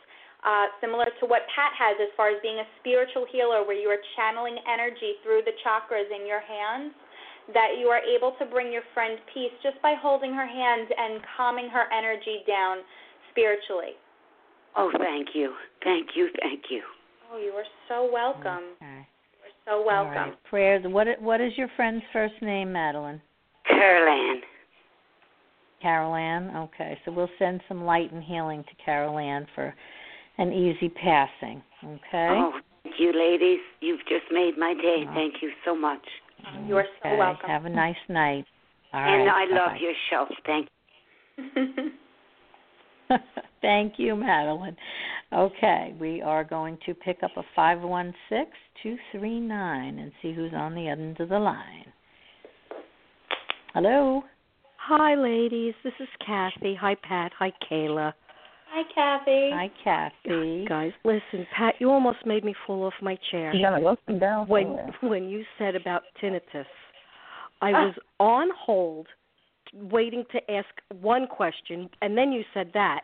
uh, 0.43 0.67
similar 0.81 1.05
to 1.19 1.25
what 1.27 1.45
Pat 1.53 1.73
has 1.77 1.97
as 2.01 2.09
far 2.17 2.29
as 2.29 2.41
being 2.41 2.57
a 2.59 2.67
spiritual 2.79 3.25
healer, 3.29 3.61
where 3.63 3.77
you 3.77 3.89
are 3.89 4.01
channeling 4.15 4.57
energy 4.65 5.21
through 5.21 5.43
the 5.45 5.53
chakras 5.61 6.09
in 6.09 6.25
your 6.25 6.39
hands 6.41 6.93
that 7.53 7.77
you 7.77 7.87
are 7.89 8.01
able 8.01 8.31
to 8.39 8.45
bring 8.45 8.71
your 8.71 8.81
friend 8.93 9.19
peace 9.31 9.53
just 9.61 9.79
by 9.81 9.93
holding 9.93 10.33
her 10.33 10.47
hands 10.47 10.89
and 10.97 11.21
calming 11.37 11.69
her 11.69 11.85
energy 11.93 12.41
down 12.47 12.77
spiritually. 13.29 13.93
Oh, 14.75 14.91
thank 14.97 15.29
you, 15.35 15.53
thank 15.83 16.09
you, 16.15 16.29
thank 16.41 16.63
you. 16.71 16.81
Oh, 17.31 17.37
you 17.37 17.51
are 17.51 17.65
so 17.87 18.09
welcome. 18.11 18.73
Okay. 18.81 18.94
You 19.67 19.73
so 19.73 19.85
welcome. 19.85 20.13
right. 20.13 20.43
Prayers. 20.49 20.83
What 20.85 21.07
What 21.21 21.41
is 21.41 21.51
your 21.57 21.69
friend's 21.75 22.03
first 22.13 22.35
name, 22.41 22.71
Madeline? 22.71 23.21
Caroline. 23.67 24.41
Carol 25.81 26.15
Ann. 26.15 26.51
Okay, 26.55 26.97
so 27.05 27.11
we'll 27.11 27.29
send 27.37 27.61
some 27.67 27.83
light 27.83 28.11
and 28.11 28.23
healing 28.23 28.63
to 28.63 28.83
Carol 28.83 29.19
Ann 29.19 29.45
for 29.53 29.73
an 30.37 30.51
easy 30.51 30.89
passing. 30.89 31.61
Okay. 31.83 32.01
Oh, 32.13 32.53
thank 32.83 32.95
you, 32.97 33.13
ladies. 33.13 33.59
You've 33.81 33.99
just 34.01 34.25
made 34.31 34.57
my 34.57 34.73
day. 34.73 35.05
Oh. 35.07 35.13
Thank 35.13 35.35
you 35.41 35.51
so 35.63 35.75
much. 35.75 36.01
You 36.67 36.77
are 36.77 36.85
so 37.03 37.15
welcome. 37.17 37.49
Have 37.49 37.65
a 37.65 37.69
nice 37.69 37.95
night. 38.09 38.45
All 38.93 39.01
and 39.01 39.25
right, 39.27 39.47
I 39.49 39.53
love 39.53 39.71
bye-bye. 39.71 39.79
your 39.79 39.93
show. 40.09 40.25
Thank 40.45 40.69
Thank 43.61 43.93
you, 43.97 44.15
Madeline. 44.15 44.77
Okay, 45.35 45.93
we 45.99 46.21
are 46.21 46.43
going 46.45 46.77
to 46.85 46.93
pick 46.93 47.17
up 47.23 47.31
a 47.35 47.43
five 47.55 47.81
one 47.81 48.13
six 48.29 48.51
two 48.81 48.95
three 49.11 49.39
nine 49.39 49.99
and 49.99 50.11
see 50.21 50.33
who's 50.33 50.53
on 50.53 50.73
the 50.75 50.87
end 50.87 51.19
of 51.19 51.29
the 51.29 51.39
line. 51.39 51.91
Hello. 53.73 54.23
Hi, 54.77 55.15
ladies. 55.15 55.73
This 55.83 55.93
is 55.99 56.07
Kathy. 56.25 56.75
Hi, 56.79 56.95
Pat. 57.03 57.31
Hi, 57.39 57.51
Kayla. 57.69 58.13
Hi, 58.69 58.83
Kathy. 58.93 59.49
Hi, 59.53 59.69
Kathy. 59.83 60.65
Guys, 60.69 60.91
listen, 61.03 61.45
Pat, 61.57 61.75
you 61.79 61.89
almost 61.89 62.19
made 62.25 62.43
me 62.45 62.53
fall 62.65 62.83
off 62.83 62.93
my 63.01 63.17
chair 63.31 63.53
You 63.53 63.61
gotta 63.65 63.81
go 63.81 63.97
sit 64.07 64.19
down 64.19 64.47
when 64.47 64.63
somewhere. 64.67 64.93
when 65.01 65.23
you 65.29 65.43
said 65.57 65.75
about 65.75 66.03
tinnitus. 66.21 66.65
I 67.61 67.71
Ah. 67.71 67.85
was 67.85 67.95
on 68.19 68.49
hold, 68.57 69.07
waiting 69.73 70.23
to 70.31 70.51
ask 70.51 70.67
one 71.01 71.27
question, 71.27 71.89
and 72.01 72.17
then 72.17 72.31
you 72.31 72.43
said 72.53 72.71
that. 72.73 73.01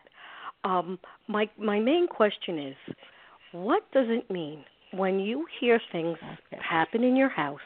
Um, 0.64 0.98
my 1.28 1.48
my 1.58 1.80
main 1.80 2.06
question 2.06 2.58
is, 2.58 2.94
what 3.52 3.82
does 3.92 4.06
it 4.08 4.30
mean 4.30 4.64
when 4.92 5.18
you 5.18 5.46
hear 5.60 5.80
things 5.90 6.18
happen 6.60 7.02
in 7.02 7.16
your 7.16 7.28
house, 7.28 7.60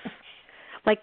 like 0.87 1.01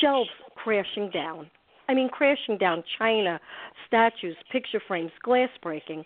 shelves 0.00 0.30
crashing 0.54 1.10
down. 1.10 1.50
I 1.88 1.94
mean, 1.94 2.08
crashing 2.08 2.58
down, 2.58 2.82
china, 2.98 3.38
statues, 3.86 4.36
picture 4.50 4.82
frames, 4.86 5.12
glass 5.22 5.48
breaking, 5.62 6.02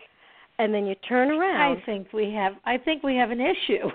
and 0.59 0.75
then 0.75 0.87
you 0.87 0.95
turn 1.09 1.31
around. 1.31 1.79
I 1.79 1.83
think 1.87 2.13
we 2.13 2.33
have. 2.35 2.53
I 2.67 2.77
think 2.77 3.03
we 3.03 3.17
have 3.17 3.31
an 3.31 3.41
issue. 3.41 3.89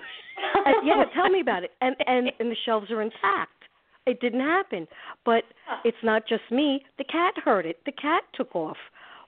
and, 0.66 0.76
yeah, 0.88 1.04
tell 1.14 1.30
me 1.30 1.42
about 1.42 1.64
it. 1.64 1.72
And 1.82 1.96
and 2.08 2.32
and 2.40 2.50
the 2.50 2.56
shelves 2.66 2.90
are 2.90 3.02
intact. 3.02 3.52
It 4.08 4.20
didn't 4.20 4.42
happen, 4.42 4.88
but 5.26 5.44
it's 5.84 5.98
not 6.04 6.28
just 6.28 6.44
me. 6.52 6.84
The 6.98 7.04
cat 7.06 7.34
heard 7.44 7.66
it. 7.66 7.78
The 7.86 7.92
cat 7.92 8.22
took 8.36 8.56
off, 8.56 8.78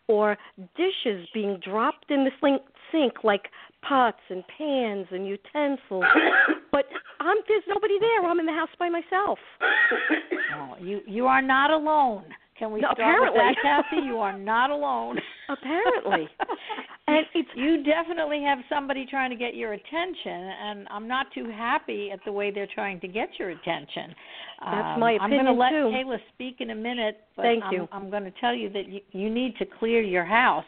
or 0.08 0.38
dishes 0.76 1.28
being 1.34 1.60
dropped 1.64 2.10
in 2.12 2.24
the 2.24 2.32
sink, 2.42 2.62
sink 2.92 3.24
like 3.24 3.50
pots 3.88 4.20
and 4.30 4.44
pans 4.58 5.08
and 5.12 5.28
utensils. 5.28 6.04
but 6.72 6.86
I'm 7.20 7.38
there's 7.48 7.64
nobody 7.68 8.00
there. 8.00 8.24
I'm 8.30 8.40
in 8.40 8.46
the 8.46 8.54
house 8.54 8.70
by 8.80 8.90
myself. 8.90 9.40
No, 10.52 10.76
oh, 10.80 10.84
you 10.84 11.02
you 11.06 11.28
are 11.28 11.42
not 11.42 11.72
alone. 11.72 12.26
Can 12.58 12.72
we 12.72 12.82
No, 12.82 12.88
start 12.94 13.00
apparently. 13.00 13.40
with 13.40 13.56
that, 13.64 13.84
Kathy? 13.92 14.06
You 14.06 14.18
are 14.18 14.38
not 14.38 14.72
alone. 14.72 15.20
Apparently. 15.50 16.28
and 17.08 17.26
it's 17.36 17.50
you 17.56 17.84
definitely 17.84 18.42
have 18.44 18.60
somebody 18.70 19.06
trying 19.06 19.30
to 19.30 19.36
get 19.36 19.56
your 19.56 19.74
attention, 19.74 20.32
and 20.32 20.88
I'm 20.90 21.08
not 21.08 21.28
too 21.34 21.50
happy 21.50 22.12
at 22.12 22.20
the 22.26 22.32
way 22.32 22.52
they're 22.52 22.68
trying 22.74 23.00
to 23.02 23.08
get 23.08 23.30
your 23.40 23.50
attention. 23.50 24.14
That's 24.60 24.96
Um, 24.96 25.00
my 25.00 25.14
opinion 25.14 25.48
I'm 25.48 25.56
going 25.56 25.56
to 25.56 25.60
let 25.60 25.70
too. 25.70 25.96
Kayla 25.96 26.18
speak 26.34 26.58
in 26.60 26.72
a 26.72 26.76
minute, 26.76 27.22
but 27.36 27.44
Thank 27.44 27.64
I'm, 27.66 27.74
you. 27.74 27.88
I'm 27.92 28.10
going 28.10 28.24
to 28.24 28.34
tell 28.40 28.54
you 28.54 28.70
that 28.70 28.88
you, 28.88 29.02
you 29.12 29.30
need 29.30 29.56
to 29.58 29.66
clear 29.66 30.02
your 30.02 30.26
house. 30.26 30.66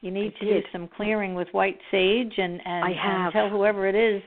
You 0.00 0.10
need 0.10 0.34
I 0.36 0.38
to 0.38 0.44
did. 0.44 0.64
do 0.64 0.68
some 0.72 0.88
clearing 0.96 1.34
with 1.34 1.48
white 1.52 1.78
sage, 1.90 2.34
and 2.36 2.60
and, 2.64 2.84
I 2.84 2.90
and 2.90 3.32
tell 3.32 3.48
whoever 3.48 3.88
it 3.88 3.94
is. 3.94 4.22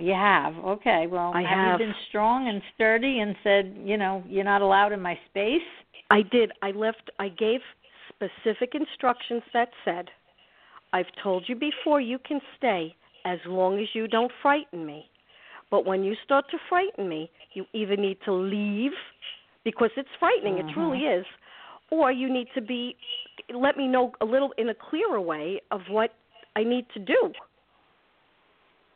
You 0.00 0.12
have 0.12 0.54
okay. 0.58 1.08
Well, 1.08 1.32
I 1.34 1.42
have, 1.42 1.50
have. 1.50 1.80
you 1.80 1.86
been 1.86 1.94
strong 2.08 2.48
and 2.48 2.62
sturdy 2.74 3.18
and 3.20 3.34
said, 3.42 3.76
you 3.84 3.96
know, 3.96 4.22
you're 4.28 4.44
not 4.44 4.62
allowed 4.62 4.92
in 4.92 5.00
my 5.00 5.18
space? 5.28 5.66
I 6.10 6.22
did. 6.22 6.52
I 6.62 6.70
left. 6.70 7.10
I 7.18 7.28
gave 7.28 7.60
specific 8.14 8.74
instructions 8.74 9.42
that 9.52 9.70
said, 9.84 10.08
"I've 10.92 11.10
told 11.22 11.48
you 11.48 11.54
before 11.54 12.00
you 12.00 12.18
can 12.18 12.40
stay 12.56 12.94
as 13.24 13.38
long 13.46 13.78
as 13.78 13.88
you 13.94 14.08
don't 14.08 14.32
frighten 14.42 14.84
me. 14.84 15.08
But 15.70 15.86
when 15.86 16.02
you 16.02 16.16
start 16.24 16.46
to 16.50 16.58
frighten 16.68 17.08
me, 17.08 17.30
you 17.52 17.64
either 17.72 17.96
need 17.96 18.18
to 18.24 18.32
leave 18.32 18.92
because 19.64 19.90
it's 19.96 20.08
frightening. 20.18 20.58
It 20.58 20.72
truly 20.74 21.00
is, 21.00 21.24
or 21.90 22.10
you 22.10 22.32
need 22.32 22.48
to 22.54 22.60
be 22.60 22.96
let 23.54 23.76
me 23.76 23.86
know 23.86 24.12
a 24.20 24.24
little 24.24 24.52
in 24.58 24.68
a 24.68 24.74
clearer 24.74 25.20
way 25.20 25.60
of 25.70 25.80
what 25.88 26.14
I 26.56 26.64
need 26.64 26.86
to 26.94 27.00
do." 27.00 27.32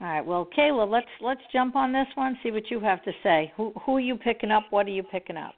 All 0.01 0.09
right. 0.09 0.27
Well, 0.27 0.49
Kayla, 0.57 0.91
let's 0.91 1.07
let's 1.21 1.41
jump 1.53 1.77
on 1.77 1.93
this 1.93 2.09
one. 2.15 2.39
See 2.43 2.51
what 2.51 2.71
you 2.71 2.81
have 2.81 3.03
to 3.05 3.13
say. 3.23 3.53
Who 3.57 3.73
who 3.85 3.97
are 3.97 4.01
you 4.01 4.17
picking 4.17 4.51
up? 4.51 4.65
What 4.71 4.87
are 4.87 4.91
you 4.91 5.03
picking 5.03 5.37
up? 5.37 5.55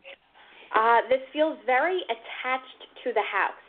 Uh, 0.74 1.01
this 1.09 1.20
feels 1.32 1.59
very 1.64 2.01
attached 2.05 2.80
to 3.05 3.12
the 3.12 3.22
house. 3.22 3.65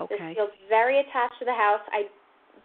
Okay. 0.00 0.16
This 0.16 0.36
feels 0.36 0.50
very 0.68 1.00
attached 1.00 1.38
to 1.38 1.44
the 1.44 1.52
house. 1.52 1.80
I 1.92 2.08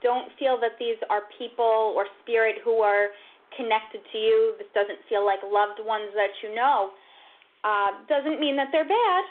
don't 0.01 0.29
feel 0.39 0.57
that 0.61 0.77
these 0.79 0.97
are 1.09 1.23
people 1.37 1.93
or 1.95 2.05
spirit 2.23 2.57
who 2.63 2.79
are 2.79 3.07
connected 3.55 4.01
to 4.11 4.17
you. 4.17 4.55
This 4.57 4.67
doesn't 4.73 4.99
feel 5.09 5.25
like 5.25 5.39
loved 5.43 5.79
ones 5.83 6.11
that 6.15 6.31
you 6.43 6.55
know. 6.55 6.91
Uh, 7.63 7.91
doesn't 8.07 8.39
mean 8.39 8.55
that 8.55 8.67
they're 8.71 8.87
bad, 8.87 9.23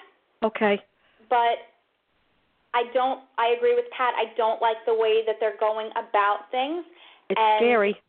Okay. 0.45 0.83
but 1.31 1.71
I 2.75 2.85
don't. 2.93 3.21
I 3.39 3.55
agree 3.57 3.75
with 3.75 3.87
Pat. 3.97 4.13
I 4.17 4.35
don't 4.37 4.61
like 4.61 4.77
the 4.85 4.93
way 4.93 5.23
that 5.27 5.37
they're 5.41 5.57
going 5.59 5.89
about 5.97 6.51
things. 6.51 6.85
It's 7.31 7.41
And- 7.41 7.59
scary. 7.65 8.01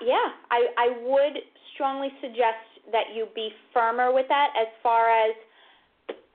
Yeah, 0.00 0.32
I 0.50 0.68
I 0.78 0.88
would 1.02 1.42
strongly 1.74 2.12
suggest 2.20 2.64
that 2.92 3.10
you 3.14 3.26
be 3.34 3.52
firmer 3.72 4.12
with 4.12 4.28
that 4.28 4.54
as 4.56 4.68
far 4.82 5.10
as 5.10 5.34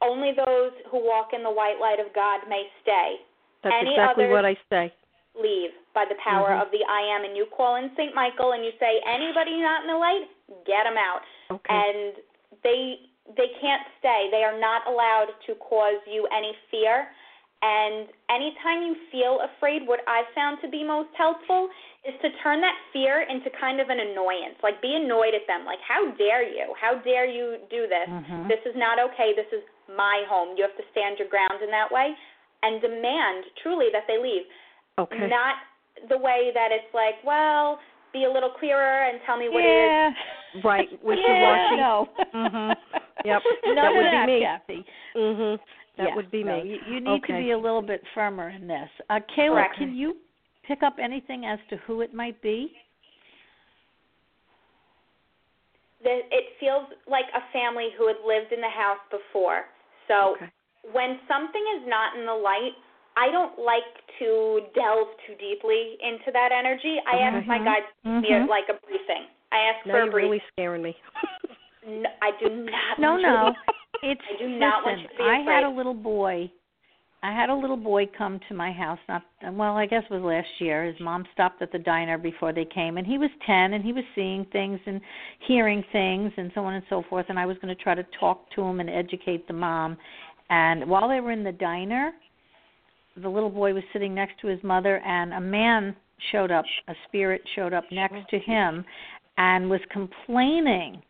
only 0.04 0.32
those 0.36 0.72
who 0.91 0.99
walk 0.99 1.34
in 1.34 1.43
the 1.43 1.51
white 1.51 1.80
light 1.80 1.99
of 1.99 2.14
God 2.14 2.41
may 2.47 2.68
stay. 2.84 3.18
That's 3.64 3.76
Any 3.80 3.91
exactly 3.95 4.28
what 4.28 4.45
I 4.45 4.58
say. 4.70 4.91
Leave 5.39 5.72
by 5.95 6.06
the 6.06 6.16
power 6.16 6.49
Mhm. 6.49 6.62
of 6.62 6.70
the 6.72 6.84
I 6.86 7.01
am, 7.01 7.24
and 7.24 7.36
you 7.36 7.47
call 7.47 7.76
in 7.76 7.95
Saint 7.95 8.14
Michael 8.14 8.51
and 8.51 8.64
you 8.64 8.72
say 8.80 8.99
anybody 9.06 9.58
not 9.58 9.82
in 9.82 9.88
the 9.88 9.97
light, 9.97 10.30
get 10.66 10.84
them 10.84 10.97
out. 10.97 11.24
Okay. 11.49 11.74
And 11.74 12.16
they 12.62 12.99
they 13.38 13.47
can't 13.62 13.88
stay. 13.99 14.28
They 14.32 14.43
are 14.43 14.60
not 14.60 14.86
allowed 14.86 15.34
to 15.47 15.56
cause 15.56 15.99
you 16.06 16.28
any 16.28 16.54
fear. 16.70 17.08
And 17.62 18.10
anytime 18.28 18.84
you 18.84 18.95
feel 19.10 19.39
afraid, 19.39 19.88
what 19.88 20.01
I've 20.06 20.28
found 20.36 20.60
to 20.60 20.68
be 20.68 20.84
most 20.84 21.08
helpful 21.16 21.70
is 22.04 22.14
to 22.20 22.30
turn 22.43 22.60
that 22.60 22.76
fear 22.91 23.22
into 23.22 23.49
kind 23.51 23.80
of 23.80 23.88
an 23.89 24.01
annoyance. 24.01 24.62
Like 24.62 24.82
be 24.82 24.93
annoyed 24.95 25.34
at 25.34 25.47
them. 25.47 25.64
Like 25.64 25.80
how 25.80 26.12
dare 26.12 26.43
you? 26.43 26.76
How 26.76 26.95
dare 26.95 27.26
you 27.26 27.60
do 27.70 27.88
this? 27.88 28.10
Mhm. 28.10 28.49
This 28.49 28.60
is 28.66 28.76
not 28.76 28.99
okay. 28.99 29.32
This 29.32 29.47
is 29.54 29.64
my 29.89 30.23
home. 30.29 30.55
You 30.57 30.63
have 30.63 30.75
to 30.77 30.84
stand 30.91 31.19
your 31.19 31.27
ground 31.29 31.61
in 31.63 31.69
that 31.71 31.91
way 31.91 32.11
and 32.63 32.81
demand 32.81 33.45
truly 33.61 33.88
that 33.91 34.03
they 34.07 34.17
leave. 34.21 34.43
okay. 34.99 35.27
Not 35.27 35.55
the 36.09 36.17
way 36.17 36.51
that 36.53 36.69
it's 36.71 36.91
like, 36.93 37.15
well, 37.25 37.79
be 38.13 38.25
a 38.25 38.31
little 38.31 38.51
clearer 38.59 39.09
and 39.09 39.19
tell 39.25 39.38
me 39.38 39.49
what 39.49 39.63
it 39.63 39.67
is. 39.67 39.89
yeah. 39.89 40.61
Right. 40.63 40.88
Yeah. 40.91 40.97
Wishy-washy. 41.01 41.75
No. 41.77 42.09
Mhm. 42.34 42.75
Yep. 43.25 43.41
None 43.65 43.75
That 43.75 43.91
of 43.91 43.95
would 43.97 44.25
be 44.27 44.34
me. 44.34 44.41
Kathy. 44.41 44.86
Mhm. 45.15 45.59
That 45.97 46.07
Yeah, 46.09 46.15
would 46.15 46.31
be 46.31 46.43
no, 46.43 46.61
me. 46.63 46.69
You, 46.88 46.93
you 46.95 46.99
need 47.01 47.23
to 47.27 47.34
be 47.38 47.51
a 47.51 47.57
little 47.57 47.81
bit 47.81 48.01
firmer 48.13 48.49
in 48.49 48.67
this. 48.67 48.89
Uh, 49.09 49.19
Kayla, 49.38 49.53
Correct. 49.53 49.77
can 49.77 49.95
you 49.95 50.17
pick 50.67 50.84
up 50.84 50.95
anything 51.01 51.45
as 51.45 51.59
to 51.69 51.77
who 51.86 52.01
it 52.01 52.13
might 52.13 52.39
be? 52.41 52.71
That 56.04 56.22
it 56.32 56.45
feels 56.60 56.86
like 57.08 57.26
a 57.34 57.41
family 57.51 57.89
who 57.97 58.08
had 58.08 58.18
lived 58.26 58.51
in 58.51 58.62
the 58.62 58.70
house 58.70 58.99
before. 59.10 59.66
So 60.08 60.36
Okay. 60.36 60.49
when 60.91 61.20
something 61.28 61.64
is 61.80 61.88
not 61.88 62.16
in 62.18 62.26
the 62.26 62.34
light, 62.36 62.76
I 63.16 63.30
don't 63.32 63.58
like 63.60 63.88
to 64.20 64.62
delve 64.74 65.08
too 65.28 65.36
deeply 65.36 65.97
into 66.01 66.32
that 66.34 66.51
energy. 66.51 66.97
I 67.08 67.18
ask 67.18 67.47
my 67.47 67.60
guides 67.60 67.86
to 68.04 68.22
give 68.22 68.24
me 68.24 68.34
a, 68.34 68.45
like 68.49 68.68
a 68.70 68.78
briefing. 68.86 69.28
I 69.51 69.58
ask 69.70 69.86
Now 69.86 69.93
for 69.93 70.01
a 70.01 70.12
briefing. 70.12 70.30
really 70.32 70.43
scaring 70.51 70.82
me. 70.82 70.97
No, 71.86 72.10
I 72.22 72.32
do 72.39 72.49
not. 72.49 72.99
No, 72.99 73.12
want 73.12 73.22
no. 73.22 73.54
It's 74.01 74.22
I 74.28 74.38
do 74.41 74.47
not 74.60 74.84
want 74.84 74.97
listen, 74.97 75.01
you 75.04 75.08
to 75.10 75.24
be 75.24 75.24
I 75.24 75.54
had 75.54 75.64
a 75.64 75.70
little 75.70 75.93
boy. 75.93 76.51
I 77.24 77.32
had 77.32 77.49
a 77.49 77.55
little 77.55 77.78
boy 77.78 78.05
come 78.17 78.41
to 78.49 78.53
my 78.53 78.74
house 78.74 78.99
not 79.07 79.24
well, 79.53 79.78
I 79.78 79.86
guess 79.86 80.03
it 80.09 80.13
was 80.13 80.21
last 80.21 80.49
year. 80.59 80.84
His 80.84 80.99
mom 80.99 81.24
stopped 81.32 81.61
at 81.61 81.71
the 81.71 81.80
diner 81.80 82.17
before 82.17 82.51
they 82.51 82.65
came 82.65 82.97
and 82.97 83.07
he 83.07 83.17
was 83.17 83.30
10 83.47 83.74
and 83.74 83.84
he 83.84 83.93
was 83.93 84.03
seeing 84.13 84.45
things 84.51 84.78
and 84.86 84.99
hearing 85.47 85.86
things 85.93 86.34
and 86.36 86.51
so 86.53 86.65
on 86.65 86.74
and 86.74 86.84
so 86.89 87.01
forth 87.09 87.28
and 87.30 87.39
I 87.39 87.45
was 87.45 87.55
going 87.61 87.74
to 87.74 87.82
try 87.82 87.95
to 87.95 88.05
talk 88.19 88.51
to 88.55 88.61
him 88.61 88.82
and 88.82 88.89
educate 88.89 89.47
the 89.47 89.53
mom. 89.53 89.95
And 90.49 90.89
while 90.89 91.07
they 91.07 91.21
were 91.21 91.32
in 91.32 91.45
the 91.45 91.53
diner, 91.53 92.11
the 93.15 93.30
little 93.30 93.49
boy 93.49 93.74
was 93.74 93.84
sitting 93.93 94.13
next 94.13 94.41
to 94.41 94.47
his 94.47 94.61
mother 94.61 94.97
and 94.99 95.34
a 95.34 95.41
man 95.41 95.95
showed 96.34 96.51
up, 96.51 96.65
a 96.89 96.93
spirit 97.07 97.41
showed 97.55 97.71
up 97.71 97.86
next 97.89 98.30
to 98.32 98.39
him 98.39 98.84
and 99.38 99.69
was 99.69 99.80
complaining 99.91 101.01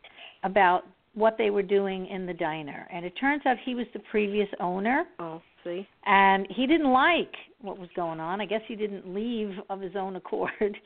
about 0.44 0.84
what 1.16 1.40
they 1.40 1.50
were 1.50 1.64
doing 1.64 2.06
in 2.06 2.28
the 2.28 2.34
diner. 2.34 2.88
And 2.94 3.04
it 3.04 3.14
turns 3.20 3.42
out 3.48 3.58
he 3.66 3.74
was 3.74 3.88
the 3.94 4.00
previous 4.12 4.50
owner 4.60 5.06
oh, 5.20 5.42
see. 5.64 5.88
and 6.06 6.48
he 6.50 6.68
didn't 6.68 6.92
like 6.92 7.34
what 7.62 7.78
was 7.80 7.90
going 7.96 8.20
on. 8.20 8.42
I 8.42 8.46
guess 8.46 8.62
he 8.68 8.76
didn't 8.76 9.14
leave 9.14 9.52
of 9.70 9.80
his 9.82 9.96
own 9.96 10.16
accord. 10.16 10.52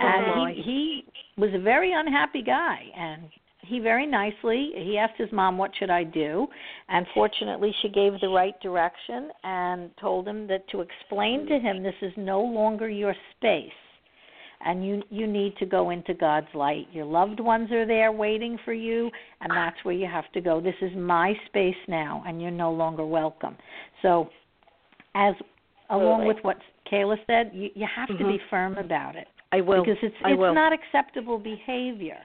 Oh, 0.00 0.06
and 0.06 0.26
my. 0.38 0.52
he 0.52 0.62
he 0.64 1.40
was 1.40 1.50
a 1.54 1.58
very 1.58 1.92
unhappy 1.92 2.42
guy 2.42 2.78
and 2.96 3.22
he 3.60 3.78
very 3.78 4.06
nicely 4.06 4.70
he 4.74 4.98
asked 4.98 5.18
his 5.18 5.30
mom 5.32 5.58
what 5.58 5.70
should 5.78 5.90
I 5.90 6.04
do 6.04 6.46
and 6.88 7.06
fortunately 7.14 7.72
she 7.82 7.88
gave 7.88 8.18
the 8.20 8.28
right 8.28 8.58
direction 8.60 9.30
and 9.44 9.90
told 10.00 10.26
him 10.26 10.46
that 10.48 10.68
to 10.70 10.80
explain 10.80 11.46
to 11.46 11.58
him 11.58 11.82
this 11.82 11.94
is 12.02 12.12
no 12.16 12.40
longer 12.42 12.88
your 12.88 13.14
space 13.36 13.70
and 14.64 14.86
you 14.86 15.02
you 15.10 15.26
need 15.26 15.56
to 15.58 15.66
go 15.66 15.90
into 15.90 16.14
God's 16.14 16.46
light. 16.54 16.86
Your 16.92 17.04
loved 17.04 17.40
ones 17.40 17.70
are 17.72 17.86
there 17.86 18.12
waiting 18.12 18.58
for 18.64 18.72
you 18.72 19.10
and 19.40 19.50
that's 19.50 19.76
where 19.84 19.94
you 19.94 20.06
have 20.06 20.30
to 20.32 20.40
go. 20.40 20.60
This 20.60 20.74
is 20.80 20.90
my 20.96 21.34
space 21.46 21.76
now 21.88 22.22
and 22.26 22.40
you're 22.40 22.50
no 22.50 22.72
longer 22.72 23.04
welcome. 23.04 23.56
So 24.02 24.28
as 25.14 25.34
along 25.90 26.26
with 26.26 26.38
what 26.42 26.58
Kayla 26.90 27.16
said, 27.26 27.50
you 27.54 27.70
you 27.74 27.86
have 27.94 28.08
to 28.08 28.14
be 28.24 28.38
Mhm. 28.38 28.48
firm 28.50 28.78
about 28.78 29.16
it 29.16 29.28
I 29.52 29.60
will. 29.60 29.84
because 29.84 30.02
it's 30.02 30.16
I 30.24 30.32
it's 30.32 30.38
will. 30.40 30.54
not 30.54 30.72
acceptable 30.72 31.38
behavior. 31.38 32.18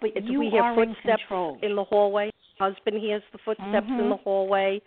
But 0.00 0.10
It's, 0.14 0.26
you 0.28 0.40
we 0.40 0.50
hear 0.50 0.62
are 0.62 0.74
footsteps 0.74 1.06
in 1.06 1.16
control. 1.18 1.58
in 1.62 1.74
the 1.74 1.84
hallway. 1.84 2.30
Husband 2.58 2.98
hears 2.98 3.22
the 3.32 3.38
footsteps 3.38 3.86
in 3.88 3.96
Mhm. 3.96 4.10
the 4.10 4.16
hallway. 4.16 4.80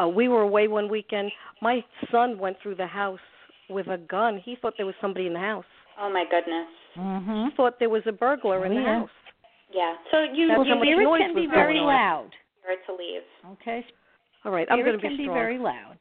Uh, 0.00 0.08
we 0.08 0.28
were 0.28 0.42
away 0.42 0.68
one 0.68 0.88
weekend. 0.88 1.30
My 1.60 1.82
son 2.10 2.38
went 2.38 2.58
through 2.60 2.74
the 2.76 2.86
house 2.86 3.20
with 3.68 3.86
a 3.88 3.98
gun. 3.98 4.38
He 4.38 4.56
thought 4.56 4.76
there 4.76 4.86
was 4.86 4.94
somebody 5.00 5.26
in 5.26 5.32
the 5.32 5.38
house. 5.38 5.64
Oh 6.00 6.10
my 6.10 6.24
goodness. 6.30 6.66
He 6.94 7.00
mhm. 7.00 7.54
thought 7.56 7.78
there 7.78 7.88
was 7.90 8.02
a 8.06 8.12
burglar 8.12 8.60
Oh, 8.60 8.64
in 8.64 8.74
the 8.74 8.80
yeah. 8.80 9.00
house. 9.00 9.10
Yeah. 9.72 9.94
So 10.10 10.22
you 10.22 10.48
That's 10.48 10.58
Well, 10.58 10.66
how 10.66 10.74
you 10.74 10.78
much 10.80 10.86
need 10.86 10.92
spirit 10.92 11.04
noise 11.04 11.20
can 11.20 11.34
be 11.34 11.46
very 11.46 11.80
loud. 11.80 12.30
spirit 12.60 12.80
to 12.86 12.92
leave. 12.94 13.22
Okay, 13.52 13.84
All 14.44 14.52
right, 14.52 14.68
I'm 14.70 14.80
going 14.80 14.92
to 14.92 14.98
be 14.98 15.08
can 15.08 15.16
be 15.16 15.16
be 15.18 15.24
strong. 15.24 15.36
very 15.36 15.58
loud. 15.58 15.98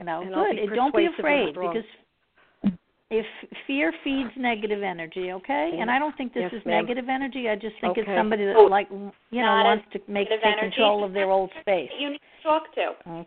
And 0.00 0.10
I'll 0.10 0.22
and 0.22 0.34
good. 0.34 0.56
be 0.56 0.62
And 0.62 0.74
don't 0.74 0.94
be 0.94 1.06
persuasive 1.06 1.24
and 1.24 1.44
afraid 1.46 1.50
strong. 1.54 1.74
because 1.74 2.72
if 3.10 3.26
fear 3.66 3.92
feeds 4.02 4.30
negative 4.36 4.82
energy, 4.82 5.32
okay? 5.32 5.76
And 5.78 5.90
I 5.90 5.98
don't 5.98 6.16
think 6.16 6.32
this 6.34 6.42
Yes, 6.50 6.60
is 6.60 6.66
ma'am. 6.66 6.82
negative 6.86 7.08
energy. 7.08 7.48
I 7.48 7.54
just 7.56 7.76
think 7.80 7.96
it's 7.98 8.08
Okay. 8.08 8.16
somebody 8.16 8.44
that 8.46 8.56
Oh, 8.56 8.64
like 8.64 8.88
you 8.90 9.12
know 9.42 9.54
not 9.54 9.64
wants 9.64 9.84
to 9.92 9.98
make 10.08 10.28
negative 10.28 10.40
take 10.42 10.52
energy. 10.58 10.76
control 10.76 11.04
of 11.04 11.12
their 11.12 11.30
old 11.30 11.50
space. 11.60 11.90
that 11.90 12.00
you 12.00 12.10
need 12.10 12.20
to 12.20 12.42
talk 12.42 12.74
to. 12.74 12.94
Mm. 13.06 13.26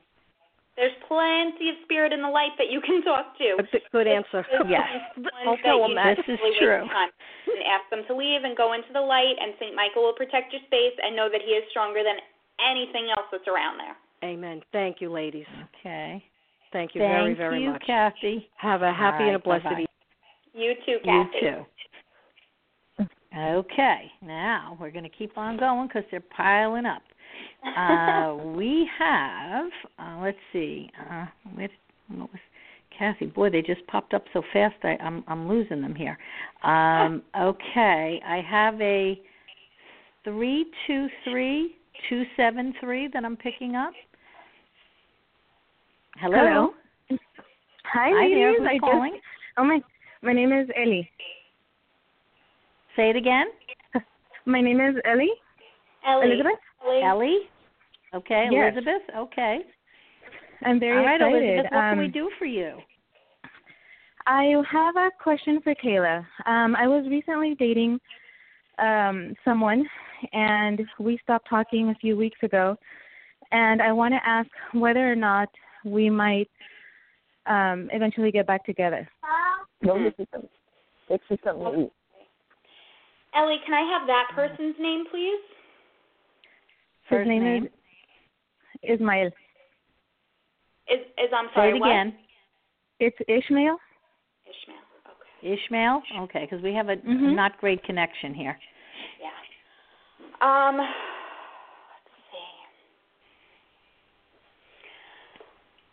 There's 0.76 0.92
plenty 1.08 1.70
of 1.72 1.76
spirit 1.84 2.12
in 2.12 2.22
the 2.22 2.28
light 2.28 2.52
that 2.58 2.70
you 2.70 2.82
can 2.82 3.02
talk 3.02 3.38
to. 3.38 3.56
Good- 3.72 3.82
Good 3.92 4.08
answer. 4.08 4.46
Yes. 4.68 4.84
Ones 5.16 5.28
I'll 5.48 5.58
tell 5.64 5.82
them 5.82 5.96
that. 5.96 6.18
This 6.18 6.36
is 6.36 6.40
true. 6.60 6.84
And 6.84 7.64
ask 7.64 7.90
them 7.90 8.04
to 8.08 8.16
leave 8.16 8.44
and 8.44 8.58
go 8.58 8.74
into 8.74 8.92
the 8.92 9.00
light, 9.00 9.36
and 9.40 9.54
St. 9.60 9.74
Michael 9.74 10.04
will 10.04 10.14
protect 10.14 10.52
your 10.52 10.62
space 10.68 10.94
and 11.02 11.16
know 11.16 11.30
that 11.32 11.42
he 11.42 11.52
is 11.52 11.64
stronger 11.72 12.04
than 12.04 12.18
anything 12.60 13.08
else 13.16 13.28
that's 13.32 13.48
around 13.48 13.78
there. 13.80 13.96
Amen. 14.24 14.62
Thank 14.74 15.00
you, 15.00 15.10
ladies. 15.12 15.46
Okay. 15.80 16.24
Thank 16.74 16.94
you 16.94 17.00
Thank 17.02 17.12
very, 17.14 17.34
very 17.36 17.64
you, 17.64 17.72
much. 17.72 17.84
Kathy. 17.86 18.50
Have 18.58 18.82
a 18.82 18.92
happy 18.92 19.24
All 19.24 19.28
and 19.30 19.36
a 19.38 19.40
blessed 19.40 19.64
bye-bye. 19.64 19.74
evening. 19.74 19.88
You 20.54 20.74
too, 20.86 20.98
Kathy. 21.06 21.38
You 21.42 21.52
too. 21.52 21.66
Okay, 23.38 24.10
now 24.22 24.78
we're 24.80 24.92
going 24.92 25.04
to 25.04 25.10
keep 25.10 25.38
on 25.38 25.58
going 25.58 25.88
because 25.88 26.04
they're 26.10 26.24
piling 26.36 26.86
up. 26.86 27.02
Uh, 27.78 28.36
we 28.36 28.88
have, 29.00 29.68
uh, 29.98 30.20
let's 30.22 30.38
see, 30.54 30.90
uh, 31.10 31.26
where, 31.56 31.70
what 32.10 32.32
was 32.32 32.40
Kathy? 32.98 33.26
Boy, 33.26 33.50
they 33.50 33.62
just 33.62 33.86
popped 33.88 34.14
up 34.14 34.24
so 34.34 34.42
fast. 34.54 34.76
I, 34.84 34.98
I'm 35.02 35.24
I'm 35.28 35.50
losing 35.50 35.82
them 35.82 35.96
here. 35.96 36.18
Um, 36.64 37.24
okay, 37.40 38.22
I 38.26 38.42
have 38.48 38.80
a 38.80 39.20
three 40.24 40.66
two 40.88 41.08
three 41.24 41.76
two 42.10 42.24
seven 42.38 42.74
three 42.80 43.10
that 43.14 43.26
I'm 43.26 43.36
picking 43.36 43.76
up. 43.76 43.94
Hello. 46.18 46.38
Hello. 46.38 46.74
Hi, 47.92 48.10
Hi 48.14 48.30
there. 48.30 48.58
Who's 48.58 48.68
I 48.70 48.78
calling? 48.80 49.14
just 49.14 49.24
oh 49.58 49.64
my 49.66 49.80
my 50.22 50.34
name 50.34 50.52
is 50.52 50.68
Ellie. 50.76 51.10
Say 52.96 53.10
it 53.10 53.16
again. 53.16 53.48
My 54.46 54.62
name 54.62 54.80
is 54.80 54.96
Ellie. 55.06 55.34
Ellie. 56.08 56.28
Elizabeth. 56.28 56.60
Ellie. 56.84 57.02
Ellie. 57.04 57.40
Okay, 58.14 58.48
Yes. 58.52 58.74
Elizabeth. 58.74 59.02
Okay. 59.16 59.60
I'm 60.64 60.80
very 60.80 60.98
All 60.98 61.06
right, 61.06 61.16
excited. 61.16 61.44
Elizabeth. 61.44 61.72
What 61.72 61.82
can 61.82 61.98
we 62.00 62.06
Um, 62.06 62.12
do 62.12 62.32
for 62.40 62.46
you? 62.46 62.82
I 64.28 64.56
have 64.72 64.96
a 64.96 65.12
question 65.22 65.62
for 65.62 65.76
Kayla. 65.76 66.26
Um, 66.46 66.76
I 66.76 66.88
was 66.88 67.06
recently 67.10 67.56
dating 67.56 68.00
um, 68.80 69.36
someone, 69.44 69.88
and 70.34 70.82
we 71.00 71.18
stopped 71.22 71.48
talking 71.48 71.90
a 71.90 71.96
few 71.96 72.18
weeks 72.18 72.40
ago. 72.42 72.78
And 73.52 73.82
I 73.82 73.92
want 73.92 74.14
to 74.14 74.28
ask 74.28 74.50
whether 74.74 75.12
or 75.12 75.16
not 75.16 75.50
we 75.84 76.10
might 76.10 76.50
um, 77.46 77.90
eventually 77.94 78.32
get 78.32 78.48
back 78.48 78.66
together. 78.66 79.08
No 79.82 79.96
necesitan. 79.96 80.48
Existen 81.10 81.58
muy 81.60 81.92
Ellie, 83.36 83.60
can 83.66 83.74
I 83.76 83.84
have 83.92 84.08
that 84.08 84.32
person's 84.34 84.76
name, 84.80 85.04
please? 85.12 85.44
His 87.08 87.18
First 87.20 87.28
name, 87.28 87.44
name. 87.44 87.66
is 88.84 89.00
Ismael. 89.00 89.28
Is 90.88 91.00
is 91.18 91.30
I'm 91.34 91.48
sorry. 91.54 91.72
Say 91.72 91.78
it 91.78 91.80
what? 91.80 91.90
again. 91.90 92.16
It's 93.00 93.18
Ishmael. 93.28 93.78
Ishmael. 94.46 94.78
Okay. 95.44 95.54
Ishmael. 95.54 96.02
Okay, 96.22 96.48
because 96.50 96.62
we 96.64 96.74
have 96.74 96.90
a 96.90 96.98
Mhm. 96.98 97.36
not 97.36 97.58
great 97.60 97.84
connection 97.84 98.34
here. 98.34 98.58
Yeah. 99.22 99.32
Um. 100.42 100.78
Let's 100.78 100.92
see. 102.32 102.54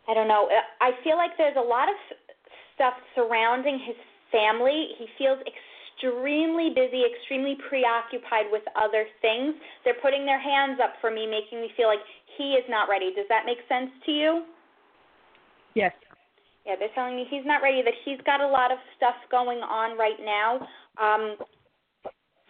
I 0.08 0.14
don't 0.14 0.28
know. 0.28 0.48
I 0.80 0.92
feel 1.04 1.16
like 1.16 1.36
there's 1.36 1.56
a 1.56 1.60
lot 1.60 1.88
of 1.88 1.94
stuff 2.74 2.94
surrounding 3.14 3.78
his 3.78 3.96
family. 4.30 4.94
He 4.98 5.06
feels 5.18 5.38
extremely 5.40 5.68
busy, 6.74 7.05
extremely 7.07 7.57
preoccupied 7.68 8.46
with 8.50 8.62
other 8.74 9.07
things. 9.20 9.55
They're 9.84 10.00
putting 10.03 10.26
their 10.26 10.40
hands 10.40 10.80
up 10.82 10.94
for 11.00 11.11
me, 11.11 11.26
making 11.26 11.61
me 11.61 11.70
feel 11.76 11.86
like 11.86 12.03
he 12.36 12.55
is 12.55 12.64
not 12.68 12.88
ready. 12.88 13.12
Does 13.14 13.26
that 13.28 13.44
make 13.46 13.59
sense 13.68 13.90
to 14.07 14.12
you? 14.12 14.44
Yes. 15.74 15.92
Yeah, 16.66 16.74
they're 16.78 16.94
telling 16.94 17.16
me 17.16 17.26
he's 17.28 17.44
not 17.44 17.62
ready, 17.62 17.82
that 17.82 17.94
he's 18.05 18.18
got 18.24 18.40
a 18.40 18.46
lot 18.46 18.70
of 18.70 18.78
stuff 18.96 19.16
going 19.30 19.59
on 19.59 19.98
right 19.98 20.18
now. 20.22 20.66
Um, 21.00 21.36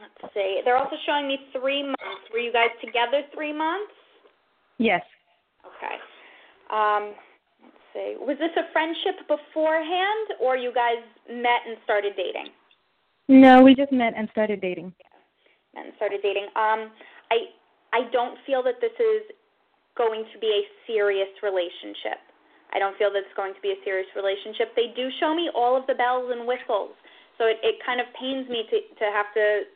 let's 0.01 0.35
see. 0.35 0.61
They're 0.65 0.77
also 0.77 0.97
showing 1.07 1.27
me 1.27 1.39
three 1.53 1.83
months. 1.83 2.25
Were 2.33 2.41
you 2.41 2.53
guys 2.53 2.71
together 2.85 3.23
three 3.35 3.53
months? 3.53 3.93
Yes. 4.79 5.03
Okay. 5.65 5.97
Um, 6.69 7.15
let's 7.63 7.85
see. 7.95 8.17
Was 8.21 8.37
this 8.39 8.53
a 8.57 8.71
friendship 8.73 9.29
beforehand, 9.29 10.41
or 10.41 10.57
you 10.57 10.73
guys 10.75 11.01
met 11.29 11.65
and 11.67 11.77
started 11.85 12.13
dating? 12.17 12.53
No, 13.29 13.63
we 13.63 13.75
just 13.75 13.93
met 13.93 14.15
and 14.17 14.29
started 14.31 14.61
dating. 14.61 14.93
Met 15.75 15.87
and 15.87 15.95
started 15.97 16.21
dating. 16.23 16.47
Um, 16.57 16.91
I 17.31 17.53
I 17.93 18.11
don't 18.13 18.39
feel 18.47 18.63
that 18.65 18.81
this 18.81 18.95
is 18.99 19.23
going 19.97 20.25
to 20.33 20.39
be 20.41 20.49
a 20.49 20.63
serious 20.87 21.31
relationship. 21.43 22.19
I 22.73 22.81
don't 22.81 22.97
feel 22.97 23.13
that 23.13 23.21
it's 23.29 23.37
going 23.37 23.53
to 23.53 23.61
be 23.61 23.77
a 23.77 23.81
serious 23.85 24.09
relationship. 24.17 24.73
They 24.73 24.97
do 24.97 25.13
show 25.21 25.37
me 25.37 25.53
all 25.53 25.77
of 25.77 25.85
the 25.87 25.95
bells 25.95 26.33
and 26.33 26.49
whistles, 26.49 26.97
so 27.37 27.45
it, 27.45 27.61
it 27.63 27.77
kind 27.85 28.01
of 28.01 28.09
pains 28.17 28.49
me 28.49 28.65
to 28.69 28.77
to 29.01 29.07
have 29.13 29.29
to 29.37 29.69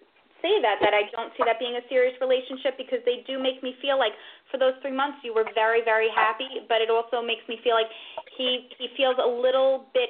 say 0.45 0.61
that 0.61 0.77
that 0.85 0.93
I 0.93 1.09
don't 1.13 1.33
see 1.37 1.45
that 1.49 1.59
being 1.59 1.77
a 1.81 1.85
serious 1.89 2.17
relationship 2.21 2.77
because 2.77 3.01
they 3.09 3.25
do 3.25 3.41
make 3.41 3.65
me 3.65 3.77
feel 3.81 3.97
like 3.97 4.13
for 4.53 4.61
those 4.61 4.77
three 4.85 4.93
months 4.93 5.25
you 5.25 5.33
were 5.33 5.49
very 5.57 5.81
very 5.81 6.09
happy, 6.13 6.65
but 6.69 6.85
it 6.85 6.93
also 6.93 7.25
makes 7.25 7.45
me 7.49 7.61
feel 7.65 7.77
like 7.77 7.91
he 8.37 8.69
he 8.77 8.93
feels 8.97 9.17
a 9.17 9.29
little 9.29 9.89
bit 9.97 10.06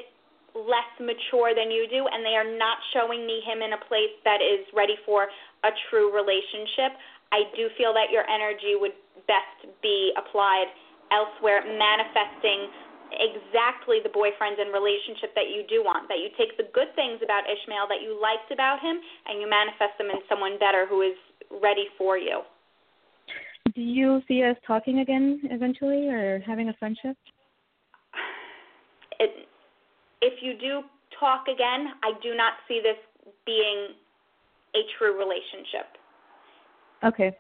less 0.57 0.88
mature 0.96 1.52
than 1.52 1.68
you 1.68 1.84
do, 1.84 2.09
and 2.09 2.24
they 2.24 2.32
are 2.32 2.48
not 2.57 2.80
showing 2.96 3.28
me 3.28 3.44
him 3.44 3.61
in 3.61 3.76
a 3.76 3.80
place 3.84 4.16
that 4.24 4.40
is 4.40 4.64
ready 4.72 4.96
for 5.04 5.28
a 5.64 5.70
true 5.90 6.09
relationship. 6.09 6.96
I 7.32 7.44
do 7.52 7.68
feel 7.76 7.92
that 7.92 8.09
your 8.09 8.24
energy 8.24 8.72
would 8.80 8.96
best 9.28 9.68
be 9.82 10.16
applied 10.16 10.72
elsewhere, 11.12 11.61
manifesting 11.66 12.72
exactly 13.12 14.02
the 14.02 14.11
boyfriend 14.11 14.59
and 14.59 14.72
relationship 14.72 15.34
that 15.36 15.52
you 15.52 15.62
do 15.68 15.84
want. 15.84 16.09
That 16.09 16.18
you 16.18 16.32
take 16.34 16.57
the 16.57 16.66
good 16.72 16.90
things 16.96 17.20
about 17.22 17.44
Ishmael 17.46 17.86
that 17.92 18.02
you 18.02 18.16
liked 18.16 18.50
about 18.50 18.80
him 18.80 18.98
and 19.28 19.38
you 19.38 19.46
manifest 19.46 19.98
them 19.98 20.11
in 20.11 20.18
someone 20.28 20.59
better 20.59 20.86
who 20.88 21.02
is 21.02 21.18
ready 21.62 21.86
for 21.98 22.18
you. 22.18 22.42
Do 23.74 23.82
you 23.82 24.22
see 24.26 24.42
us 24.42 24.57
talking 24.66 25.00
again 25.00 25.40
eventually 25.50 26.09
or 26.09 26.40
having 26.46 26.68
a 26.68 26.74
friendship? 26.78 27.16
It, 29.18 29.48
if 30.22 30.42
you 30.42 30.54
do 30.58 30.82
talk 31.18 31.44
again, 31.48 31.92
I 32.02 32.12
do 32.22 32.34
not 32.34 32.54
see 32.68 32.80
this 32.82 32.96
being 33.44 33.88
a 34.74 34.80
true 34.98 35.18
relationship. 35.18 35.86
Okay. 37.04 37.36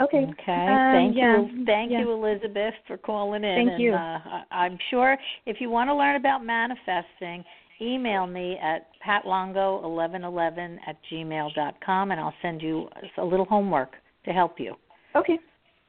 Okay. 0.00 0.26
Okay. 0.26 0.66
Um, 0.66 0.92
thank 0.92 1.16
yeah, 1.16 1.40
you. 1.40 1.64
Thank 1.66 1.92
yeah. 1.92 2.00
you, 2.00 2.12
Elizabeth, 2.12 2.74
for 2.86 2.96
calling 2.96 3.44
in. 3.44 3.56
Thank 3.56 3.70
and, 3.70 3.82
you. 3.82 3.94
Uh, 3.94 4.18
I- 4.24 4.44
I'm 4.50 4.78
sure 4.90 5.16
if 5.46 5.60
you 5.60 5.70
want 5.70 5.88
to 5.88 5.94
learn 5.94 6.16
about 6.16 6.44
manifesting, 6.44 7.44
email 7.80 8.26
me 8.26 8.58
at 8.60 8.88
patlongo1111 9.06 10.78
at 10.86 10.96
gmail 11.10 11.54
dot 11.54 11.74
com, 11.84 12.10
and 12.10 12.20
I'll 12.20 12.34
send 12.42 12.60
you 12.60 12.88
a 13.18 13.24
little 13.24 13.46
homework 13.46 13.94
to 14.24 14.32
help 14.32 14.58
you. 14.58 14.74
Okay. 15.14 15.38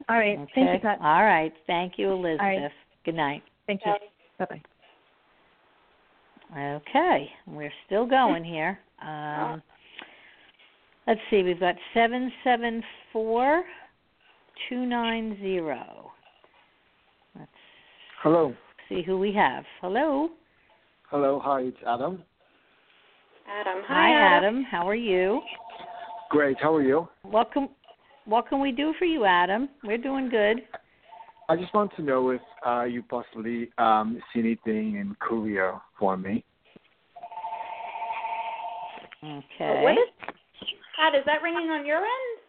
All 0.08 0.16
right. 0.16 0.38
Okay. 0.38 0.52
Thank 0.54 0.74
you, 0.74 0.88
Pat. 0.88 0.98
All 1.00 1.24
right. 1.24 1.52
Thank 1.66 1.94
you, 1.96 2.12
Elizabeth. 2.12 2.40
right. 2.40 2.70
Good 3.04 3.14
night. 3.16 3.42
Thank 3.66 3.80
you. 3.84 3.92
Bye 4.38 4.46
bye. 4.50 4.62
Okay, 6.52 7.28
we're 7.46 7.72
still 7.86 8.06
going 8.06 8.44
here. 8.44 8.78
Um, 9.02 9.62
let's 11.06 11.20
see, 11.30 11.42
we've 11.42 11.60
got 11.60 11.74
seven 11.92 12.30
seven 12.44 12.82
four 13.12 13.64
two 14.68 14.86
nine 14.86 15.36
zero. 15.40 16.12
Let's 17.38 17.50
Hello. 18.22 18.54
see 18.88 19.02
who 19.02 19.18
we 19.18 19.32
have. 19.32 19.64
Hello. 19.80 20.30
Hello. 21.10 21.40
Hi, 21.42 21.62
it's 21.62 21.76
Adam. 21.86 22.22
Adam. 23.48 23.82
Hi, 23.86 24.12
Hi, 24.12 24.36
Adam. 24.36 24.64
How 24.64 24.88
are 24.88 24.94
you? 24.94 25.40
Great. 26.30 26.56
How 26.60 26.74
are 26.74 26.82
you? 26.82 27.08
What 27.22 27.52
can 27.52 27.68
what 28.24 28.48
can 28.48 28.60
we 28.60 28.72
do 28.72 28.94
for 28.98 29.04
you, 29.04 29.24
Adam? 29.24 29.68
We're 29.84 29.98
doing 29.98 30.28
good. 30.28 30.62
I 31.48 31.56
just 31.56 31.72
want 31.74 31.94
to 31.96 32.02
know 32.02 32.30
if 32.30 32.40
uh, 32.66 32.84
you 32.84 33.02
possibly 33.04 33.70
um, 33.78 34.20
see 34.32 34.40
anything 34.40 34.96
in 34.96 35.16
career 35.20 35.80
for 35.98 36.16
me. 36.16 36.44
Okay. 39.22 39.82
What 39.82 39.92
is 39.92 40.34
Pat, 40.98 41.14
is 41.14 41.22
that 41.26 41.42
ringing 41.42 41.70
on 41.70 41.86
your 41.86 41.98
end? 41.98 42.40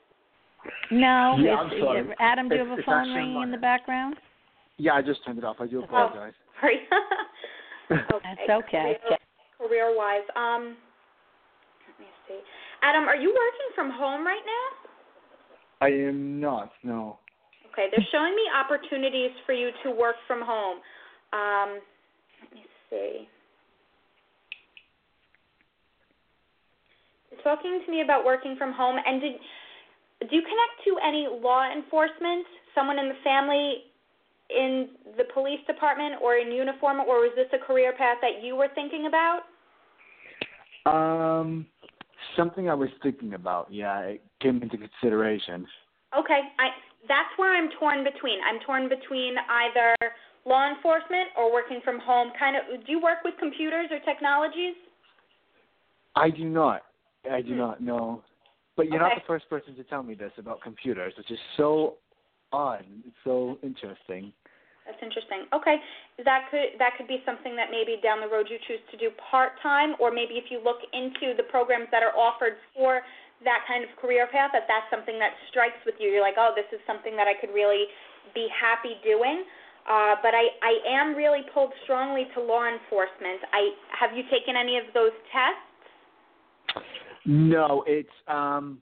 no, 0.92 1.38
Yeah, 1.40 1.54
it's, 1.54 1.74
I'm 1.74 1.80
sorry. 1.80 2.08
Adam, 2.20 2.50
do 2.50 2.56
you 2.56 2.66
have 2.66 2.80
a 2.80 2.82
phone 2.84 3.14
ringing 3.14 3.34
my 3.36 3.44
in 3.44 3.52
the 3.52 3.58
background? 3.58 4.16
Yeah, 4.78 4.94
I 4.94 5.02
just 5.02 5.24
turned 5.26 5.38
it 5.38 5.44
off. 5.44 5.58
I 5.60 5.68
do 5.68 5.84
apologize. 5.84 6.34
Oh, 6.36 6.62
Sorry. 6.62 6.80
okay. 7.90 8.24
That's 8.24 8.66
okay. 8.68 8.98
Career 9.58 9.96
wise. 9.96 10.22
Um 10.36 10.78
let 11.88 12.00
me 12.00 12.06
see. 12.28 12.40
Adam, 12.82 13.06
are 13.06 13.16
you 13.16 13.30
working 13.30 13.76
from 13.76 13.92
home 13.92 14.26
right 14.26 14.42
now? 14.46 14.90
I 15.82 15.90
am 15.90 16.40
not. 16.40 16.72
No. 16.84 17.20
Okay, 17.78 17.90
they're 17.92 18.08
showing 18.12 18.36
me 18.36 18.42
opportunities 18.58 19.30
for 19.46 19.54
you 19.54 19.70
to 19.84 19.92
work 19.92 20.16
from 20.26 20.42
home. 20.42 20.80
Um, 21.32 21.80
let 22.42 22.54
me 22.54 22.66
see. 22.90 23.28
They're 27.30 27.44
talking 27.44 27.82
to 27.86 27.92
me 27.92 28.02
about 28.02 28.26
working 28.26 28.56
from 28.58 28.74
home, 28.74 28.98
and 29.06 29.22
did 29.22 29.34
do 30.22 30.36
you 30.36 30.42
connect 30.42 30.84
to 30.86 30.98
any 31.06 31.28
law 31.30 31.72
enforcement, 31.72 32.48
someone 32.74 32.98
in 32.98 33.10
the 33.10 33.16
family, 33.24 33.84
in 34.50 34.90
the 35.16 35.26
police 35.32 35.60
department, 35.68 36.16
or 36.24 36.38
in 36.38 36.52
uniform, 36.52 37.02
or 37.02 37.20
was 37.20 37.32
this 37.36 37.46
a 37.54 37.64
career 37.64 37.94
path 37.96 38.18
that 38.24 38.44
you 38.44 38.56
were 38.56 38.70
thinking 38.74 39.06
about? 39.06 39.42
Um, 40.88 41.68
something 42.36 42.68
I 42.68 42.74
was 42.74 42.90
thinking 43.04 43.36
about. 43.36 43.68
Yeah, 43.70 44.00
it 44.00 44.24
came 44.42 44.64
into 44.64 44.78
consideration. 44.78 45.68
Okay, 46.18 46.40
I 46.58 46.70
that's 47.08 47.32
where 47.38 47.56
I'm 47.56 47.70
torn 47.80 48.04
between. 48.04 48.40
I'm 48.44 48.60
torn 48.66 48.90
between 48.90 49.36
either 49.38 49.96
law 50.46 50.70
enforcement 50.70 51.30
or 51.38 51.52
working 51.52 51.82
from 51.84 52.00
home. 52.00 52.32
Kind 52.38 52.56
of. 52.56 52.86
Do 52.86 52.92
you 52.92 53.02
work 53.02 53.20
with 53.24 53.34
computers 53.40 53.88
or 53.92 54.00
technologies? 54.00 54.76
I 56.16 56.30
do 56.30 56.46
not. 56.46 56.82
I 57.30 57.42
do 57.42 57.52
hmm. 57.52 57.60
not 57.60 57.82
know. 57.82 58.24
But 58.76 58.88
you're 58.88 59.00
not 59.00 59.16
the 59.16 59.26
first 59.26 59.50
person 59.50 59.76
to 59.76 59.84
tell 59.84 60.04
me 60.04 60.14
this 60.14 60.32
about 60.38 60.62
computers, 60.62 61.14
which 61.18 61.32
is 61.32 61.40
so 61.58 61.96
odd. 62.54 62.86
It's 63.06 63.16
so 63.24 63.58
interesting. 63.64 64.32
That's 64.86 65.02
interesting. 65.04 65.50
Okay, 65.52 65.76
that 66.24 66.48
could 66.50 66.80
that 66.80 66.96
could 66.96 67.08
be 67.08 67.20
something 67.26 67.58
that 67.58 67.68
maybe 67.70 68.00
down 68.00 68.22
the 68.22 68.30
road 68.32 68.48
you 68.50 68.56
choose 68.68 68.80
to 68.92 68.98
do 68.98 69.10
part 69.32 69.60
time, 69.62 69.96
or 70.00 70.12
maybe 70.12 70.40
if 70.40 70.46
you 70.50 70.64
look 70.64 70.80
into 70.94 71.36
the 71.36 71.44
programs 71.44 71.88
that 71.92 72.04
are 72.04 72.16
offered 72.16 72.56
for 72.74 73.02
that 73.44 73.66
kind 73.68 73.84
of 73.84 73.90
career 74.02 74.28
path, 74.32 74.52
that 74.54 74.66
that's 74.68 74.90
something 74.90 75.20
that 75.20 75.38
strikes 75.50 75.78
with 75.86 75.96
you. 76.00 76.10
You're 76.10 76.26
like, 76.26 76.38
oh, 76.38 76.54
this 76.56 76.66
is 76.74 76.82
something 76.88 77.16
that 77.16 77.28
I 77.28 77.38
could 77.40 77.54
really 77.54 77.86
be 78.34 78.48
happy 78.50 78.98
doing. 79.04 79.46
Uh, 79.88 80.16
but 80.22 80.34
I 80.34 80.52
I 80.62 80.74
am 81.00 81.16
really 81.16 81.42
pulled 81.54 81.72
strongly 81.84 82.28
to 82.36 82.42
law 82.42 82.68
enforcement. 82.68 83.40
I 83.54 83.72
have 83.98 84.16
you 84.16 84.24
taken 84.24 84.56
any 84.60 84.78
of 84.78 84.84
those 84.94 85.16
tests? 85.32 86.84
No, 87.26 87.84
it's 87.88 88.10
um, 88.28 88.80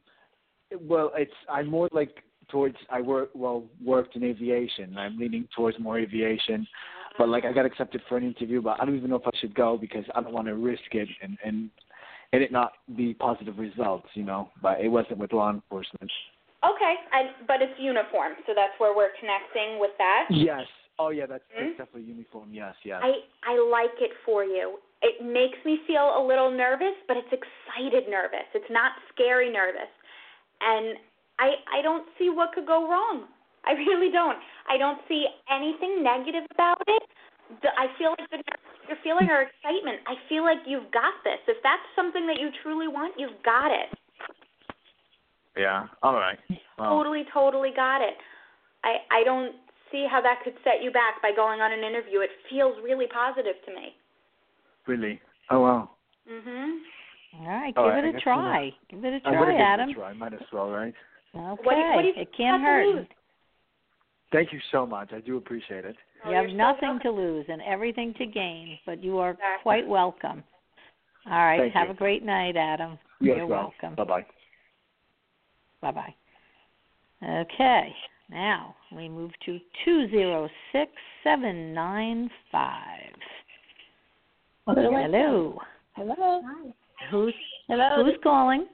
well, 0.81 1.11
it's 1.15 1.33
I'm 1.49 1.67
more 1.67 1.89
like 1.91 2.23
towards 2.49 2.77
I 2.89 3.01
work 3.01 3.29
well 3.35 3.65
worked 3.83 4.15
in 4.15 4.23
aviation. 4.23 4.97
I'm 4.97 5.17
leaning 5.17 5.47
towards 5.55 5.77
more 5.79 5.99
aviation, 5.99 6.65
but 7.17 7.29
like 7.29 7.45
I 7.45 7.53
got 7.53 7.65
accepted 7.65 8.01
for 8.09 8.17
an 8.17 8.23
interview, 8.23 8.61
but 8.61 8.81
I 8.81 8.85
don't 8.85 8.97
even 8.97 9.09
know 9.09 9.17
if 9.17 9.27
I 9.27 9.37
should 9.39 9.53
go 9.53 9.77
because 9.77 10.05
I 10.15 10.21
don't 10.21 10.33
want 10.33 10.47
to 10.47 10.55
risk 10.55 10.93
it 10.93 11.09
and 11.21 11.37
and 11.43 11.69
and 12.33 12.41
it 12.41 12.51
not 12.51 12.73
be 12.95 13.13
positive 13.13 13.57
results, 13.57 14.07
you 14.13 14.23
know. 14.23 14.49
But 14.61 14.81
it 14.81 14.89
wasn't 14.89 15.19
with 15.19 15.33
law 15.33 15.51
enforcement. 15.51 16.11
Okay, 16.63 16.95
I, 17.13 17.29
but 17.47 17.61
it's 17.61 17.77
uniform, 17.77 18.33
so 18.47 18.53
that's 18.55 18.73
where 18.79 18.95
we're 18.95 19.13
connecting 19.19 19.79
with 19.79 19.91
that. 19.99 20.25
Yes. 20.31 20.65
Oh 20.97 21.09
yeah, 21.09 21.25
that's, 21.25 21.43
Hmm? 21.53 21.75
that's 21.75 21.89
definitely 21.89 22.09
uniform. 22.13 22.49
Yes, 22.51 22.73
yes. 22.83 23.01
I 23.03 23.21
I 23.43 23.59
like 23.69 23.95
it 24.01 24.11
for 24.25 24.43
you. 24.43 24.79
It 25.01 25.23
makes 25.23 25.59
me 25.65 25.79
feel 25.85 26.17
a 26.17 26.23
little 26.25 26.49
nervous, 26.49 26.95
but 27.07 27.17
it's 27.17 27.29
excited 27.31 28.09
nervous. 28.09 28.47
It's 28.55 28.71
not 28.71 28.93
scary 29.13 29.51
nervous. 29.51 29.91
And 30.61 30.97
I 31.37 31.51
I 31.77 31.81
don't 31.83 32.07
see 32.17 32.29
what 32.29 32.53
could 32.53 32.65
go 32.65 32.89
wrong. 32.89 33.27
I 33.65 33.73
really 33.85 34.09
don't. 34.11 34.37
I 34.69 34.77
don't 34.77 34.99
see 35.07 35.27
anything 35.51 36.01
negative 36.01 36.45
about 36.51 36.81
it. 36.87 37.03
The, 37.61 37.69
I 37.77 37.87
feel 37.97 38.15
like 38.17 38.29
you're 38.87 38.97
feeling 39.03 39.29
our 39.29 39.43
excitement. 39.43 40.01
I 40.07 40.15
feel 40.29 40.43
like 40.43 40.57
you've 40.65 40.89
got 40.91 41.13
this. 41.23 41.39
If 41.47 41.57
that's 41.63 41.83
something 41.95 42.25
that 42.27 42.39
you 42.39 42.49
truly 42.63 42.87
want, 42.87 43.13
you've 43.17 43.37
got 43.43 43.71
it. 43.71 43.89
Yeah. 45.57 45.85
All 46.03 46.15
right. 46.15 46.37
Well, 46.77 46.89
Totally, 46.89 47.23
totally 47.33 47.71
got 47.75 48.01
it. 48.01 48.15
I 48.83 48.97
I 49.11 49.23
don't 49.23 49.55
see 49.91 50.05
how 50.09 50.21
that 50.21 50.41
could 50.43 50.53
set 50.63 50.81
you 50.83 50.91
back 50.91 51.21
by 51.21 51.31
going 51.35 51.61
on 51.61 51.71
an 51.71 51.79
interview. 51.79 52.19
It 52.19 52.31
feels 52.49 52.75
really 52.83 53.07
positive 53.07 53.55
to 53.65 53.71
me. 53.73 53.95
really. 54.87 55.21
Oh 55.49 55.61
wow. 55.61 55.89
Mhm. 56.29 56.79
All 57.39 57.47
right, 57.47 57.73
All 57.77 57.85
give 57.85 57.93
right, 57.93 58.03
I 58.05 58.07
it 58.09 58.15
a 58.15 58.19
try. 58.19 58.71
Give 58.89 59.03
it 59.05 59.21
a 59.23 59.27
I'm 59.27 59.33
gonna 59.33 59.45
try, 59.45 59.51
give 59.51 59.61
Adam. 59.61 59.89
it 59.89 59.91
a 59.91 59.95
try. 59.95 60.13
Might 60.13 60.33
as 60.33 60.39
well, 60.51 60.69
right? 60.69 60.93
Okay, 61.35 61.63
What 61.63 61.75
do 61.75 61.79
you- 61.81 61.95
what 61.95 62.01
do 62.01 62.07
you 62.07 62.13
it 62.15 62.33
can't 62.33 62.63
hurt. 62.63 62.85
lose? 62.87 63.07
Thank 64.31 64.51
you 64.53 64.59
so 64.71 64.85
much. 64.85 65.13
I 65.13 65.19
do 65.19 65.37
appreciate 65.37 65.85
it. 65.85 65.95
Oh, 66.25 66.29
You 66.29 66.35
have 66.35 66.49
nothing 66.49 66.89
welcome. 66.89 66.99
to 67.01 67.11
lose 67.11 67.45
and 67.49 67.61
everything 67.61 68.13
to 68.17 68.25
gain, 68.25 68.77
but 68.85 69.03
you 69.03 69.19
are 69.19 69.31
Exactly. 69.31 69.61
quite 69.63 69.87
welcome. 69.87 70.43
All 71.27 71.31
right, 71.45 71.59
Thank 71.59 71.73
have 71.73 71.87
you. 71.87 71.93
a 71.93 71.97
great 71.97 72.23
night, 72.23 72.55
Adam. 72.55 72.97
You 73.19 73.31
as 73.33 73.37
You're 73.37 73.47
well. 73.47 73.73
welcome. 73.81 73.95
Bye 73.95 74.03
bye. 74.03 74.25
Bye 75.81 75.91
bye. 75.91 76.15
Okay, 77.23 77.95
now 78.29 78.75
we 78.95 79.07
move 79.09 79.31
to 79.45 79.59
two 79.83 80.07
zero 80.09 80.49
six 80.71 80.91
seven 81.23 81.73
nine 81.73 82.29
five. 82.51 83.13
Hello. 84.67 84.91
Hello. 84.91 85.61
Hello. 85.95 86.41
Hi. 86.43 86.73
Who's 87.11 87.33
Hello. 87.67 88.03
who's 88.03 88.17
calling? 88.23 88.67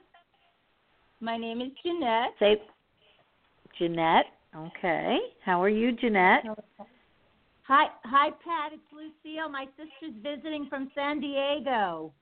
My 1.20 1.36
name 1.36 1.60
is 1.60 1.68
Jeanette. 1.82 2.30
Say 2.38 2.60
Jeanette. 3.78 4.26
Okay. 4.56 5.18
How 5.44 5.62
are 5.62 5.68
you, 5.68 5.92
Jeanette? 5.92 6.44
Hi, 7.64 7.86
hi, 8.04 8.30
Pat. 8.44 8.72
It's 8.72 8.82
Lucille. 8.92 9.48
My 9.48 9.66
sister's 9.76 10.14
visiting 10.22 10.66
from 10.68 10.90
San 10.94 11.20
Diego. 11.20 12.12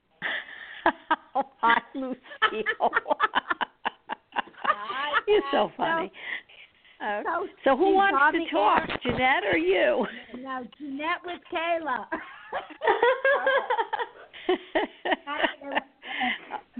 oh, 1.35 1.43
hi, 1.59 1.81
Lucille. 1.95 2.15
You're 5.27 5.41
so 5.51 5.67
Pat. 5.69 5.77
funny. 5.77 6.11
Uh, 7.03 7.21
So, 7.23 7.47
so 7.63 7.75
who 7.77 7.93
wants 7.95 8.37
to 8.37 8.45
talk, 8.55 8.87
air. 8.87 8.97
Jeanette 9.03 9.43
or 9.51 9.57
you? 9.57 10.05
No, 10.37 10.63
Jeanette 10.77 11.21
with 11.25 11.39
Kayla. 11.51 12.05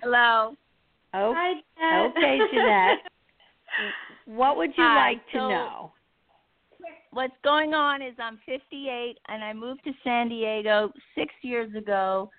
Hello. 0.03 0.55
Oh, 1.13 1.33
Hi, 1.35 1.53
Jeanette. 1.77 2.11
okay, 2.17 2.39
Jeanette. 2.51 2.99
What 4.25 4.57
would 4.57 4.69
you 4.77 4.83
Hi, 4.83 5.11
like 5.11 5.25
to 5.31 5.37
so- 5.37 5.49
know? 5.49 5.91
What's 7.13 7.35
going 7.43 7.73
on 7.73 8.01
is 8.01 8.13
I'm 8.19 8.39
58 8.45 9.17
and 9.27 9.43
I 9.43 9.51
moved 9.51 9.83
to 9.83 9.91
San 10.01 10.29
Diego 10.29 10.93
six 11.13 11.33
years 11.41 11.73
ago. 11.75 12.29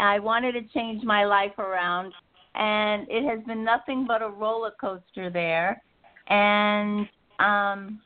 I 0.00 0.18
wanted 0.18 0.52
to 0.52 0.62
change 0.74 1.04
my 1.04 1.24
life 1.24 1.56
around, 1.58 2.12
and 2.56 3.06
it 3.08 3.22
has 3.28 3.44
been 3.46 3.62
nothing 3.62 4.06
but 4.08 4.20
a 4.20 4.28
roller 4.28 4.72
coaster 4.80 5.30
there. 5.30 5.80
And 6.28 7.06
um, 7.38 8.00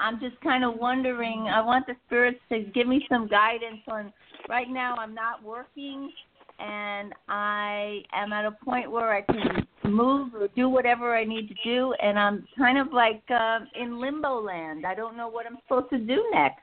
I'm 0.00 0.18
just 0.20 0.40
kind 0.40 0.64
of 0.64 0.74
wondering. 0.80 1.46
I 1.46 1.60
want 1.60 1.86
the 1.86 1.94
spirits 2.06 2.40
to 2.48 2.64
give 2.74 2.88
me 2.88 3.06
some 3.08 3.28
guidance 3.28 3.82
on. 3.86 4.12
Right 4.48 4.68
now, 4.68 4.96
I'm 4.98 5.14
not 5.14 5.44
working, 5.44 6.10
and 6.58 7.12
I 7.28 8.02
am 8.12 8.32
at 8.32 8.44
a 8.44 8.52
point 8.64 8.90
where 8.90 9.12
I 9.12 9.22
can 9.22 9.66
move 9.84 10.34
or 10.34 10.48
do 10.56 10.68
whatever 10.68 11.14
I 11.16 11.24
need 11.24 11.48
to 11.48 11.54
do, 11.64 11.94
and 12.02 12.18
I'm 12.18 12.46
kind 12.56 12.78
of 12.78 12.92
like 12.92 13.22
uh, 13.30 13.60
in 13.80 14.00
limbo 14.00 14.40
land. 14.40 14.86
I 14.86 14.94
don't 14.94 15.16
know 15.16 15.28
what 15.28 15.46
I'm 15.46 15.58
supposed 15.62 15.90
to 15.90 15.98
do 15.98 16.24
next. 16.32 16.60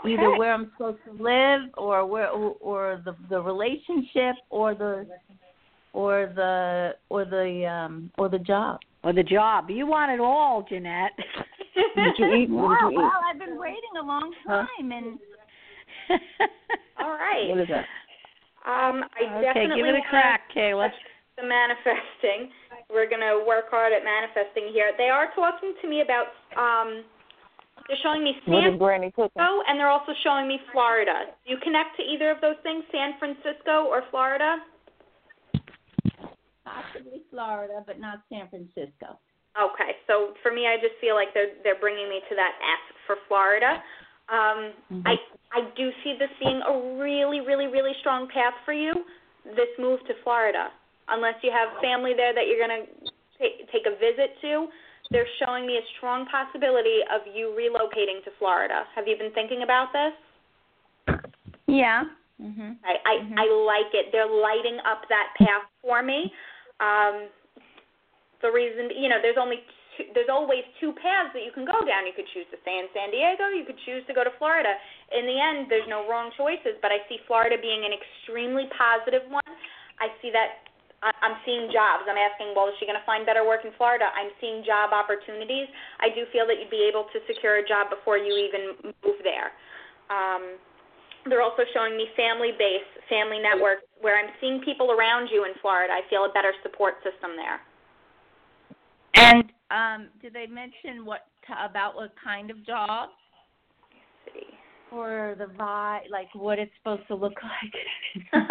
Okay. 0.00 0.14
Either 0.14 0.36
where 0.36 0.52
I'm 0.52 0.70
supposed 0.76 0.98
to 1.06 1.22
live, 1.22 1.70
or 1.78 2.04
where, 2.04 2.28
or, 2.28 2.56
or 2.60 3.02
the 3.04 3.16
the 3.30 3.40
relationship, 3.40 4.36
or 4.50 4.74
the, 4.74 5.06
or 5.94 6.30
the, 6.34 6.90
or 7.08 7.24
the, 7.24 7.66
um, 7.66 8.10
or 8.18 8.28
the 8.28 8.38
job. 8.38 8.80
Or 9.02 9.12
the 9.12 9.22
job? 9.22 9.70
You 9.70 9.86
want 9.86 10.12
it 10.12 10.20
all, 10.20 10.66
Jeanette. 10.68 11.12
Did 11.96 12.18
you 12.18 12.34
eat? 12.34 12.50
What 12.50 12.68
Well, 12.68 12.70
did 12.70 12.82
you 12.82 12.90
eat? 12.90 12.96
well, 12.96 13.12
I've 13.32 13.38
been 13.38 13.58
waiting 13.58 13.94
a 14.02 14.04
long 14.04 14.34
time, 14.46 14.92
and 14.92 15.18
All 17.00 17.10
right. 17.10 17.48
What 17.48 17.60
is 17.60 17.68
that? 17.68 17.84
Um, 18.66 19.04
I 19.16 19.26
okay, 19.26 19.42
definitely 19.42 19.76
give 19.76 19.86
it 19.86 19.96
a 19.96 20.02
wanna 20.02 20.10
crack, 20.10 20.50
Kayla. 20.54 20.90
The 21.36 21.46
manifesting. 21.46 22.50
We're 22.90 23.08
gonna 23.08 23.44
work 23.46 23.70
hard 23.70 23.92
at 23.92 24.02
manifesting 24.02 24.72
here. 24.72 24.92
They 24.98 25.08
are 25.08 25.30
talking 25.34 25.74
to 25.82 25.86
me 25.88 26.02
about. 26.02 26.34
Um, 26.58 27.04
they're 27.86 27.96
showing 28.02 28.22
me 28.22 28.36
San 28.44 28.74
is 28.74 28.78
Granny? 28.78 29.10
Francisco, 29.14 29.62
and 29.64 29.80
they're 29.80 29.88
also 29.88 30.12
showing 30.22 30.46
me 30.46 30.60
Florida. 30.72 31.32
Do 31.46 31.52
you 31.52 31.58
connect 31.62 31.96
to 31.96 32.02
either 32.02 32.30
of 32.30 32.40
those 32.42 32.58
things, 32.62 32.84
San 32.92 33.16
Francisco 33.18 33.88
or 33.88 34.02
Florida? 34.10 34.60
possibly 36.68 37.22
Florida, 37.30 37.82
but 37.86 37.98
not 38.00 38.20
San 38.28 38.48
Francisco. 38.48 39.16
Okay, 39.56 39.98
so 40.06 40.36
for 40.42 40.52
me, 40.52 40.68
I 40.68 40.76
just 40.78 40.94
feel 41.00 41.16
like 41.16 41.34
they're 41.34 41.58
they're 41.64 41.80
bringing 41.80 42.08
me 42.08 42.20
to 42.28 42.34
that 42.36 42.54
S 42.62 42.84
for 43.06 43.16
Florida. 43.26 43.82
Um, 44.28 44.72
I 45.06 45.16
I 45.52 45.60
do 45.76 45.90
see 46.04 46.16
this 46.18 46.28
being 46.40 46.60
a 46.60 47.00
really 47.00 47.40
really 47.40 47.66
really 47.66 47.92
strong 48.00 48.28
path 48.28 48.54
for 48.64 48.72
you. 48.72 48.92
This 49.56 49.72
move 49.78 50.00
to 50.06 50.14
Florida, 50.22 50.68
unless 51.08 51.34
you 51.42 51.50
have 51.50 51.80
family 51.80 52.12
there 52.14 52.34
that 52.34 52.44
you're 52.46 52.60
gonna 52.60 52.84
take 53.40 53.70
take 53.72 53.86
a 53.86 53.96
visit 53.96 54.36
to, 54.42 54.68
they're 55.10 55.28
showing 55.44 55.66
me 55.66 55.78
a 55.78 55.84
strong 55.96 56.26
possibility 56.26 57.00
of 57.08 57.22
you 57.32 57.56
relocating 57.56 58.22
to 58.24 58.30
Florida. 58.38 58.84
Have 58.94 59.08
you 59.08 59.16
been 59.16 59.32
thinking 59.32 59.62
about 59.62 59.88
this? 59.92 60.12
Yeah. 61.66 62.04
Mhm. 62.40 62.76
I 62.84 62.94
I, 63.06 63.14
I 63.36 63.46
like 63.64 63.94
it. 63.94 64.12
They're 64.12 64.28
lighting 64.28 64.78
up 64.84 65.08
that 65.08 65.32
path 65.38 65.64
for 65.80 66.02
me. 66.02 66.32
Um, 66.80 67.28
the 68.42 68.50
reason, 68.52 68.90
you 68.96 69.08
know, 69.08 69.18
there's 69.20 69.38
only 69.40 69.64
two, 69.98 70.06
there's 70.14 70.30
always 70.30 70.62
two 70.78 70.94
paths 70.94 71.34
that 71.34 71.42
you 71.42 71.50
can 71.50 71.66
go 71.66 71.82
down. 71.82 72.06
You 72.06 72.14
could 72.14 72.30
choose 72.30 72.46
to 72.54 72.58
stay 72.62 72.78
in 72.78 72.86
San 72.94 73.10
Diego. 73.10 73.50
You 73.50 73.66
could 73.66 73.78
choose 73.82 74.06
to 74.06 74.14
go 74.14 74.22
to 74.22 74.30
Florida. 74.38 74.78
In 75.10 75.26
the 75.26 75.34
end, 75.34 75.66
there's 75.66 75.90
no 75.90 76.06
wrong 76.06 76.30
choices. 76.38 76.78
But 76.78 76.94
I 76.94 77.02
see 77.10 77.18
Florida 77.26 77.58
being 77.58 77.82
an 77.82 77.90
extremely 77.90 78.70
positive 78.78 79.26
one. 79.26 79.52
I 79.98 80.14
see 80.22 80.30
that 80.30 80.62
I'm 81.02 81.38
seeing 81.46 81.70
jobs. 81.70 82.06
I'm 82.10 82.18
asking, 82.18 82.54
well, 82.54 82.66
is 82.70 82.74
she 82.78 82.86
going 82.86 82.98
to 82.98 83.06
find 83.06 83.22
better 83.26 83.46
work 83.46 83.62
in 83.62 83.70
Florida? 83.78 84.10
I'm 84.14 84.34
seeing 84.42 84.66
job 84.66 84.90
opportunities. 84.90 85.70
I 86.02 86.10
do 86.10 86.26
feel 86.34 86.46
that 86.46 86.58
you'd 86.58 86.74
be 86.74 86.86
able 86.90 87.06
to 87.14 87.18
secure 87.26 87.62
a 87.62 87.64
job 87.66 87.90
before 87.90 88.18
you 88.18 88.34
even 88.34 88.94
move 89.02 89.18
there. 89.22 89.54
Um, 90.10 90.58
they're 91.26 91.42
also 91.42 91.62
showing 91.74 91.96
me 91.96 92.10
family 92.16 92.50
base, 92.58 92.86
family 93.06 93.38
network, 93.38 93.86
where 94.00 94.18
I'm 94.18 94.30
seeing 94.40 94.60
people 94.62 94.90
around 94.90 95.28
you 95.30 95.44
in 95.44 95.52
Florida. 95.62 95.92
I 95.92 96.02
feel 96.10 96.24
a 96.24 96.32
better 96.34 96.52
support 96.62 96.98
system 97.06 97.38
there. 97.38 97.62
And 99.14 99.52
um, 99.70 100.08
did 100.22 100.32
they 100.32 100.46
mention 100.46 101.04
what 101.04 101.26
about 101.64 101.94
what 101.94 102.12
kind 102.22 102.50
of 102.50 102.64
job? 102.64 103.10
Let's. 104.26 104.46
Or 104.92 105.36
the 105.36 105.52
vibe, 105.52 106.08
like 106.10 106.28
what 106.32 106.58
it's 106.58 106.72
supposed 106.80 107.06
to 107.08 107.14
look 107.14 107.36
like. 107.44 108.32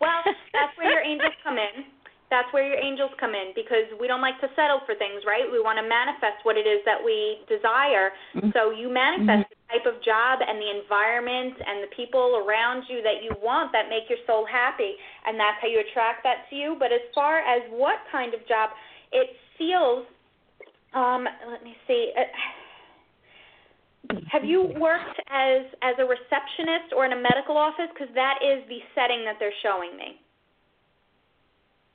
well, 0.00 0.20
that's 0.52 0.76
where 0.76 0.92
your 0.92 1.00
angels 1.00 1.32
come 1.42 1.56
in. 1.56 1.88
That's 2.28 2.50
where 2.52 2.66
your 2.66 2.80
angels 2.80 3.12
come 3.20 3.36
in 3.36 3.52
because 3.54 3.86
we 4.00 4.08
don't 4.08 4.20
like 4.24 4.40
to 4.40 4.48
settle 4.56 4.80
for 4.88 4.96
things, 4.96 5.22
right? 5.22 5.44
We 5.46 5.60
want 5.60 5.78
to 5.78 5.86
manifest 5.86 6.42
what 6.42 6.56
it 6.56 6.66
is 6.66 6.82
that 6.84 6.98
we 6.98 7.44
desire. 7.46 8.10
Mm-hmm. 8.34 8.50
So 8.56 8.72
you 8.72 8.90
manifest 8.90 9.46
mm-hmm. 9.46 9.54
the 9.54 9.68
type 9.70 9.86
of 9.86 10.02
job 10.02 10.40
and 10.42 10.58
the 10.58 10.66
environment 10.72 11.54
and 11.62 11.84
the 11.84 11.92
people 11.94 12.42
around 12.42 12.90
you 12.90 13.04
that 13.06 13.22
you 13.22 13.36
want 13.38 13.70
that 13.70 13.86
make 13.92 14.08
your 14.08 14.18
soul 14.26 14.48
happy, 14.48 14.98
and 15.28 15.38
that's 15.38 15.60
how 15.62 15.68
you 15.68 15.78
attract 15.84 16.24
that 16.24 16.48
to 16.50 16.56
you. 16.56 16.74
But 16.74 16.90
as 16.90 17.04
far 17.14 17.44
as 17.44 17.62
what 17.70 18.02
kind 18.10 18.34
of 18.34 18.42
job, 18.48 18.72
it 19.12 19.36
feels. 19.56 20.04
Um, 20.94 21.26
let 21.50 21.64
me 21.64 21.74
see. 21.86 22.12
Uh, 22.16 22.22
have 24.30 24.44
you 24.44 24.72
worked 24.78 25.20
as 25.30 25.62
as 25.82 25.94
a 25.98 26.04
receptionist 26.04 26.92
or 26.94 27.04
in 27.04 27.12
a 27.12 27.20
medical 27.20 27.56
office? 27.56 27.88
Because 27.92 28.14
that 28.14 28.38
is 28.42 28.62
the 28.68 28.78
setting 28.94 29.24
that 29.24 29.36
they're 29.40 29.52
showing 29.62 29.96
me. 29.96 30.20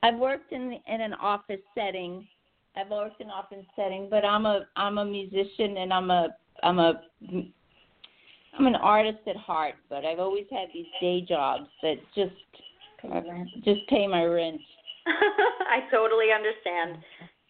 I've 0.04 0.18
worked 0.18 0.52
in 0.52 0.80
in 0.88 1.02
an 1.02 1.14
office 1.14 1.62
setting. 1.76 2.28
I've 2.76 2.89
worked 2.89 3.22
in 3.22 3.28
an 3.28 3.34
office 3.34 3.66
setting, 3.76 4.08
but 4.10 4.26
I'm 4.26 4.45
a 4.45 4.66
I'm 4.76 4.97
a 4.97 5.06
musician 5.06 5.78
and 5.78 5.93
I'm 5.93 6.10
a 6.12 6.30
I'm 6.64 6.80
a 6.80 7.02
I'm 8.58 8.68
an 8.68 8.76
artist 8.76 9.20
at 9.28 9.36
heart. 9.38 9.76
But 9.89 10.06
I've 10.06 10.20
always 10.20 10.45
had 10.52 10.70
these 10.74 10.88
day 11.00 11.22
jobs 11.22 11.70
that 11.84 11.95
just 12.16 12.36
just 13.64 13.88
pay 13.88 14.08
my 14.08 14.24
rent. 14.26 14.60
I 15.08 15.89
totally 15.91 16.32
understand. 16.36 17.04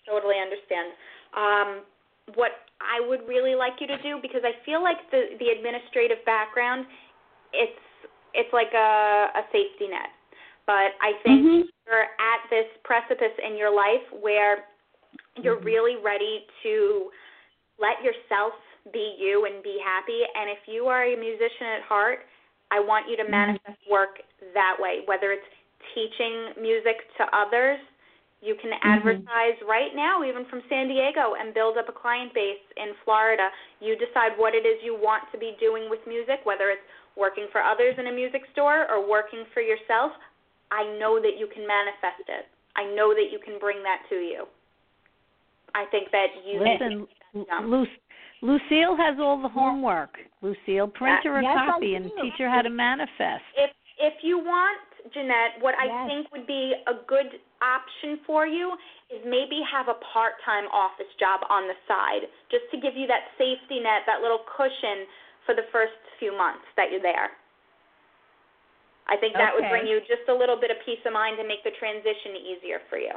Totally 0.08 0.36
understand. 0.42 0.94
Um, 1.36 1.82
what 2.36 2.52
I 2.80 3.06
would 3.08 3.28
really 3.28 3.56
like 3.56 3.74
you 3.80 3.88
to 3.88 4.02
do 4.02 4.20
because 4.22 4.42
I 4.44 4.54
feel 4.66 4.82
like 4.82 4.98
the 5.12 5.36
the 5.40 5.50
administrative 5.50 6.24
background, 6.26 6.86
it's 7.54 7.82
it's 8.34 8.52
like 8.54 8.72
a 8.74 9.30
a 9.36 9.44
safety 9.52 9.88
net. 9.90 10.14
But 10.66 10.94
I 11.02 11.18
think 11.26 11.42
mm-hmm. 11.42 11.62
you're 11.90 12.08
at 12.22 12.42
this 12.50 12.70
precipice 12.84 13.34
in 13.42 13.58
your 13.58 13.74
life 13.74 14.06
where 14.22 14.70
you're 15.42 15.58
mm-hmm. 15.58 15.66
really 15.66 15.96
ready 15.98 16.46
to 16.64 17.10
let 17.82 17.98
yourself 18.06 18.54
be 18.94 19.18
you 19.18 19.46
and 19.46 19.64
be 19.64 19.82
happy. 19.84 20.22
And 20.36 20.50
if 20.50 20.60
you 20.68 20.86
are 20.86 21.04
a 21.04 21.18
musician 21.18 21.68
at 21.78 21.84
heart, 21.90 22.20
I 22.72 22.80
want 22.80 23.10
you 23.10 23.18
to 23.18 23.24
mm-hmm. 23.24 23.32
manifest 23.32 23.82
work 23.90 24.22
that 24.54 24.78
way, 24.78 25.02
whether 25.06 25.32
it's 25.32 25.50
teaching 25.96 26.54
music 26.62 27.02
to 27.18 27.26
others. 27.34 27.80
You 28.42 28.56
can 28.56 28.72
mm-hmm. 28.72 28.88
advertise 28.88 29.60
mm-hmm. 29.60 29.70
right 29.70 29.92
now, 29.96 30.24
even 30.24 30.46
from 30.48 30.64
San 30.70 30.88
Diego, 30.88 31.36
and 31.40 31.54
build 31.54 31.78
up 31.78 31.90
a 31.90 31.96
client 31.96 32.34
base 32.34 32.64
in 32.78 32.96
Florida. 33.04 33.50
You 33.80 34.00
decide 34.00 34.36
what 34.38 34.56
it 34.56 34.64
is 34.64 34.80
you 34.84 34.96
want 34.96 35.28
to 35.32 35.38
be 35.38 35.56
doing 35.60 35.90
with 35.90 36.00
music, 36.08 36.44
whether 36.44 36.72
it's 36.72 36.84
working 37.18 37.48
for 37.52 37.62
others 37.62 37.96
in 38.00 38.08
a 38.08 38.16
music 38.16 38.44
store 38.54 38.88
or 38.88 39.04
working 39.04 39.44
for 39.54 39.60
yourself. 39.60 40.12
I 40.72 40.84
know 41.00 41.20
that 41.20 41.36
you 41.36 41.48
can 41.52 41.68
manifest 41.68 42.24
it. 42.30 42.48
I 42.76 42.88
know 42.96 43.12
that 43.14 43.28
you 43.32 43.40
can 43.44 43.60
bring 43.60 43.84
that 43.84 44.08
to 44.10 44.16
you. 44.16 44.46
I 45.76 45.86
think 45.92 46.10
that 46.12 46.28
you 46.48 46.64
listen. 46.64 47.08
Lu- 47.68 47.86
Lucille 48.42 48.96
has 48.96 49.20
all 49.20 49.42
the 49.42 49.50
homework. 49.50 50.18
Lucille, 50.42 50.88
print 50.88 51.20
her 51.26 51.40
a 51.40 51.44
yes, 51.44 51.58
copy 51.68 51.96
and 51.96 52.10
teach 52.22 52.34
her 52.40 52.50
how 52.50 52.62
to 52.62 52.70
manifest. 52.70 53.44
If 53.58 53.72
if 54.00 54.14
you 54.24 54.40
want, 54.40 54.80
Jeanette, 55.14 55.60
what 55.60 55.76
yes. 55.76 55.92
I 55.92 56.08
think 56.08 56.32
would 56.32 56.48
be 56.48 56.74
a 56.88 56.94
good 57.06 57.40
option 57.62 58.20
for 58.26 58.48
you 58.48 58.74
is 59.10 59.20
maybe 59.26 59.60
have 59.66 59.88
a 59.88 59.98
part-time 60.14 60.68
office 60.72 61.10
job 61.20 61.42
on 61.50 61.68
the 61.68 61.78
side, 61.88 62.28
just 62.52 62.66
to 62.72 62.78
give 62.80 62.96
you 62.96 63.08
that 63.08 63.34
safety 63.38 63.80
net, 63.82 64.06
that 64.08 64.22
little 64.22 64.44
cushion 64.46 65.08
for 65.46 65.56
the 65.56 65.66
first 65.72 65.98
few 66.20 66.36
months 66.36 66.66
that 66.78 66.92
you're 66.92 67.02
there. 67.02 67.32
I 69.10 69.18
think 69.18 69.34
that 69.34 69.58
okay. 69.58 69.66
would 69.66 69.70
bring 69.70 69.88
you 69.88 70.00
just 70.02 70.30
a 70.30 70.34
little 70.34 70.60
bit 70.60 70.70
of 70.70 70.78
peace 70.86 71.02
of 71.06 71.14
mind 71.14 71.40
and 71.40 71.48
make 71.48 71.64
the 71.64 71.74
transition 71.80 72.38
easier 72.38 72.80
for 72.90 72.98
you. 72.98 73.14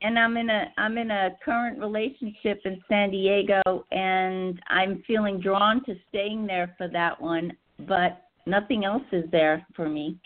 And 0.00 0.18
I'm 0.18 0.36
in 0.36 0.48
a 0.48 0.72
I'm 0.78 0.96
in 0.96 1.10
a 1.10 1.30
current 1.44 1.78
relationship 1.78 2.60
in 2.64 2.80
San 2.88 3.10
Diego 3.10 3.84
and 3.90 4.60
I'm 4.68 5.02
feeling 5.06 5.40
drawn 5.40 5.84
to 5.84 5.94
staying 6.08 6.46
there 6.46 6.74
for 6.78 6.88
that 6.88 7.20
one, 7.20 7.52
but 7.80 8.22
nothing 8.46 8.84
else 8.84 9.02
is 9.12 9.24
there 9.32 9.66
for 9.74 9.88
me. 9.88 10.16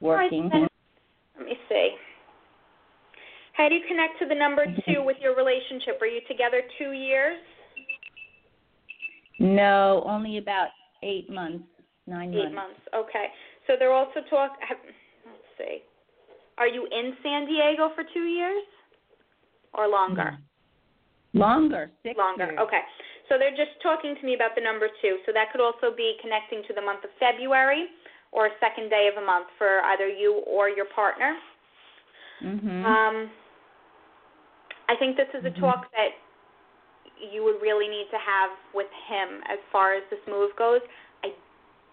Working. 0.00 0.44
Right, 0.44 0.52
let 0.52 0.60
me 0.62 0.66
see. 0.66 0.75
How 3.56 3.68
do 3.68 3.74
you 3.74 3.80
connect 3.88 4.18
to 4.20 4.26
the 4.26 4.34
number 4.34 4.66
two 4.86 5.02
with 5.02 5.16
your 5.20 5.34
relationship? 5.34 5.96
Are 6.00 6.06
you 6.06 6.20
together 6.28 6.60
two 6.78 6.92
years? 6.92 7.38
No, 9.38 10.04
only 10.06 10.38
about 10.38 10.68
eight 11.02 11.30
months. 11.30 11.64
Nine 12.06 12.32
Eight 12.34 12.54
months. 12.54 12.78
Okay. 12.94 13.26
So 13.66 13.74
they're 13.78 13.92
also 13.92 14.20
talk. 14.30 14.52
Let's 14.70 15.50
see. 15.58 15.82
Are 16.56 16.68
you 16.68 16.86
in 16.86 17.16
San 17.22 17.46
Diego 17.46 17.90
for 17.96 18.04
two 18.14 18.30
years, 18.30 18.62
or 19.74 19.88
longer? 19.88 20.38
Hmm. 21.32 21.38
Longer. 21.38 21.90
Six 22.04 22.16
longer. 22.16 22.46
Years. 22.46 22.58
Okay. 22.60 22.80
So 23.28 23.34
they're 23.38 23.56
just 23.56 23.74
talking 23.82 24.14
to 24.20 24.24
me 24.24 24.34
about 24.34 24.54
the 24.54 24.62
number 24.62 24.86
two. 25.02 25.18
So 25.26 25.32
that 25.32 25.50
could 25.50 25.60
also 25.60 25.90
be 25.96 26.14
connecting 26.22 26.62
to 26.68 26.74
the 26.74 26.80
month 26.80 27.02
of 27.02 27.10
February 27.18 27.86
or 28.30 28.46
a 28.46 28.54
second 28.60 28.88
day 28.88 29.10
of 29.10 29.20
a 29.20 29.26
month 29.26 29.48
for 29.58 29.80
either 29.90 30.06
you 30.06 30.44
or 30.46 30.68
your 30.68 30.86
partner. 30.94 31.34
Mm-hmm. 32.44 32.84
Um, 32.86 33.30
I 34.88 34.94
think 34.98 35.16
this 35.16 35.28
is 35.34 35.44
a 35.44 35.50
mm-hmm. 35.50 35.60
talk 35.60 35.90
that 35.92 36.14
you 37.16 37.42
would 37.44 37.62
really 37.62 37.88
need 37.88 38.06
to 38.10 38.20
have 38.20 38.50
with 38.74 38.90
him 39.08 39.40
as 39.50 39.58
far 39.72 39.94
as 39.94 40.02
this 40.10 40.20
move 40.28 40.50
goes 40.58 40.80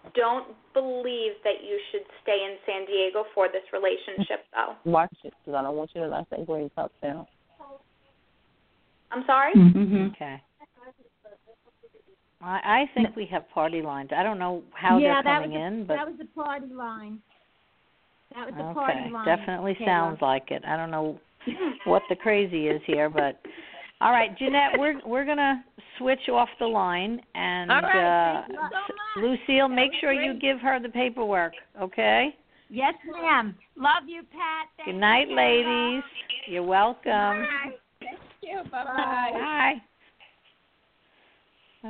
I 0.04 0.10
don't 0.14 0.48
believe 0.72 1.32
that 1.44 1.64
you 1.64 1.78
should 1.90 2.02
stay 2.22 2.38
in 2.44 2.56
San 2.66 2.86
Diego 2.86 3.24
for 3.34 3.48
this 3.48 3.62
relationship, 3.72 4.44
though. 4.54 4.90
Watch 4.90 5.14
it, 5.24 5.32
because 5.40 5.58
I 5.58 5.62
don't 5.62 5.76
want 5.76 5.90
you 5.94 6.02
to 6.02 6.08
let 6.08 6.28
that 6.30 6.46
grade 6.46 6.70
up 6.76 6.92
down. 7.02 7.26
I'm 9.10 9.24
sorry. 9.26 9.54
Mm-hmm. 9.54 10.10
Okay. 10.14 10.42
I, 12.42 12.60
I 12.64 12.84
think 12.94 13.16
we 13.16 13.26
have 13.30 13.48
party 13.50 13.80
lines. 13.80 14.10
I 14.14 14.22
don't 14.22 14.38
know 14.38 14.62
how 14.74 14.98
yeah, 14.98 15.22
they're 15.22 15.34
coming 15.34 15.52
that 15.52 15.58
was 15.58 15.72
in, 15.72 15.86
but 15.86 15.94
that 15.94 16.06
was 16.06 16.16
the 16.18 16.26
party 16.34 16.74
line. 16.74 17.20
That 18.34 18.46
was 18.46 18.54
the 18.56 18.64
okay. 18.64 18.74
party 18.74 19.10
line. 19.10 19.24
Definitely 19.24 19.76
Kayla. 19.80 19.86
sounds 19.86 20.18
like 20.20 20.50
it. 20.50 20.62
I 20.66 20.76
don't 20.76 20.90
know 20.90 21.18
what 21.84 22.02
the 22.08 22.16
crazy 22.16 22.68
is 22.68 22.80
here, 22.86 23.08
but 23.10 23.40
all 24.00 24.12
right, 24.12 24.36
Jeanette, 24.36 24.72
we're 24.78 25.00
we're 25.06 25.24
gonna 25.24 25.64
switch 25.98 26.28
off 26.30 26.48
the 26.58 26.66
line, 26.66 27.20
and 27.34 27.70
All 27.70 27.80
right, 27.80 28.40
uh, 28.40 28.46
so 28.46 28.52
much. 28.54 28.72
Lucille, 29.16 29.68
That 29.68 29.74
make 29.74 29.92
sure 30.00 30.14
great. 30.14 30.26
you 30.26 30.38
give 30.38 30.60
her 30.60 30.80
the 30.80 30.88
paperwork, 30.88 31.52
okay? 31.80 32.34
Yes, 32.68 32.94
ma'am. 33.10 33.54
Love 33.76 34.04
you, 34.06 34.22
Pat. 34.22 34.68
Thank 34.76 34.88
Good 34.88 35.00
night, 35.00 35.28
you. 35.28 35.36
ladies. 35.36 36.02
You're 36.48 36.62
welcome. 36.64 37.02
Bye. 37.04 37.70
Thank 38.00 38.18
you. 38.42 38.62
Bye 38.70 38.84
Bye. 38.84 39.74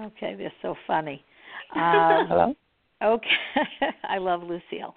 Okay, 0.07 0.35
they're 0.37 0.53
so 0.63 0.75
funny. 0.87 1.25
Um, 1.75 2.27
Hello? 2.29 2.55
Okay, 3.03 3.27
I 4.05 4.19
love 4.19 4.43
Lucille. 4.43 4.95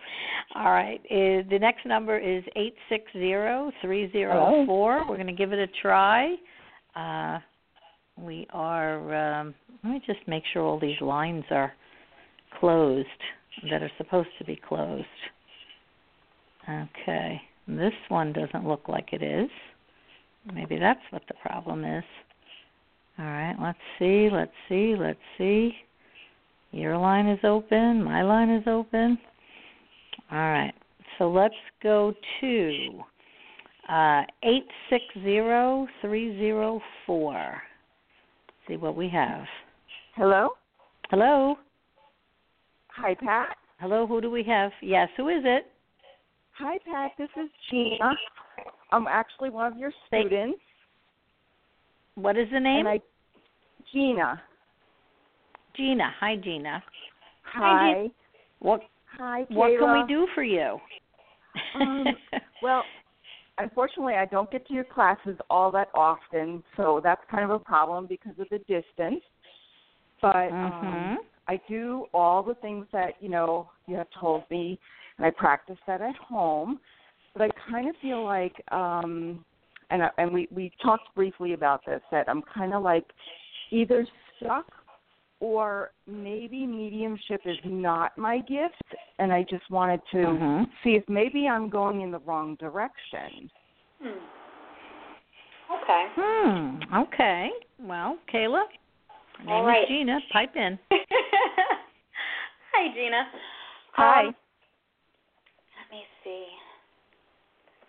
All 0.55 0.71
right, 0.71 0.99
uh, 1.05 1.47
the 1.49 1.57
next 1.59 1.85
number 1.85 2.17
is 2.17 2.43
eight 2.55 2.75
six 2.89 3.03
zero 3.13 3.71
three 3.81 4.11
zero 4.11 4.63
four. 4.65 5.07
We're 5.07 5.15
going 5.15 5.27
to 5.27 5.33
give 5.33 5.51
it 5.51 5.59
a 5.59 5.67
try. 5.81 6.35
Uh, 6.95 7.39
we 8.17 8.47
are. 8.51 9.39
Um, 9.39 9.55
let 9.83 9.93
me 9.93 10.01
just 10.05 10.27
make 10.27 10.43
sure 10.53 10.63
all 10.63 10.79
these 10.79 10.99
lines 11.01 11.43
are 11.51 11.73
closed 12.59 13.07
that 13.69 13.81
are 13.81 13.91
supposed 13.97 14.29
to 14.39 14.45
be 14.45 14.59
closed. 14.67 15.05
Okay, 16.69 17.41
this 17.67 17.93
one 18.09 18.33
doesn't 18.33 18.67
look 18.67 18.87
like 18.87 19.09
it 19.13 19.23
is. 19.23 19.49
Maybe 20.53 20.77
that's 20.77 20.99
what 21.09 21.23
the 21.27 21.33
problem 21.35 21.83
is. 21.83 22.03
All 23.19 23.25
right, 23.25 23.55
let's 23.59 23.77
see, 23.99 24.29
let's 24.31 24.51
see, 24.69 24.95
let's 24.97 25.19
see. 25.37 25.73
Your 26.77 26.95
line 26.95 27.27
is 27.27 27.39
open, 27.43 28.03
my 28.03 28.21
line 28.21 28.51
is 28.51 28.67
open. 28.67 29.17
All 30.31 30.37
right, 30.37 30.75
so 31.17 31.31
let's 31.31 31.55
go 31.81 32.13
to 32.39 33.01
uh, 33.89 34.21
860-304. 34.85 37.55
See 38.67 38.77
what 38.77 38.95
we 38.95 39.09
have. 39.09 39.45
Hello? 40.15 40.49
Hello? 41.09 41.55
Hi, 42.89 43.15
Pat. 43.15 43.57
Hello, 43.79 44.05
who 44.05 44.21
do 44.21 44.29
we 44.29 44.43
have? 44.43 44.71
Yes, 44.83 45.09
who 45.17 45.29
is 45.29 45.41
it? 45.45 45.65
Hi, 46.59 46.77
Pat. 46.85 47.09
This 47.17 47.29
is 47.43 47.49
Gina. 47.71 48.13
I'm 48.91 49.07
actually 49.07 49.49
one 49.49 49.71
of 49.71 49.79
your 49.79 49.91
students. 50.05 50.59
What 52.13 52.37
is 52.37 52.47
the 52.53 52.59
name? 52.59 52.85
And 52.85 52.87
I, 52.87 53.01
Gina. 53.91 54.43
Gina. 55.77 56.13
Hi, 56.19 56.35
Gina. 56.35 56.83
Hi. 57.43 58.09
What 58.59 58.81
Hi, 59.17 59.45
Kayla. 59.51 59.55
What 59.55 59.79
can 59.79 59.91
we 59.91 60.03
do 60.07 60.27
for 60.33 60.43
you? 60.43 60.79
Um, 61.75 62.17
well, 62.61 62.85
unfortunately, 63.57 64.15
I 64.15 64.25
don't 64.25 64.51
get 64.51 64.67
to 64.67 64.73
your 64.73 64.83
classes 64.83 65.37
all 65.49 65.71
that 65.71 65.89
often, 65.93 66.63
so 66.75 66.99
that's 67.03 67.21
kind 67.29 67.43
of 67.43 67.51
a 67.51 67.59
problem 67.59 68.07
because 68.07 68.33
of 68.39 68.47
the 68.49 68.59
distance. 68.59 69.23
But 70.21 70.51
Mhm. 70.51 70.83
um, 70.83 71.17
I 71.47 71.61
do 71.69 72.07
all 72.13 72.43
the 72.43 72.55
things 72.55 72.87
that 72.91 73.21
you 73.21 73.29
know 73.29 73.69
you 73.87 73.95
have 73.95 74.09
told 74.19 74.43
me, 74.49 74.79
and 75.17 75.25
I 75.25 75.29
practice 75.29 75.77
that 75.87 76.01
at 76.01 76.15
home. 76.15 76.79
But 77.33 77.43
I 77.43 77.49
kind 77.69 77.87
of 77.87 77.95
feel 78.01 78.23
like, 78.23 78.55
um, 78.71 79.45
and 79.91 80.03
I, 80.03 80.09
and 80.17 80.33
we 80.33 80.47
we 80.51 80.71
talked 80.81 81.13
briefly 81.15 81.53
about 81.53 81.85
this 81.85 82.01
that 82.11 82.27
I'm 82.27 82.41
kind 82.41 82.73
of 82.73 82.81
like 82.81 83.05
either 83.71 84.07
stuck 84.37 84.65
or 85.39 85.91
maybe 86.07 86.65
mediumship 86.65 87.41
is 87.45 87.57
not 87.63 88.17
my 88.17 88.39
gift 88.39 88.83
and 89.19 89.31
I 89.31 89.43
just 89.43 89.69
wanted 89.69 90.01
to 90.11 90.17
Mhm. 90.17 90.69
see 90.83 90.95
if 90.95 91.07
maybe 91.07 91.47
I'm 91.47 91.69
going 91.69 92.01
in 92.01 92.11
the 92.11 92.19
wrong 92.19 92.55
direction. 92.55 93.49
Hmm. 94.01 94.19
Okay. 95.69 96.07
Hmm. 96.15 96.79
Okay. 96.93 97.51
Well, 97.79 98.17
Kayla. 98.27 98.67
Her 99.37 99.43
name 99.43 99.55
All 99.55 99.65
right. 99.65 99.83
is 99.83 99.89
Gina. 99.89 100.21
Pipe 100.31 100.55
in. 100.55 100.79
Hi, 102.73 102.93
Gina. 102.93 103.31
Hi. 103.93 104.19
Um, 104.21 104.35
let 105.77 105.91
me 105.91 106.05
see. 106.23 106.47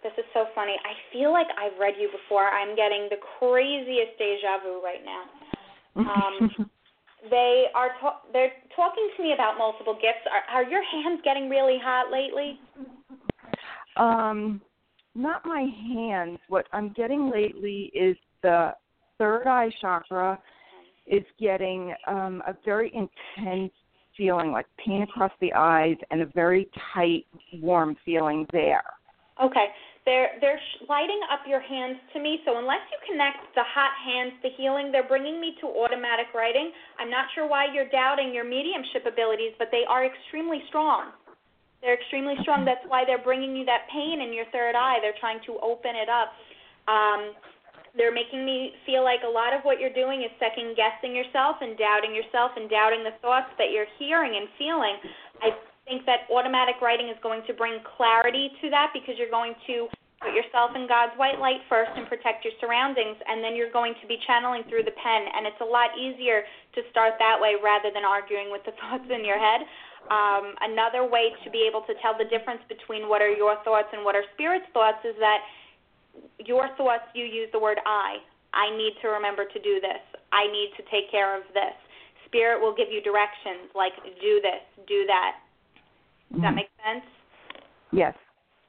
This 0.03 0.13
is 0.19 0.25
so 0.33 0.47
funny. 0.55 0.77
I 0.85 0.95
feel 1.13 1.33
like 1.33 1.49
I've 1.59 1.79
read 1.79 1.95
you 1.99 2.11
before. 2.11 2.49
I'm 2.49 2.77
getting 2.77 3.09
the 3.11 3.17
craziest 3.39 4.17
deja 4.19 4.59
vu 4.63 4.81
right 4.83 5.05
now. 5.05 5.25
Um, 5.97 6.71
they 7.31 7.67
are 7.75 7.91
ta- 8.01 8.21
they're 8.33 8.53
talking 8.77 9.09
to 9.17 9.23
me 9.23 9.33
about 9.33 9.59
multiple 9.59 9.95
gifts. 9.95 10.27
Are, 10.31 10.63
are 10.63 10.69
your 10.69 10.83
hands 10.83 11.21
getting 11.25 11.49
really 11.49 11.79
hot 11.83 12.13
lately? 12.13 12.59
um 13.97 14.61
not 15.15 15.45
my 15.45 15.67
hands. 15.93 16.39
What 16.49 16.67
I'm 16.73 16.93
getting 16.93 17.31
lately 17.31 17.91
is 17.95 18.17
the 18.43 18.73
third 19.19 19.47
eye 19.47 19.71
chakra 19.81 20.39
is 21.07 21.25
getting 21.41 21.95
um 22.07 22.43
a 22.47 22.55
very 22.65 22.93
intense 22.95 23.73
feeling 24.17 24.51
like 24.51 24.67
pain 24.85 25.03
across 25.03 25.33
the 25.41 25.53
eyes 25.53 25.97
and 26.11 26.23
a 26.23 26.27
very 26.35 26.69
tight 26.93 27.27
warm 27.55 27.97
feeling 28.05 28.47
there. 28.53 28.83
Okay. 29.43 29.67
They're 30.09 30.41
they're 30.41 30.61
lighting 30.89 31.21
up 31.29 31.45
your 31.45 31.61
hands 31.61 32.01
to 32.17 32.19
me. 32.19 32.41
So 32.49 32.57
unless 32.57 32.81
you 32.89 32.97
connect 33.05 33.45
the 33.53 33.61
hot 33.61 33.93
hands 34.01 34.33
to 34.41 34.49
healing, 34.57 34.89
they're 34.89 35.05
bringing 35.05 35.37
me 35.37 35.53
to 35.61 35.69
automatic 35.69 36.33
writing. 36.33 36.73
I'm 36.97 37.13
not 37.13 37.29
sure 37.37 37.45
why 37.45 37.69
you're 37.69 37.93
doubting 37.93 38.33
your 38.33 38.49
mediumship 38.49 39.05
abilities, 39.05 39.53
but 39.61 39.69
they 39.69 39.85
are 39.85 40.09
extremely 40.09 40.65
strong. 40.73 41.13
They're 41.85 42.01
extremely 42.01 42.41
strong. 42.41 42.65
That's 42.65 42.81
why 42.89 43.05
they're 43.05 43.21
bringing 43.21 43.53
you 43.53 43.69
that 43.69 43.85
pain 43.93 44.25
in 44.25 44.33
your 44.33 44.49
third 44.49 44.73
eye. 44.73 44.97
They're 45.05 45.21
trying 45.21 45.45
to 45.45 45.61
open 45.61 45.93
it 45.93 46.09
up. 46.09 46.33
Um, 46.89 47.37
they're 47.93 48.15
making 48.15 48.49
me 48.49 48.81
feel 48.89 49.05
like 49.05 49.21
a 49.29 49.31
lot 49.31 49.53
of 49.53 49.61
what 49.69 49.77
you're 49.77 49.93
doing 49.93 50.25
is 50.25 50.33
second 50.41 50.73
guessing 50.73 51.13
yourself 51.13 51.61
and 51.61 51.77
doubting 51.77 52.17
yourself 52.17 52.57
and 52.57 52.65
doubting 52.73 53.05
the 53.05 53.13
thoughts 53.21 53.53
that 53.61 53.77
you're 53.77 53.91
hearing 54.01 54.41
and 54.41 54.49
feeling. 54.57 54.97
I 55.45 55.53
think 55.85 56.09
that 56.09 56.25
automatic 56.33 56.81
writing 56.81 57.13
is 57.13 57.21
going 57.21 57.45
to 57.45 57.53
bring 57.53 57.77
clarity 57.97 58.57
to 58.65 58.71
that 58.73 58.97
because 58.97 59.21
you're 59.21 59.33
going 59.33 59.53
to 59.69 59.89
put 60.21 60.35
yourself 60.35 60.75
in 60.75 60.91
God's 60.91 61.15
white 61.15 61.39
light 61.39 61.63
first 61.71 61.95
and 61.95 62.07
protect 62.11 62.43
your 62.43 62.55
surroundings, 62.59 63.17
and 63.27 63.43
then 63.43 63.55
you're 63.55 63.71
going 63.71 63.95
to 64.03 64.07
be 64.07 64.19
channeling 64.27 64.67
through 64.67 64.83
the 64.83 64.97
pen. 64.99 65.23
And 65.31 65.47
it's 65.47 65.61
a 65.63 65.69
lot 65.69 65.95
easier 65.95 66.43
to 66.75 66.81
start 66.91 67.15
that 67.23 67.39
way 67.39 67.55
rather 67.55 67.95
than 67.95 68.03
arguing 68.03 68.51
with 68.51 68.63
the 68.67 68.75
thoughts 68.83 69.07
in 69.07 69.23
your 69.23 69.39
head. 69.39 69.63
Um, 70.11 70.57
another 70.65 71.05
way 71.05 71.37
to 71.45 71.51
be 71.51 71.69
able 71.69 71.83
to 71.87 71.95
tell 72.01 72.17
the 72.17 72.27
difference 72.27 72.65
between 72.67 73.09
what 73.09 73.21
are 73.21 73.31
your 73.31 73.61
thoughts 73.63 73.89
and 73.93 74.03
what 74.05 74.17
are 74.17 74.25
spirit's 74.35 74.67
thoughts 74.73 75.05
is 75.05 75.15
that 75.21 75.45
your 76.43 76.69
thoughts, 76.77 77.05
you 77.15 77.25
use 77.25 77.49
the 77.53 77.59
word 77.59 77.79
I. 77.87 78.19
I 78.55 78.75
need 78.77 78.95
to 79.03 79.09
remember 79.09 79.45
to 79.45 79.59
do 79.61 79.79
this. 79.81 80.01
I 80.33 80.51
need 80.51 80.73
to 80.77 80.83
take 80.91 81.11
care 81.11 81.37
of 81.37 81.45
this. 81.53 81.77
Spirit 82.27 82.61
will 82.61 82.75
give 82.75 82.89
you 82.91 83.03
directions 83.03 83.71
like 83.75 83.93
do 84.21 84.41
this, 84.43 84.65
do 84.87 85.05
that. 85.07 85.37
Does 86.33 86.43
that 86.43 86.55
make 86.55 86.69
sense? 86.85 87.05
Yes. 87.93 88.15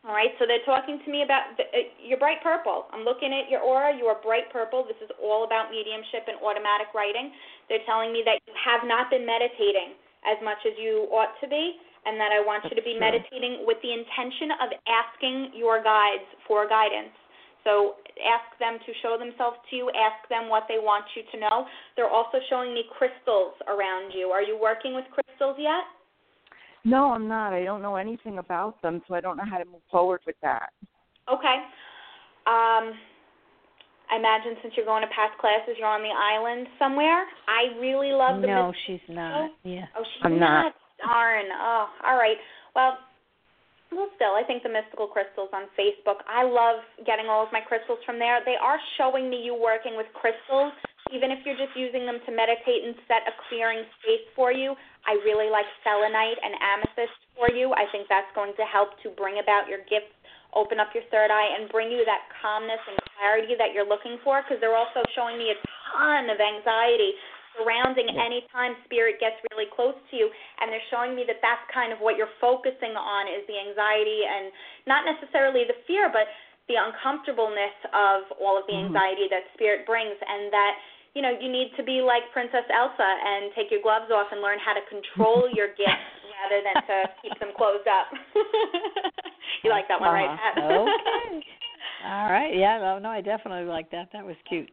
All 0.07 0.15
right, 0.15 0.31
so 0.39 0.47
they're 0.47 0.63
talking 0.63 0.95
to 1.03 1.09
me 1.11 1.27
about 1.27 1.59
the, 1.59 1.67
uh, 1.75 1.91
you're 1.99 2.17
bright 2.17 2.39
purple. 2.39 2.87
I'm 2.95 3.03
looking 3.03 3.35
at 3.35 3.51
your 3.51 3.59
aura. 3.59 3.91
You 3.91 4.07
are 4.07 4.15
bright 4.23 4.47
purple. 4.47 4.87
This 4.87 4.95
is 5.03 5.11
all 5.19 5.43
about 5.43 5.75
mediumship 5.75 6.23
and 6.31 6.39
automatic 6.39 6.95
writing. 6.95 7.35
They're 7.67 7.83
telling 7.83 8.15
me 8.15 8.23
that 8.23 8.39
you 8.47 8.55
have 8.55 8.87
not 8.87 9.11
been 9.11 9.27
meditating 9.27 9.99
as 10.23 10.39
much 10.39 10.63
as 10.63 10.71
you 10.79 11.11
ought 11.11 11.35
to 11.43 11.51
be, 11.51 11.83
and 12.07 12.15
that 12.15 12.31
I 12.31 12.39
want 12.39 12.63
you 12.71 12.79
to 12.79 12.85
be 12.85 12.95
meditating 12.95 13.67
with 13.67 13.75
the 13.83 13.91
intention 13.91 14.55
of 14.63 14.71
asking 14.87 15.51
your 15.59 15.83
guides 15.83 16.23
for 16.47 16.63
guidance. 16.63 17.11
So 17.67 17.99
ask 18.23 18.47
them 18.55 18.79
to 18.79 18.91
show 19.03 19.19
themselves 19.19 19.59
to 19.67 19.71
you. 19.75 19.91
Ask 19.91 20.23
them 20.31 20.47
what 20.47 20.63
they 20.71 20.79
want 20.79 21.11
you 21.11 21.27
to 21.27 21.37
know. 21.43 21.67
They're 21.99 22.09
also 22.09 22.39
showing 22.47 22.71
me 22.71 22.87
crystals 22.95 23.51
around 23.67 24.15
you. 24.15 24.31
Are 24.31 24.43
you 24.43 24.55
working 24.55 24.95
with 24.95 25.03
crystals 25.11 25.59
yet? 25.59 25.83
No, 26.85 27.11
I'm 27.11 27.27
not. 27.27 27.53
I 27.53 27.63
don't 27.63 27.81
know 27.81 27.95
anything 27.95 28.37
about 28.37 28.81
them, 28.81 29.01
so 29.07 29.15
I 29.15 29.21
don't 29.21 29.37
know 29.37 29.43
how 29.49 29.57
to 29.57 29.65
move 29.65 29.81
forward 29.91 30.21
with 30.25 30.35
that. 30.41 30.69
Okay. 31.31 31.57
Um, 32.47 32.95
I 34.09 34.17
imagine 34.17 34.57
since 34.61 34.73
you're 34.75 34.89
going 34.89 35.03
to 35.03 35.13
past 35.13 35.37
classes, 35.37 35.77
you're 35.77 35.87
on 35.87 36.01
the 36.01 36.09
island 36.09 36.67
somewhere. 36.79 37.25
I 37.45 37.77
really 37.79 38.11
love 38.11 38.41
the. 38.41 38.47
no, 38.47 38.73
myst- 38.73 38.81
she's 38.87 39.05
not. 39.09 39.51
Yeah. 39.63 39.85
Oh, 39.95 40.03
she's 40.03 40.23
I'm 40.25 40.39
not. 40.39 40.73
Darn. 41.05 41.45
Oh, 41.53 41.87
all 42.03 42.17
right. 42.17 42.37
Well, 42.75 42.97
well, 43.91 44.09
still, 44.15 44.37
I 44.37 44.43
think 44.45 44.61
the 44.61 44.69
mystical 44.69 45.07
crystals 45.07 45.49
on 45.53 45.65
Facebook. 45.73 46.21
I 46.29 46.45
love 46.45 46.81
getting 47.05 47.25
all 47.25 47.41
of 47.41 47.49
my 47.51 47.61
crystals 47.61 47.97
from 48.05 48.19
there. 48.19 48.41
They 48.45 48.57
are 48.57 48.77
showing 48.97 49.29
me 49.29 49.41
you 49.41 49.57
working 49.57 49.97
with 49.97 50.05
crystals, 50.13 50.73
even 51.09 51.31
if 51.33 51.41
you're 51.45 51.57
just 51.57 51.73
using 51.73 52.05
them 52.05 52.21
to 52.25 52.31
meditate 52.33 52.85
and 52.85 52.93
set 53.09 53.25
a 53.25 53.33
clearing 53.49 53.81
space 54.01 54.25
for 54.35 54.53
you. 54.53 54.77
I 55.05 55.17
really 55.23 55.49
like 55.49 55.65
selenite 55.83 56.39
and 56.41 56.53
amethyst 56.59 57.17
for 57.35 57.49
you. 57.51 57.71
I 57.73 57.87
think 57.91 58.07
that's 58.07 58.29
going 58.35 58.53
to 58.59 58.65
help 58.67 58.99
to 59.03 59.09
bring 59.15 59.39
about 59.39 59.67
your 59.67 59.81
gifts, 59.87 60.11
open 60.53 60.79
up 60.79 60.91
your 60.93 61.03
third 61.09 61.31
eye, 61.31 61.49
and 61.57 61.71
bring 61.71 61.91
you 61.91 62.03
that 62.05 62.27
calmness 62.41 62.81
and 62.87 62.97
clarity 63.15 63.55
that 63.57 63.71
you're 63.73 63.87
looking 63.87 64.19
for. 64.23 64.43
Because 64.43 64.59
they're 64.59 64.77
also 64.77 65.01
showing 65.15 65.39
me 65.39 65.55
a 65.55 65.57
ton 65.91 66.29
of 66.29 66.37
anxiety 66.37 67.15
surrounding 67.57 68.07
any 68.13 68.45
time 68.53 68.77
spirit 68.85 69.17
gets 69.19 69.35
really 69.51 69.67
close 69.73 69.97
to 70.11 70.15
you 70.15 70.29
and 70.61 70.69
they're 70.69 70.89
showing 70.93 71.17
me 71.17 71.25
that 71.25 71.41
that's 71.41 71.65
kind 71.73 71.91
of 71.91 71.97
what 71.99 72.13
you're 72.15 72.31
focusing 72.37 72.93
on 72.93 73.25
is 73.25 73.41
the 73.49 73.57
anxiety 73.57 74.21
and 74.23 74.53
not 74.85 75.01
necessarily 75.03 75.65
the 75.65 75.75
fear 75.89 76.07
but 76.13 76.29
the 76.69 76.77
uncomfortableness 76.77 77.73
of 77.91 78.29
all 78.37 78.53
of 78.55 78.65
the 78.69 78.77
Mhm. 78.77 78.93
anxiety 78.93 79.27
that 79.27 79.49
spirit 79.57 79.85
brings 79.85 80.15
and 80.21 80.53
that 80.53 80.77
you 81.15 81.21
know 81.21 81.31
you 81.39 81.51
need 81.51 81.71
to 81.77 81.83
be 81.83 82.01
like 82.01 82.21
princess 82.33 82.65
elsa 82.73 83.09
and 83.25 83.51
take 83.55 83.71
your 83.71 83.81
gloves 83.81 84.11
off 84.13 84.27
and 84.31 84.41
learn 84.41 84.57
how 84.63 84.73
to 84.73 84.81
control 84.89 85.49
your 85.57 85.67
gifts 85.75 86.05
rather 86.41 86.61
than 86.63 86.77
to 86.87 86.95
keep 87.21 87.37
them 87.39 87.49
closed 87.57 87.87
up 87.87 88.07
you 89.63 89.69
like 89.69 89.87
that 89.87 89.99
one 89.99 90.11
right 90.13 90.29
Uh-huh. 90.29 90.87
Okay. 91.29 91.45
All 92.05 92.31
right. 92.31 92.55
Yeah. 92.55 92.77
No, 92.79 92.97
no, 92.97 93.09
I 93.09 93.19
definitely 93.19 93.65
like 93.67 93.91
that. 93.91 94.07
That 94.13 94.25
was 94.25 94.37
cute. 94.47 94.69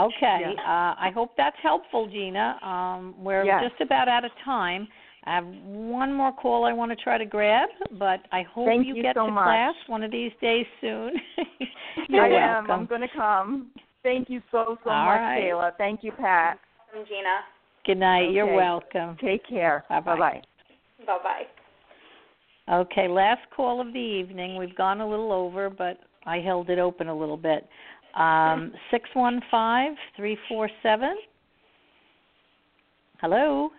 Okay. 0.00 0.54
Uh, 0.64 0.94
I 0.96 1.10
hope 1.12 1.32
that's 1.36 1.56
helpful, 1.60 2.06
Gina. 2.08 2.56
Um, 2.62 3.14
we're 3.18 3.44
Yes. 3.44 3.64
just 3.68 3.80
about 3.80 4.06
out 4.08 4.24
of 4.24 4.30
time. 4.44 4.86
I 5.24 5.34
have 5.34 5.44
one 5.44 6.12
more 6.14 6.30
call 6.32 6.64
I 6.66 6.72
want 6.72 6.92
to 6.92 6.96
try 6.96 7.18
to 7.18 7.26
grab, 7.26 7.68
but 7.98 8.20
I 8.30 8.42
hope 8.42 8.68
Thank 8.68 8.86
you 8.86 8.94
you 8.94 9.02
get 9.02 9.16
so 9.16 9.26
to 9.26 9.32
much. 9.32 9.44
class 9.44 9.74
one 9.88 10.04
of 10.04 10.12
these 10.12 10.30
days 10.40 10.66
soon. 10.80 11.14
You're 12.08 12.22
I 12.26 12.28
welcome. 12.28 12.70
am. 12.70 12.80
I'm 12.80 12.86
going 12.86 13.00
to 13.00 13.08
come. 13.08 13.70
Thank 14.08 14.30
you 14.30 14.40
so 14.50 14.78
so 14.84 14.90
All 14.90 15.04
much, 15.04 15.18
right. 15.18 15.42
Kayla. 15.42 15.72
Thank 15.76 16.02
you, 16.02 16.12
Pat. 16.12 16.58
From 16.90 17.04
Gina 17.04 17.40
Good 17.84 17.98
night. 17.98 18.32
You're 18.32 18.54
welcome. 18.54 19.16
Take 19.20 19.46
care. 19.46 19.84
Bye-bye. 19.88 20.16
Bye-bye. 20.16 20.42
bye 21.06 21.18
bye 21.22 22.74
Okay, 22.74 23.08
last 23.08 23.40
call 23.54 23.80
of 23.80 23.92
the 23.92 23.98
evening. 23.98 24.56
We've 24.56 24.76
gone 24.76 25.00
a 25.00 25.08
little 25.08 25.32
over, 25.32 25.70
but 25.70 25.98
I 26.26 26.38
held 26.38 26.68
it 26.70 26.78
open 26.78 27.08
a 27.08 27.18
little 27.18 27.36
bit. 27.36 27.66
Um, 28.14 28.72
six 28.90 29.08
one 29.14 29.40
five 29.50 29.92
three 30.16 30.36
four 30.48 30.68
seven. 30.82 31.16
Hello. 33.20 33.70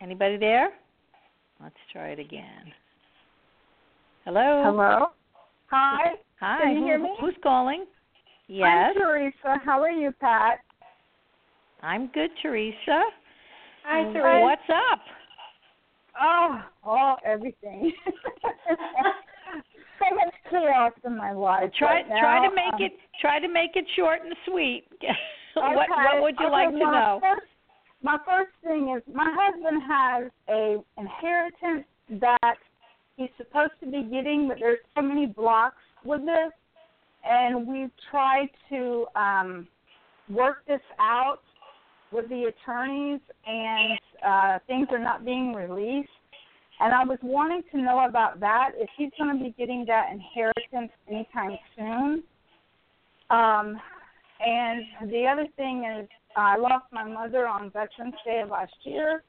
Anybody 0.00 0.36
there? 0.36 0.70
Let's 1.60 1.74
try 1.92 2.08
it 2.08 2.18
again. 2.18 2.72
Hello. 4.24 4.62
Hello. 4.64 5.06
Hi. 5.70 6.14
Hi. 6.40 6.58
Can 6.62 6.76
you 6.76 6.84
hear 6.84 6.98
me? 6.98 7.10
Who's 7.20 7.34
calling? 7.42 7.80
I'm 7.80 8.54
Yes. 8.54 8.94
Teresa. 8.96 9.60
How 9.64 9.82
are 9.82 9.90
you, 9.90 10.12
Pat? 10.20 10.60
I'm 11.82 12.08
good, 12.08 12.30
Teresa. 12.42 13.02
hi 13.84 14.04
Mm, 14.04 14.12
Teresa 14.12 14.40
What's 14.42 14.62
up? 14.70 15.00
Oh, 16.20 16.62
oh, 16.84 17.14
everything. 17.24 17.92
so 18.42 20.14
much 20.14 20.34
chaos 20.50 20.92
in 21.04 21.16
my 21.16 21.32
life. 21.32 21.70
Try 21.78 21.94
right 22.02 22.08
now. 22.08 22.20
try 22.20 22.48
to 22.48 22.54
make 22.54 22.74
Um, 22.74 22.82
it 22.82 22.92
try 23.20 23.38
to 23.40 23.48
make 23.48 23.76
it 23.76 23.84
short 23.96 24.22
and 24.24 24.34
sweet. 24.46 24.84
what 25.54 25.90
okay, 25.90 26.04
what 26.04 26.22
would 26.22 26.34
you 26.40 26.46
okay, 26.46 26.52
like 26.52 26.70
to 26.70 26.78
know? 26.78 27.20
First, 27.20 27.46
my 28.02 28.18
first 28.26 28.52
thing 28.64 28.94
is 28.96 29.02
my 29.12 29.30
husband 29.36 29.82
has 29.88 30.30
a 30.48 30.78
inheritance 30.98 31.86
that 32.20 32.56
he's 33.16 33.30
supposed 33.36 33.72
to 33.80 33.86
be 33.86 34.02
getting, 34.04 34.48
but 34.48 34.58
there's 34.60 34.78
so 34.96 35.02
many 35.02 35.26
blocks 35.26 35.82
with 36.04 36.20
this, 36.24 36.52
and 37.24 37.66
we've 37.66 37.90
tried 38.10 38.48
to 38.70 39.06
um, 39.16 39.68
work 40.28 40.64
this 40.66 40.80
out 40.98 41.40
with 42.12 42.28
the 42.28 42.44
attorneys, 42.44 43.20
and 43.46 43.98
uh, 44.26 44.58
things 44.66 44.88
are 44.90 44.98
not 44.98 45.24
being 45.24 45.52
released. 45.52 46.08
And 46.80 46.94
I 46.94 47.04
was 47.04 47.18
wanting 47.22 47.62
to 47.72 47.78
know 47.78 48.06
about 48.08 48.40
that 48.40 48.70
if 48.76 48.88
he's 48.96 49.10
going 49.18 49.36
to 49.36 49.44
be 49.44 49.54
getting 49.58 49.84
that 49.86 50.10
inheritance 50.12 50.92
anytime 51.08 51.58
soon. 51.76 52.22
Um, 53.30 53.80
and 54.40 55.10
the 55.10 55.26
other 55.26 55.46
thing 55.56 55.84
is, 56.00 56.08
I 56.36 56.56
lost 56.56 56.86
my 56.92 57.04
mother 57.04 57.48
on 57.48 57.70
Veterans 57.70 58.14
Day 58.24 58.40
of 58.42 58.50
last 58.50 58.72
year, 58.84 59.24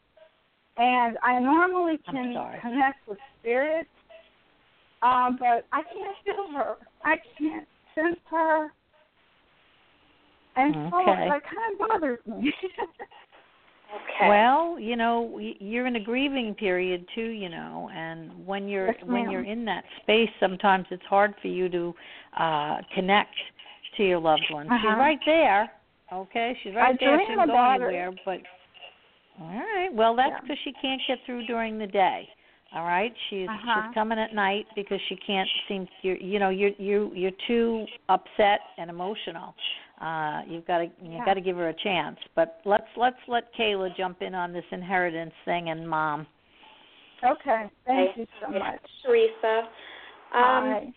and 0.77 1.17
I 1.23 1.39
normally 1.39 1.99
can 2.09 2.35
connect 2.61 3.07
with 3.07 3.17
spirits, 3.39 3.89
um, 5.01 5.37
but 5.39 5.65
I 5.71 5.81
can't 5.83 6.17
feel 6.25 6.47
her. 6.57 6.75
I 7.05 7.15
can't 7.37 7.67
sense 7.95 8.19
her, 8.29 8.67
and 10.55 10.73
so 10.91 10.97
Okay. 10.97 11.29
that 11.29 11.41
kind 11.43 11.73
of 11.73 11.89
bothers 11.89 12.19
me. 12.25 12.53
Okay. 13.91 14.29
Well, 14.29 14.79
you 14.79 14.95
know, 14.95 15.21
y- 15.33 15.55
you're 15.59 15.87
in 15.87 15.95
a 15.95 15.99
grieving 15.99 16.53
period 16.53 17.05
too, 17.15 17.29
you 17.29 17.49
know, 17.49 17.89
and 17.91 18.45
when 18.45 18.67
you're 18.67 18.87
Yes, 18.87 18.95
when 19.07 19.31
you're 19.31 19.43
in 19.43 19.65
that 19.65 19.83
space, 20.03 20.29
sometimes 20.39 20.85
it's 20.91 21.03
hard 21.09 21.33
for 21.41 21.47
you 21.47 21.69
to 21.69 21.93
uh 22.39 22.77
connect 22.93 23.33
to 23.97 24.03
your 24.03 24.19
loved 24.19 24.45
one. 24.51 24.67
She's 24.67 24.73
Uh-huh. 24.75 24.97
right 24.99 25.19
there. 25.25 25.71
Okay, 26.13 26.55
she's 26.61 26.75
right 26.75 26.93
I 26.93 26.97
there. 27.03 27.17
dream 27.17 27.27
She 27.29 27.35
didn't 27.35 27.47
go 27.47 27.71
anywhere, 27.71 28.11
but 28.25 28.39
all 29.41 29.47
right. 29.47 29.89
Well, 29.91 30.15
that's 30.15 30.35
Yeah. 30.35 30.41
because 30.41 30.57
she 30.63 30.73
can't 30.81 31.01
get 31.07 31.17
through 31.25 31.47
during 31.47 31.79
the 31.79 31.87
day. 31.87 32.27
All 32.73 32.83
right, 32.83 33.13
she's 33.29 33.49
Uh-huh. 33.49 33.81
she's 33.87 33.93
coming 33.95 34.19
at 34.19 34.33
night 34.33 34.67
because 34.75 34.99
she 35.09 35.15
can't 35.15 35.49
seem 35.67 35.87
you 36.03 36.13
you 36.21 36.37
know 36.37 36.49
you're 36.49 36.71
you 36.77 37.11
you're 37.15 37.37
too 37.47 37.85
upset 38.09 38.61
and 38.77 38.89
emotional. 38.91 39.55
Uh, 39.99 40.43
you've 40.47 40.65
got 40.67 40.77
to 40.79 40.85
you've 41.01 41.13
Yeah. 41.13 41.25
got 41.25 41.33
to 41.33 41.41
give 41.41 41.57
her 41.57 41.69
a 41.69 41.73
chance. 41.73 42.19
But 42.35 42.61
let's 42.65 42.87
let's 42.95 43.17
let 43.27 43.51
Kayla 43.55 43.95
jump 43.97 44.21
in 44.21 44.35
on 44.35 44.53
this 44.53 44.65
inheritance 44.71 45.33
thing 45.45 45.69
and 45.69 45.89
mom. 45.89 46.27
okay, 47.23 47.69
thank 47.85 48.11
Okay. 48.11 48.21
you 48.21 48.27
so 48.39 48.47
much. 48.51 48.79
Teresa. 49.03 49.67
Um, 50.31 50.63
Bye. 50.71 50.93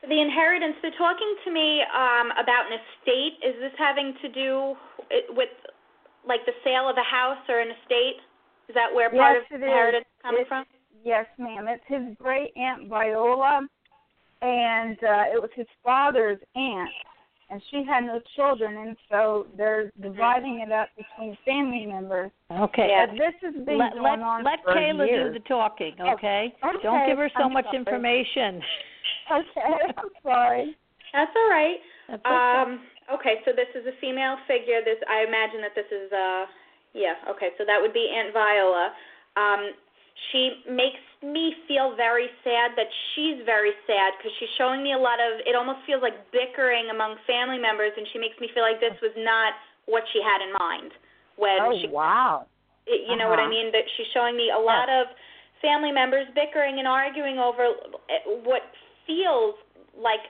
So 0.00 0.08
the 0.08 0.20
inheritance. 0.20 0.76
They're 0.80 0.90
talking 0.98 1.36
to 1.44 1.50
me 1.50 1.82
um, 1.94 2.30
about 2.32 2.64
an 2.72 2.78
estate. 2.80 3.34
Is 3.44 3.56
this 3.60 3.72
having 3.78 4.14
to 4.22 4.28
do 4.30 4.74
with 5.36 5.50
like 6.26 6.44
the 6.46 6.52
sale 6.64 6.88
of 6.88 6.96
a 6.96 7.02
house 7.04 7.44
or 7.48 7.60
an 7.60 7.68
estate? 7.82 8.16
Is 8.68 8.74
that 8.74 8.88
where 8.92 9.10
part 9.10 9.36
Yes, 9.36 9.44
of 9.52 9.60
the 9.60 9.66
inheritance 9.66 10.06
is 10.08 10.22
coming 10.22 10.40
It's- 10.40 10.48
from? 10.48 10.64
Yes, 11.04 11.26
ma'am. 11.38 11.66
It's 11.68 11.84
his 11.86 12.16
great 12.18 12.56
aunt 12.56 12.88
Viola, 12.88 13.60
and 14.40 14.96
uh, 15.04 15.24
it 15.28 15.40
was 15.40 15.50
his 15.54 15.66
father's 15.84 16.38
aunt, 16.56 16.90
and 17.50 17.60
she 17.70 17.84
had 17.84 18.04
no 18.04 18.20
children, 18.36 18.88
and 18.88 18.96
so 19.10 19.46
they're 19.54 19.92
dividing 20.00 20.60
it 20.66 20.72
up 20.72 20.88
between 20.96 21.36
family 21.44 21.84
members. 21.84 22.30
Okay. 22.50 22.88
Yeah. 22.88 23.06
But 23.06 23.18
this 23.18 23.34
has 23.42 23.66
been 23.66 23.78
Let 23.78 23.92
going 23.92 24.02
let 24.04 24.18
on 24.20 24.44
let 24.44 24.60
for 24.64 24.72
Kayla 24.72 25.06
years. 25.06 25.34
do 25.34 25.38
the 25.38 25.44
talking, 25.44 25.92
okay? 26.00 26.54
Okay, 26.64 26.82
Don't 26.82 27.06
give 27.06 27.18
her 27.18 27.30
so 27.36 27.44
I'm 27.44 27.52
much 27.52 27.66
sorry. 27.66 27.78
information. 27.78 28.62
Okay, 29.24 29.72
I'm 29.96 30.12
sorry. 30.22 30.76
That's 31.14 31.32
all 31.34 31.48
right. 31.48 31.80
That's 32.08 32.20
okay. 32.26 32.34
Um, 32.36 32.80
okay, 33.08 33.40
so 33.46 33.52
this 33.56 33.72
is 33.72 33.86
a 33.88 33.96
female 33.98 34.36
figure. 34.46 34.84
This 34.84 35.00
I 35.08 35.24
imagine 35.24 35.64
that 35.64 35.72
this 35.74 35.88
is 35.88 36.12
uh 36.12 36.44
yeah, 36.92 37.16
okay, 37.32 37.56
so 37.56 37.64
that 37.64 37.80
would 37.80 37.94
be 37.94 38.12
Aunt 38.12 38.34
Viola. 38.36 38.92
Um 39.40 39.72
she 40.30 40.62
makes 40.70 41.00
me 41.22 41.54
feel 41.66 41.96
very 41.96 42.28
sad 42.44 42.72
that 42.76 42.86
she's 43.14 43.42
very 43.44 43.72
sad 43.86 44.12
because 44.18 44.32
she's 44.38 44.52
showing 44.56 44.82
me 44.82 44.92
a 44.92 44.98
lot 44.98 45.18
of 45.18 45.40
it 45.46 45.54
almost 45.56 45.80
feels 45.86 46.02
like 46.02 46.14
bickering 46.30 46.90
among 46.90 47.16
family 47.26 47.58
members 47.58 47.92
and 47.96 48.06
she 48.12 48.18
makes 48.18 48.38
me 48.40 48.48
feel 48.54 48.62
like 48.62 48.78
this 48.80 48.94
was 49.02 49.12
not 49.16 49.54
what 49.86 50.04
she 50.12 50.20
had 50.22 50.40
in 50.44 50.52
mind 50.54 50.92
when 51.36 51.58
Oh 51.60 51.72
she 51.80 51.88
wow. 51.88 52.46
it- 52.86 53.08
you 53.08 53.16
know 53.16 53.28
what 53.28 53.38
I 53.38 53.46
Uh-huh. 53.48 53.50
mean? 53.50 53.72
That 53.72 53.84
she's 53.96 54.06
showing 54.12 54.36
me 54.36 54.50
a 54.50 54.58
lot 54.58 54.88
of 54.88 55.08
family 55.62 55.90
members 55.92 56.26
bickering 56.34 56.78
and 56.78 56.86
arguing 56.86 57.38
over 57.38 57.74
eh, 58.08 58.20
what 58.44 58.62
feels 59.06 59.54
like 59.96 60.20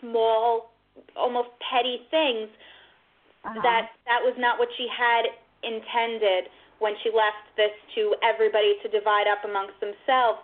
small, 0.00 0.70
almost 1.16 1.48
petty 1.60 2.06
things. 2.10 2.48
Uh-huh. 3.44 3.60
That 3.62 3.90
that 4.06 4.22
was 4.22 4.34
not 4.38 4.58
what 4.58 4.68
she 4.76 4.86
had 4.88 5.26
intended 5.62 6.48
when 6.78 6.94
she 7.02 7.10
left 7.10 7.44
this 7.56 7.72
to 7.96 8.14
everybody 8.22 8.76
to 8.82 8.88
divide 8.88 9.26
up 9.26 9.44
amongst 9.44 9.78
themselves. 9.80 10.40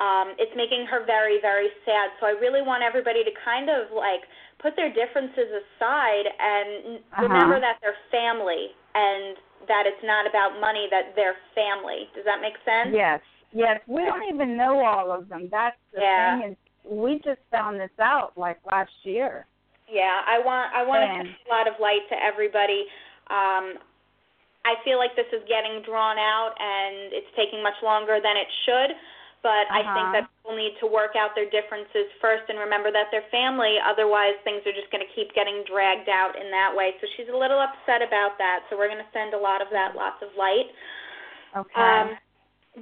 Um, 0.00 0.34
it's 0.38 0.54
making 0.56 0.86
her 0.90 1.04
very, 1.06 1.38
very 1.40 1.68
sad. 1.84 2.10
So 2.18 2.26
I 2.26 2.34
really 2.34 2.62
want 2.62 2.82
everybody 2.82 3.22
to 3.22 3.30
kind 3.44 3.70
of 3.70 3.90
like 3.94 4.26
put 4.58 4.74
their 4.74 4.90
differences 4.92 5.46
aside 5.62 6.26
and 6.38 6.98
Uh-huh. 6.98 7.22
remember 7.22 7.60
that 7.60 7.78
they're 7.82 7.98
family 8.10 8.74
and 8.94 9.36
that 9.68 9.86
it's 9.86 10.02
not 10.02 10.26
about 10.26 10.58
money, 10.60 10.88
that 10.90 11.14
they're 11.14 11.36
family. 11.54 12.10
Does 12.14 12.24
that 12.24 12.40
make 12.40 12.54
sense? 12.64 12.90
Yes, 12.92 13.20
yes. 13.52 13.80
We 13.86 14.04
don't 14.04 14.24
even 14.24 14.56
know 14.56 14.84
all 14.84 15.12
of 15.12 15.28
them. 15.28 15.48
That's 15.50 15.78
the 15.92 16.00
Yeah. 16.00 16.38
thing 16.40 16.50
is 16.50 16.56
we 16.84 17.18
just 17.20 17.40
found 17.50 17.78
this 17.78 17.94
out 18.00 18.36
like 18.36 18.58
last 18.66 18.92
year. 19.04 19.46
Yeah, 19.88 20.22
I 20.26 20.38
want 20.40 20.72
I 20.74 20.82
want 20.82 21.02
to 21.04 21.10
And- 21.10 21.28
shed 21.28 21.46
a 21.46 21.50
lot 21.50 21.66
of 21.68 21.78
light 21.78 22.08
to 22.08 22.16
everybody. 22.22 22.90
Um, 23.28 23.78
I 24.64 24.78
feel 24.84 24.98
like 24.98 25.14
this 25.16 25.28
is 25.32 25.42
getting 25.48 25.82
drawn 25.82 26.18
out 26.18 26.54
and 26.58 27.10
it's 27.12 27.30
taking 27.34 27.62
much 27.62 27.78
longer 27.82 28.18
than 28.22 28.36
it 28.36 28.48
should. 28.66 28.90
But 29.42 29.66
I 29.74 29.82
Uh-huh. 29.82 29.90
think 29.90 30.14
that 30.14 30.30
people 30.38 30.54
need 30.54 30.78
to 30.78 30.86
work 30.86 31.18
out 31.18 31.34
their 31.34 31.50
differences 31.50 32.06
first 32.22 32.46
and 32.46 32.62
remember 32.62 32.94
that 32.94 33.10
they're 33.10 33.26
family. 33.34 33.74
Otherwise, 33.82 34.38
things 34.46 34.62
are 34.66 34.74
just 34.74 34.86
going 34.94 35.02
to 35.02 35.12
keep 35.18 35.34
getting 35.34 35.66
dragged 35.66 36.06
out 36.08 36.38
in 36.38 36.46
that 36.54 36.70
way. 36.70 36.94
So 37.02 37.10
she's 37.18 37.26
a 37.26 37.36
little 37.36 37.58
upset 37.58 38.06
about 38.06 38.38
that. 38.38 38.62
So 38.70 38.78
we're 38.78 38.86
going 38.86 39.02
to 39.02 39.12
send 39.12 39.34
a 39.34 39.42
lot 39.42 39.58
of 39.58 39.66
that, 39.74 39.98
lots 39.98 40.22
of 40.22 40.30
light. 40.38 40.70
Okay. 41.56 42.02
Um, 42.02 42.14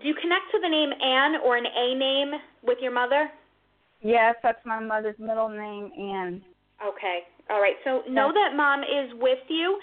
do 0.00 0.04
you 0.06 0.14
connect 0.20 0.52
to 0.52 0.60
the 0.60 0.68
name 0.68 0.92
Anne 1.00 1.40
or 1.42 1.56
an 1.56 1.66
A 1.66 1.94
name 1.96 2.32
with 2.62 2.78
your 2.80 2.92
mother? 2.92 3.30
yes, 4.00 4.36
that's 4.42 4.64
my 4.66 4.80
mother's 4.80 5.18
middle 5.18 5.48
name 5.48 5.90
and 5.96 6.42
Okay. 6.84 7.20
All 7.50 7.60
right. 7.60 7.76
So 7.84 8.02
know 8.08 8.32
that 8.32 8.56
mom 8.56 8.80
is 8.82 9.12
with 9.20 9.42
you. 9.48 9.78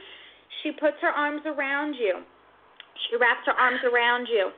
She 0.64 0.72
puts 0.72 0.97
her 1.01 1.12
arms 1.12 1.41
around 1.45 1.95
you. 1.95 2.24
She 3.08 3.18
wraps 3.18 3.45
her 3.45 3.53
arms 3.53 3.82
around 3.86 4.27
you. 4.27 4.52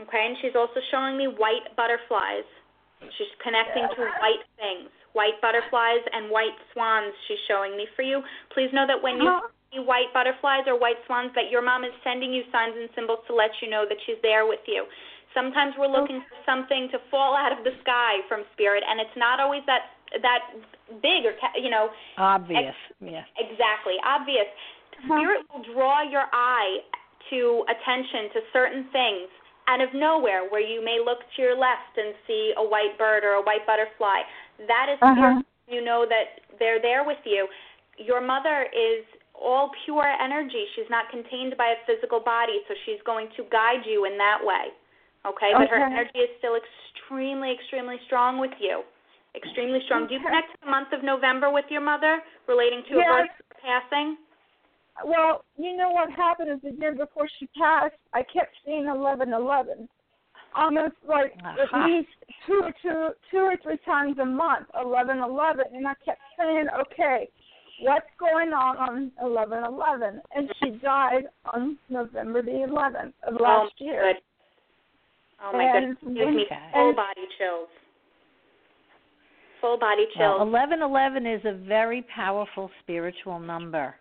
Okay, 0.00 0.22
and 0.26 0.36
she's 0.42 0.54
also 0.54 0.80
showing 0.90 1.16
me 1.16 1.26
white 1.26 1.70
butterflies. 1.76 2.46
She's 3.18 3.30
connecting 3.42 3.84
to 3.84 4.00
white 4.18 4.44
things, 4.56 4.88
white 5.12 5.36
butterflies 5.42 6.02
and 6.12 6.30
white 6.30 6.56
swans. 6.72 7.12
She's 7.28 7.40
showing 7.46 7.76
me 7.76 7.86
for 7.94 8.02
you. 8.02 8.22
Please 8.54 8.72
know 8.72 8.86
that 8.86 8.98
when 8.98 9.20
you 9.20 9.28
uh-huh. 9.28 9.52
see 9.70 9.80
white 9.84 10.10
butterflies 10.14 10.64
or 10.66 10.78
white 10.78 10.98
swans, 11.06 11.30
that 11.34 11.50
your 11.50 11.60
mom 11.60 11.84
is 11.84 11.92
sending 12.02 12.32
you 12.32 12.42
signs 12.50 12.74
and 12.74 12.88
symbols 12.94 13.20
to 13.28 13.34
let 13.34 13.50
you 13.60 13.68
know 13.68 13.84
that 13.86 13.98
she's 14.06 14.18
there 14.22 14.46
with 14.46 14.64
you. 14.66 14.86
Sometimes 15.34 15.74
we're 15.76 15.90
looking 15.90 16.22
for 16.30 16.38
something 16.46 16.88
to 16.94 16.98
fall 17.10 17.34
out 17.34 17.50
of 17.50 17.66
the 17.66 17.74
sky 17.82 18.22
from 18.30 18.46
spirit, 18.54 18.86
and 18.86 19.02
it's 19.02 19.18
not 19.18 19.42
always 19.42 19.66
that 19.66 19.90
that 20.22 20.46
big 21.02 21.26
or 21.26 21.34
ca- 21.42 21.58
you 21.58 21.70
know 21.70 21.90
Obvious. 22.16 22.74
Yeah. 23.02 23.26
exactly 23.34 23.98
obvious. 24.06 24.46
Spirit 25.04 25.46
will 25.52 25.64
draw 25.74 26.02
your 26.02 26.24
eye 26.32 26.78
to 27.30 27.64
attention 27.68 28.30
to 28.34 28.40
certain 28.52 28.84
things 28.92 29.28
out 29.66 29.80
of 29.80 29.88
nowhere, 29.94 30.44
where 30.50 30.60
you 30.60 30.84
may 30.84 31.00
look 31.00 31.24
to 31.36 31.42
your 31.42 31.56
left 31.56 31.96
and 31.96 32.14
see 32.26 32.52
a 32.56 32.64
white 32.64 32.98
bird 32.98 33.24
or 33.24 33.40
a 33.40 33.42
white 33.42 33.64
butterfly. 33.66 34.20
That 34.68 34.92
is 34.92 34.98
Uh-huh. 35.00 35.42
You 35.66 35.80
know 35.80 36.04
that 36.04 36.44
they're 36.58 36.80
there 36.80 37.04
with 37.04 37.24
you. 37.24 37.48
Your 37.96 38.20
mother 38.20 38.68
is 38.76 39.04
all 39.32 39.70
pure 39.84 40.04
energy. 40.04 40.68
She's 40.76 40.90
not 40.90 41.08
contained 41.08 41.56
by 41.56 41.72
a 41.72 41.78
physical 41.86 42.20
body, 42.20 42.60
so 42.68 42.74
she's 42.84 43.00
going 43.06 43.28
to 43.36 43.44
guide 43.50 43.86
you 43.86 44.04
in 44.04 44.18
that 44.18 44.44
way. 44.44 44.68
Okay, 45.24 45.56
but 45.56 45.68
her 45.72 45.80
energy 45.80 46.18
is 46.20 46.28
still 46.36 46.52
extremely, 46.60 47.50
extremely 47.50 47.96
strong 48.04 48.38
with 48.38 48.52
you. 48.60 48.84
Extremely 49.34 49.80
strong. 49.86 50.06
Do 50.06 50.14
you 50.14 50.20
connect 50.20 50.52
to 50.52 50.58
the 50.62 50.70
month 50.70 50.92
of 50.92 51.02
November 51.02 51.50
with 51.50 51.64
your 51.70 51.80
mother 51.80 52.20
relating 52.46 52.84
to 52.92 53.00
a 53.00 53.04
birth 53.08 53.34
passing? 53.64 54.18
Well, 55.04 55.44
you 55.56 55.76
know 55.76 55.90
what 55.90 56.10
happened 56.10 56.50
is 56.50 56.60
the 56.62 56.78
year 56.78 56.94
before 56.94 57.28
she 57.38 57.46
passed, 57.58 57.96
I 58.12 58.22
kept 58.22 58.54
seeing 58.64 58.86
eleven 58.86 59.32
eleven, 59.32 59.88
almost 60.54 60.94
like 61.08 61.34
Aha. 61.40 61.52
at 61.52 61.58
uh-huh. 61.60 61.88
least 61.88 62.08
two 62.46 62.60
or 62.62 62.72
two 62.80 63.14
two 63.30 63.38
or 63.38 63.56
three 63.62 63.78
times 63.84 64.18
a 64.18 64.24
month, 64.24 64.66
eleven 64.80 65.18
eleven, 65.18 65.64
and 65.74 65.86
I 65.86 65.94
kept 66.04 66.20
saying, 66.38 66.66
okay, 66.80 67.28
what's 67.80 68.06
going 68.20 68.52
on 68.52 68.76
on 68.76 69.12
eleven 69.20 69.64
eleven? 69.64 70.20
And 70.34 70.48
she 70.62 70.78
died 70.78 71.24
on 71.52 71.76
November 71.88 72.42
the 72.42 72.62
eleventh 72.62 73.14
of 73.26 73.34
oh, 73.40 73.42
last 73.42 73.72
oh, 73.80 73.84
year. 73.84 74.12
Good. 74.14 74.22
Oh 75.44 75.52
my 75.52 75.64
and 75.64 75.98
goodness, 75.98 76.24
gives 76.24 76.36
me 76.36 76.42
Okay. 76.46 76.70
full 76.72 76.94
body 76.94 77.26
chills. 77.36 77.68
Full 79.60 79.78
body 79.78 80.04
chills. 80.16 80.38
Well, 80.38 80.48
eleven 80.48 80.82
eleven 80.82 81.26
is 81.26 81.40
a 81.44 81.52
very 81.52 82.02
powerful 82.14 82.70
spiritual 82.80 83.40
number. 83.40 83.96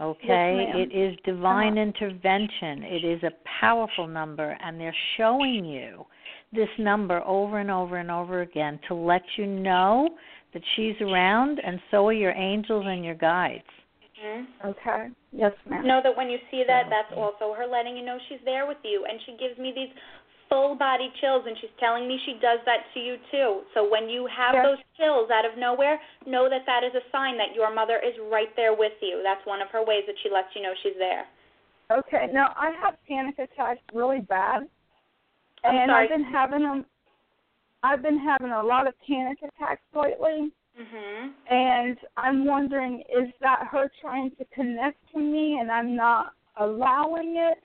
Okay, 0.00 0.64
Yes, 0.68 0.76
it 0.76 0.92
is 0.92 1.18
divine 1.24 1.72
Uh-huh. 1.72 1.82
intervention. 1.88 2.84
It 2.84 3.04
is 3.04 3.22
a 3.24 3.32
powerful 3.60 4.06
number, 4.06 4.56
and 4.62 4.80
they're 4.80 4.94
showing 5.16 5.64
you 5.64 6.06
this 6.52 6.68
number 6.78 7.20
over 7.26 7.58
and 7.58 7.70
over 7.70 7.96
and 7.96 8.10
over 8.10 8.42
again 8.42 8.78
to 8.88 8.94
let 8.94 9.22
you 9.36 9.46
know 9.46 10.08
that 10.52 10.62
she's 10.76 11.00
around, 11.00 11.58
and 11.58 11.80
so 11.90 12.06
are 12.06 12.12
your 12.12 12.32
angels 12.32 12.86
and 12.86 13.04
your 13.04 13.16
guides. 13.16 13.68
Mhm. 14.18 14.46
Okay. 14.64 15.10
Yes, 15.32 15.52
ma'am. 15.66 15.86
Know 15.86 16.00
that 16.00 16.16
when 16.16 16.30
you 16.30 16.38
see 16.50 16.64
that, 16.64 16.88
that's 16.88 17.12
also 17.12 17.52
her 17.52 17.66
letting 17.66 17.96
you 17.96 18.04
know 18.04 18.18
she's 18.28 18.40
there 18.44 18.66
with 18.66 18.82
you, 18.84 19.04
and 19.04 19.20
she 19.22 19.32
gives 19.32 19.58
me 19.58 19.72
these 19.72 19.90
full 20.48 20.74
body 20.74 21.12
chills, 21.20 21.44
and 21.46 21.56
she's 21.60 21.70
telling 21.78 22.08
me 22.08 22.18
she 22.24 22.34
does 22.40 22.58
that 22.64 22.84
to 22.94 23.00
you 23.00 23.16
too. 23.30 23.62
So 23.74 23.88
when 23.88 24.08
you 24.08 24.26
have 24.26 24.54
Yes. 24.54 24.64
those 24.64 24.78
chills 24.96 25.30
out 25.30 25.44
of 25.44 25.56
nowhere, 25.58 26.00
know 26.26 26.48
that 26.48 26.66
that 26.66 26.84
is 26.84 26.94
a 26.94 27.04
sign 27.10 27.36
that 27.38 27.54
your 27.54 27.72
mother 27.72 27.98
is 27.98 28.18
right 28.30 28.54
there 28.56 28.74
with 28.74 28.92
you. 29.00 29.20
That's 29.22 29.44
one 29.46 29.62
of 29.62 29.68
her 29.70 29.84
ways 29.84 30.04
that 30.06 30.16
she 30.22 30.30
lets 30.30 30.54
you 30.54 30.62
know 30.62 30.74
she's 30.82 30.96
there. 30.98 31.26
Okay. 31.90 32.28
Now 32.32 32.54
I 32.56 32.70
have 32.82 32.96
panic 33.06 33.38
attacks 33.38 33.80
really 33.92 34.20
bad, 34.20 34.68
I'm 35.64 35.74
and 35.76 35.90
sorry. 35.90 36.04
I've 36.04 36.10
been 36.10 36.24
having 36.24 36.62
them. 36.62 36.86
I've 37.82 38.02
been 38.02 38.18
having 38.18 38.50
a 38.50 38.62
lot 38.62 38.86
of 38.88 38.94
panic 39.06 39.38
attacks 39.42 39.82
lately, 39.94 40.52
Mhm. 40.78 41.32
and 41.48 41.98
I'm 42.16 42.44
wondering 42.44 43.02
is 43.08 43.32
that 43.40 43.66
her 43.70 43.88
trying 44.00 44.30
to 44.36 44.44
connect 44.46 44.98
to 45.12 45.18
me, 45.18 45.58
and 45.60 45.70
I'm 45.70 45.94
not 45.94 46.34
allowing 46.56 47.36
it? 47.36 47.62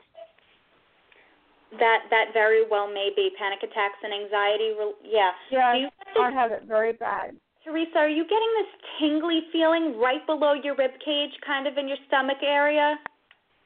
That 1.79 2.05
that 2.09 2.33
very 2.33 2.63
well 2.69 2.87
may 2.87 3.09
be 3.15 3.29
panic 3.37 3.59
attacks 3.63 3.97
and 4.03 4.13
anxiety. 4.13 4.73
Yeah. 5.03 5.31
Yes, 5.49 5.91
Do 6.13 6.21
I 6.21 6.31
have 6.31 6.51
it 6.51 6.63
very 6.67 6.93
bad. 6.93 7.35
Teresa, 7.63 7.97
are 7.97 8.09
you 8.09 8.23
getting 8.23 8.51
this 8.59 8.71
tingly 8.99 9.41
feeling 9.51 9.97
right 9.97 10.25
below 10.27 10.53
your 10.53 10.75
rib 10.75 10.91
cage, 11.03 11.31
kind 11.45 11.65
of 11.65 11.77
in 11.77 11.87
your 11.87 11.97
stomach 12.07 12.37
area? 12.43 12.99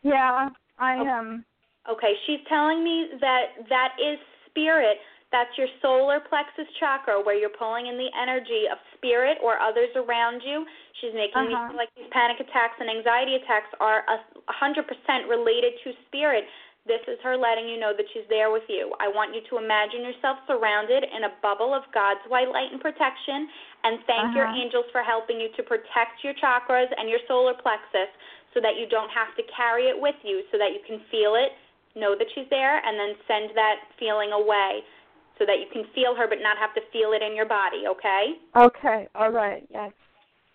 Yeah, 0.03 0.49
I 0.77 0.93
am. 0.95 1.43
Okay, 1.89 2.13
she's 2.27 2.39
telling 2.47 2.83
me 2.83 3.07
that 3.19 3.57
that 3.69 3.97
is 3.97 4.19
spirit. 4.49 4.97
That's 5.31 5.49
your 5.57 5.67
solar 5.81 6.19
plexus 6.21 6.67
chakra, 6.79 7.19
where 7.19 7.35
you're 7.35 7.51
pulling 7.57 7.87
in 7.87 7.97
the 7.97 8.07
energy 8.15 8.63
of 8.71 8.77
spirit 8.95 9.37
or 9.43 9.59
others 9.59 9.89
around 9.95 10.41
you. 10.45 10.63
She's 11.01 11.13
making 11.13 11.47
me 11.47 11.53
Uh-huh. 11.55 11.67
feel 11.69 11.77
like 11.77 11.89
these 11.95 12.07
panic 12.11 12.39
attacks 12.39 12.79
and 12.79 12.89
anxiety 12.89 13.35
attacks 13.35 13.67
are 13.81 14.05
a 14.07 14.23
100% 14.47 15.27
related 15.27 15.73
to 15.83 15.91
spirit. 16.07 16.45
This 16.87 17.03
is 17.07 17.19
her 17.21 17.35
letting 17.35 17.67
you 17.67 17.75
know 17.77 17.91
that 17.91 18.07
she's 18.15 18.23
there 18.31 18.49
with 18.49 18.63
you. 18.71 18.95
I 19.03 19.11
want 19.11 19.35
you 19.35 19.43
to 19.51 19.59
imagine 19.59 20.07
yourself 20.07 20.39
surrounded 20.47 21.03
in 21.03 21.27
a 21.27 21.35
bubble 21.43 21.75
of 21.75 21.83
God's 21.93 22.23
white 22.31 22.47
light 22.47 22.71
and 22.71 22.79
protection, 22.79 23.47
and 23.83 23.99
thank 24.07 24.31
your 24.33 24.47
Uh-huh. 24.47 24.55
angels 24.55 24.87
for 24.95 25.03
helping 25.03 25.39
you 25.39 25.49
to 25.59 25.63
protect 25.63 26.23
your 26.23 26.33
chakras 26.39 26.87
and 26.95 27.09
your 27.11 27.19
solar 27.27 27.53
plexus 27.53 28.07
so 28.53 28.61
that 28.63 28.77
you 28.79 28.87
don't 28.87 29.11
have 29.11 29.35
to 29.35 29.43
carry 29.51 29.91
it 29.91 29.99
with 29.99 30.15
you, 30.23 30.43
so 30.51 30.57
that 30.57 30.71
you 30.71 30.79
can 30.87 30.99
feel 31.11 31.35
it, 31.35 31.51
know 31.99 32.15
that 32.15 32.27
she's 32.33 32.47
there, 32.49 32.79
and 32.79 32.97
then 32.97 33.13
send 33.27 33.51
that 33.55 33.75
feeling 33.99 34.31
away 34.31 34.81
so 35.37 35.45
that 35.45 35.59
you 35.59 35.67
can 35.71 35.83
feel 35.93 36.15
her 36.15 36.27
but 36.27 36.39
not 36.41 36.57
have 36.57 36.73
to 36.73 36.81
feel 36.91 37.11
it 37.13 37.21
in 37.21 37.35
your 37.35 37.45
body, 37.45 37.83
okay? 37.85 38.39
Okay, 38.55 39.07
all 39.13 39.29
right, 39.29 39.67
yes. 39.69 39.91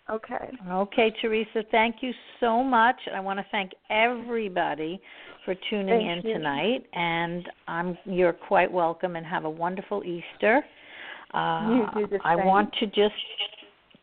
Okay. 0.09 0.51
Okay, 0.69 1.13
Teresa, 1.21 1.63
thank 1.71 1.97
you 2.01 2.11
so 2.41 2.61
much. 2.61 2.97
I 3.13 3.21
want 3.21 3.39
to 3.39 3.45
thank 3.51 3.71
everybody 3.89 4.99
for 5.45 5.55
tuning 5.69 6.07
Thank 6.07 6.25
in 6.25 6.29
you. 6.29 6.37
tonight, 6.37 6.85
and 6.93 7.47
I'm 7.67 7.97
you're 8.05 8.33
quite 8.33 8.71
welcome 8.71 9.15
and 9.15 9.25
have 9.25 9.45
a 9.45 9.49
wonderful 9.49 10.03
Easter. 10.03 10.63
Uh, 11.33 11.67
You 11.69 11.87
do 11.95 12.07
the 12.07 12.19
I 12.23 12.35
want 12.35 12.73
to 12.79 12.85
just 12.87 13.13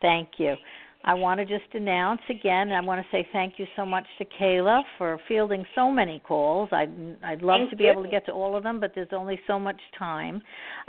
thank 0.01 0.29
you. 0.37 0.55
I 1.03 1.13
want 1.15 1.39
to 1.39 1.45
just 1.45 1.73
announce 1.73 2.21
again. 2.29 2.71
I 2.71 2.81
want 2.81 3.01
to 3.01 3.07
say 3.11 3.27
thank 3.33 3.55
you 3.57 3.65
so 3.75 3.85
much 3.85 4.05
to 4.19 4.25
Kayla 4.39 4.83
for 4.97 5.19
fielding 5.27 5.65
so 5.73 5.91
many 5.91 6.21
calls. 6.27 6.69
I'd 6.71 6.91
I'd 7.23 7.41
love 7.41 7.61
Thank 7.61 7.69
to 7.71 7.75
be 7.75 7.85
you. 7.85 7.91
able 7.91 8.03
to 8.03 8.09
get 8.09 8.25
to 8.27 8.31
all 8.31 8.55
of 8.55 8.63
them, 8.63 8.79
but 8.79 8.91
there's 8.93 9.09
only 9.11 9.39
so 9.47 9.57
much 9.57 9.79
time. 9.97 10.41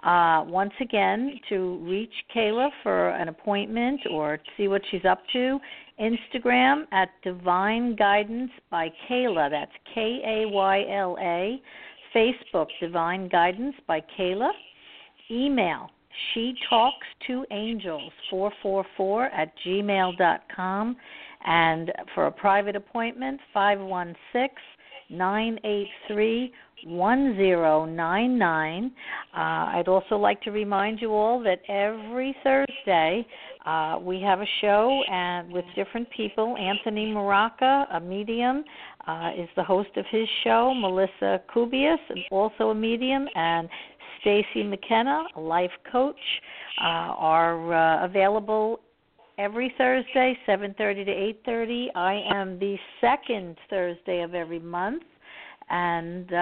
Uh, 0.03 0.45
once 0.47 0.73
again, 0.81 1.41
to 1.49 1.79
reach 1.83 2.13
Kayla 2.35 2.69
for 2.83 3.11
an 3.11 3.29
appointment 3.29 4.01
or 4.11 4.39
see 4.57 4.69
what 4.69 4.83
she's 4.91 5.05
up 5.05 5.23
to, 5.33 5.59
Instagram 6.01 6.85
at 6.93 7.09
Divine 7.23 7.97
Guidance 7.97 8.51
by 8.71 8.91
Kayla. 9.09 9.51
That's 9.51 9.73
K 9.95 10.21
A 10.27 10.49
Y 10.49 10.85
L 10.91 11.17
A. 11.21 11.61
Facebook 12.15 12.67
Divine 12.81 13.29
Guidance 13.29 13.75
by 13.87 14.03
Kayla. 14.19 14.51
Email 15.31 15.89
she 16.33 16.55
talks 16.69 17.07
to 17.27 17.45
angels 17.51 18.13
444 18.31 19.27
at 19.27 19.53
gmail 19.65 20.17
dot 20.19 20.43
com. 20.55 20.97
And 21.45 21.93
for 22.15 22.27
a 22.27 22.33
private 22.33 22.77
appointment 22.77 23.41
516 23.53 24.49
983 25.11 26.53
1099 26.85 28.93
uh, 29.37 29.39
i'd 29.39 29.87
also 29.87 30.17
like 30.17 30.43
to 30.43 30.51
remind 30.51 31.01
you 31.01 31.13
all 31.13 31.41
that 31.41 31.61
every 31.69 32.35
thursday 32.43 33.25
uh, 33.65 33.99
we 34.03 34.21
have 34.21 34.41
a 34.41 34.47
show 34.61 35.03
and 35.09 35.53
with 35.53 35.65
different 35.77 36.09
people. 36.11 36.57
Anthony 36.57 37.07
maraca 37.07 37.87
a 37.95 38.01
medium 38.01 38.65
uh, 39.07 39.31
is 39.39 39.49
the 39.57 39.63
host 39.63 39.91
of 39.97 40.05
his 40.11 40.29
show. 40.43 40.75
Melissa 40.75 41.41
kubius 41.55 41.99
also 42.31 42.71
a 42.71 42.75
medium. 42.75 43.29
And 43.35 43.69
Stacy 44.23 44.63
McKenna, 44.63 45.25
a 45.37 45.41
life 45.41 45.71
coach, 45.91 46.17
uh, 46.81 46.85
are 46.85 47.75
uh, 47.75 48.05
available 48.05 48.81
every 49.39 49.75
Thursday, 49.77 50.39
7:30 50.47 51.05
to 51.05 51.51
8:30. 51.51 51.89
I 51.95 52.15
am 52.33 52.59
the 52.59 52.79
second 53.01 53.57
Thursday 53.69 54.23
of 54.23 54.35
every 54.35 54.61
month, 54.61 55.03
and 55.71 56.33
uh, 56.33 56.37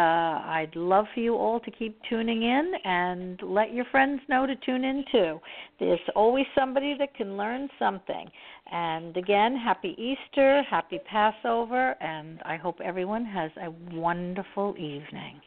I'd 0.45 0.75
love 0.75 1.07
for 1.15 1.21
you 1.21 1.37
all 1.37 1.61
to 1.61 1.71
keep 1.71 1.99
tuning 2.09 2.43
in 2.43 2.73
and 2.85 3.41
let 3.43 3.73
your 3.73 3.87
friends 3.87 4.21
know 4.29 4.47
to 4.47 4.57
tune 4.57 4.85
in 4.85 5.05
too. 5.11 5.41
There's 5.79 6.01
always 6.15 6.47
somebody 6.55 6.97
that 6.99 7.15
can 7.15 7.37
learn 7.37 7.69
something. 7.79 8.31
And 8.71 9.17
again, 9.17 9.57
happy 9.57 9.95
Easter, 9.99 10.63
happy 10.69 10.99
Passover, 11.11 11.97
and 12.03 12.41
I 12.45 12.57
hope 12.57 12.81
everyone 12.81 13.25
has 13.25 13.51
a 13.57 13.71
wonderful 13.95 14.75
evening. 14.77 15.41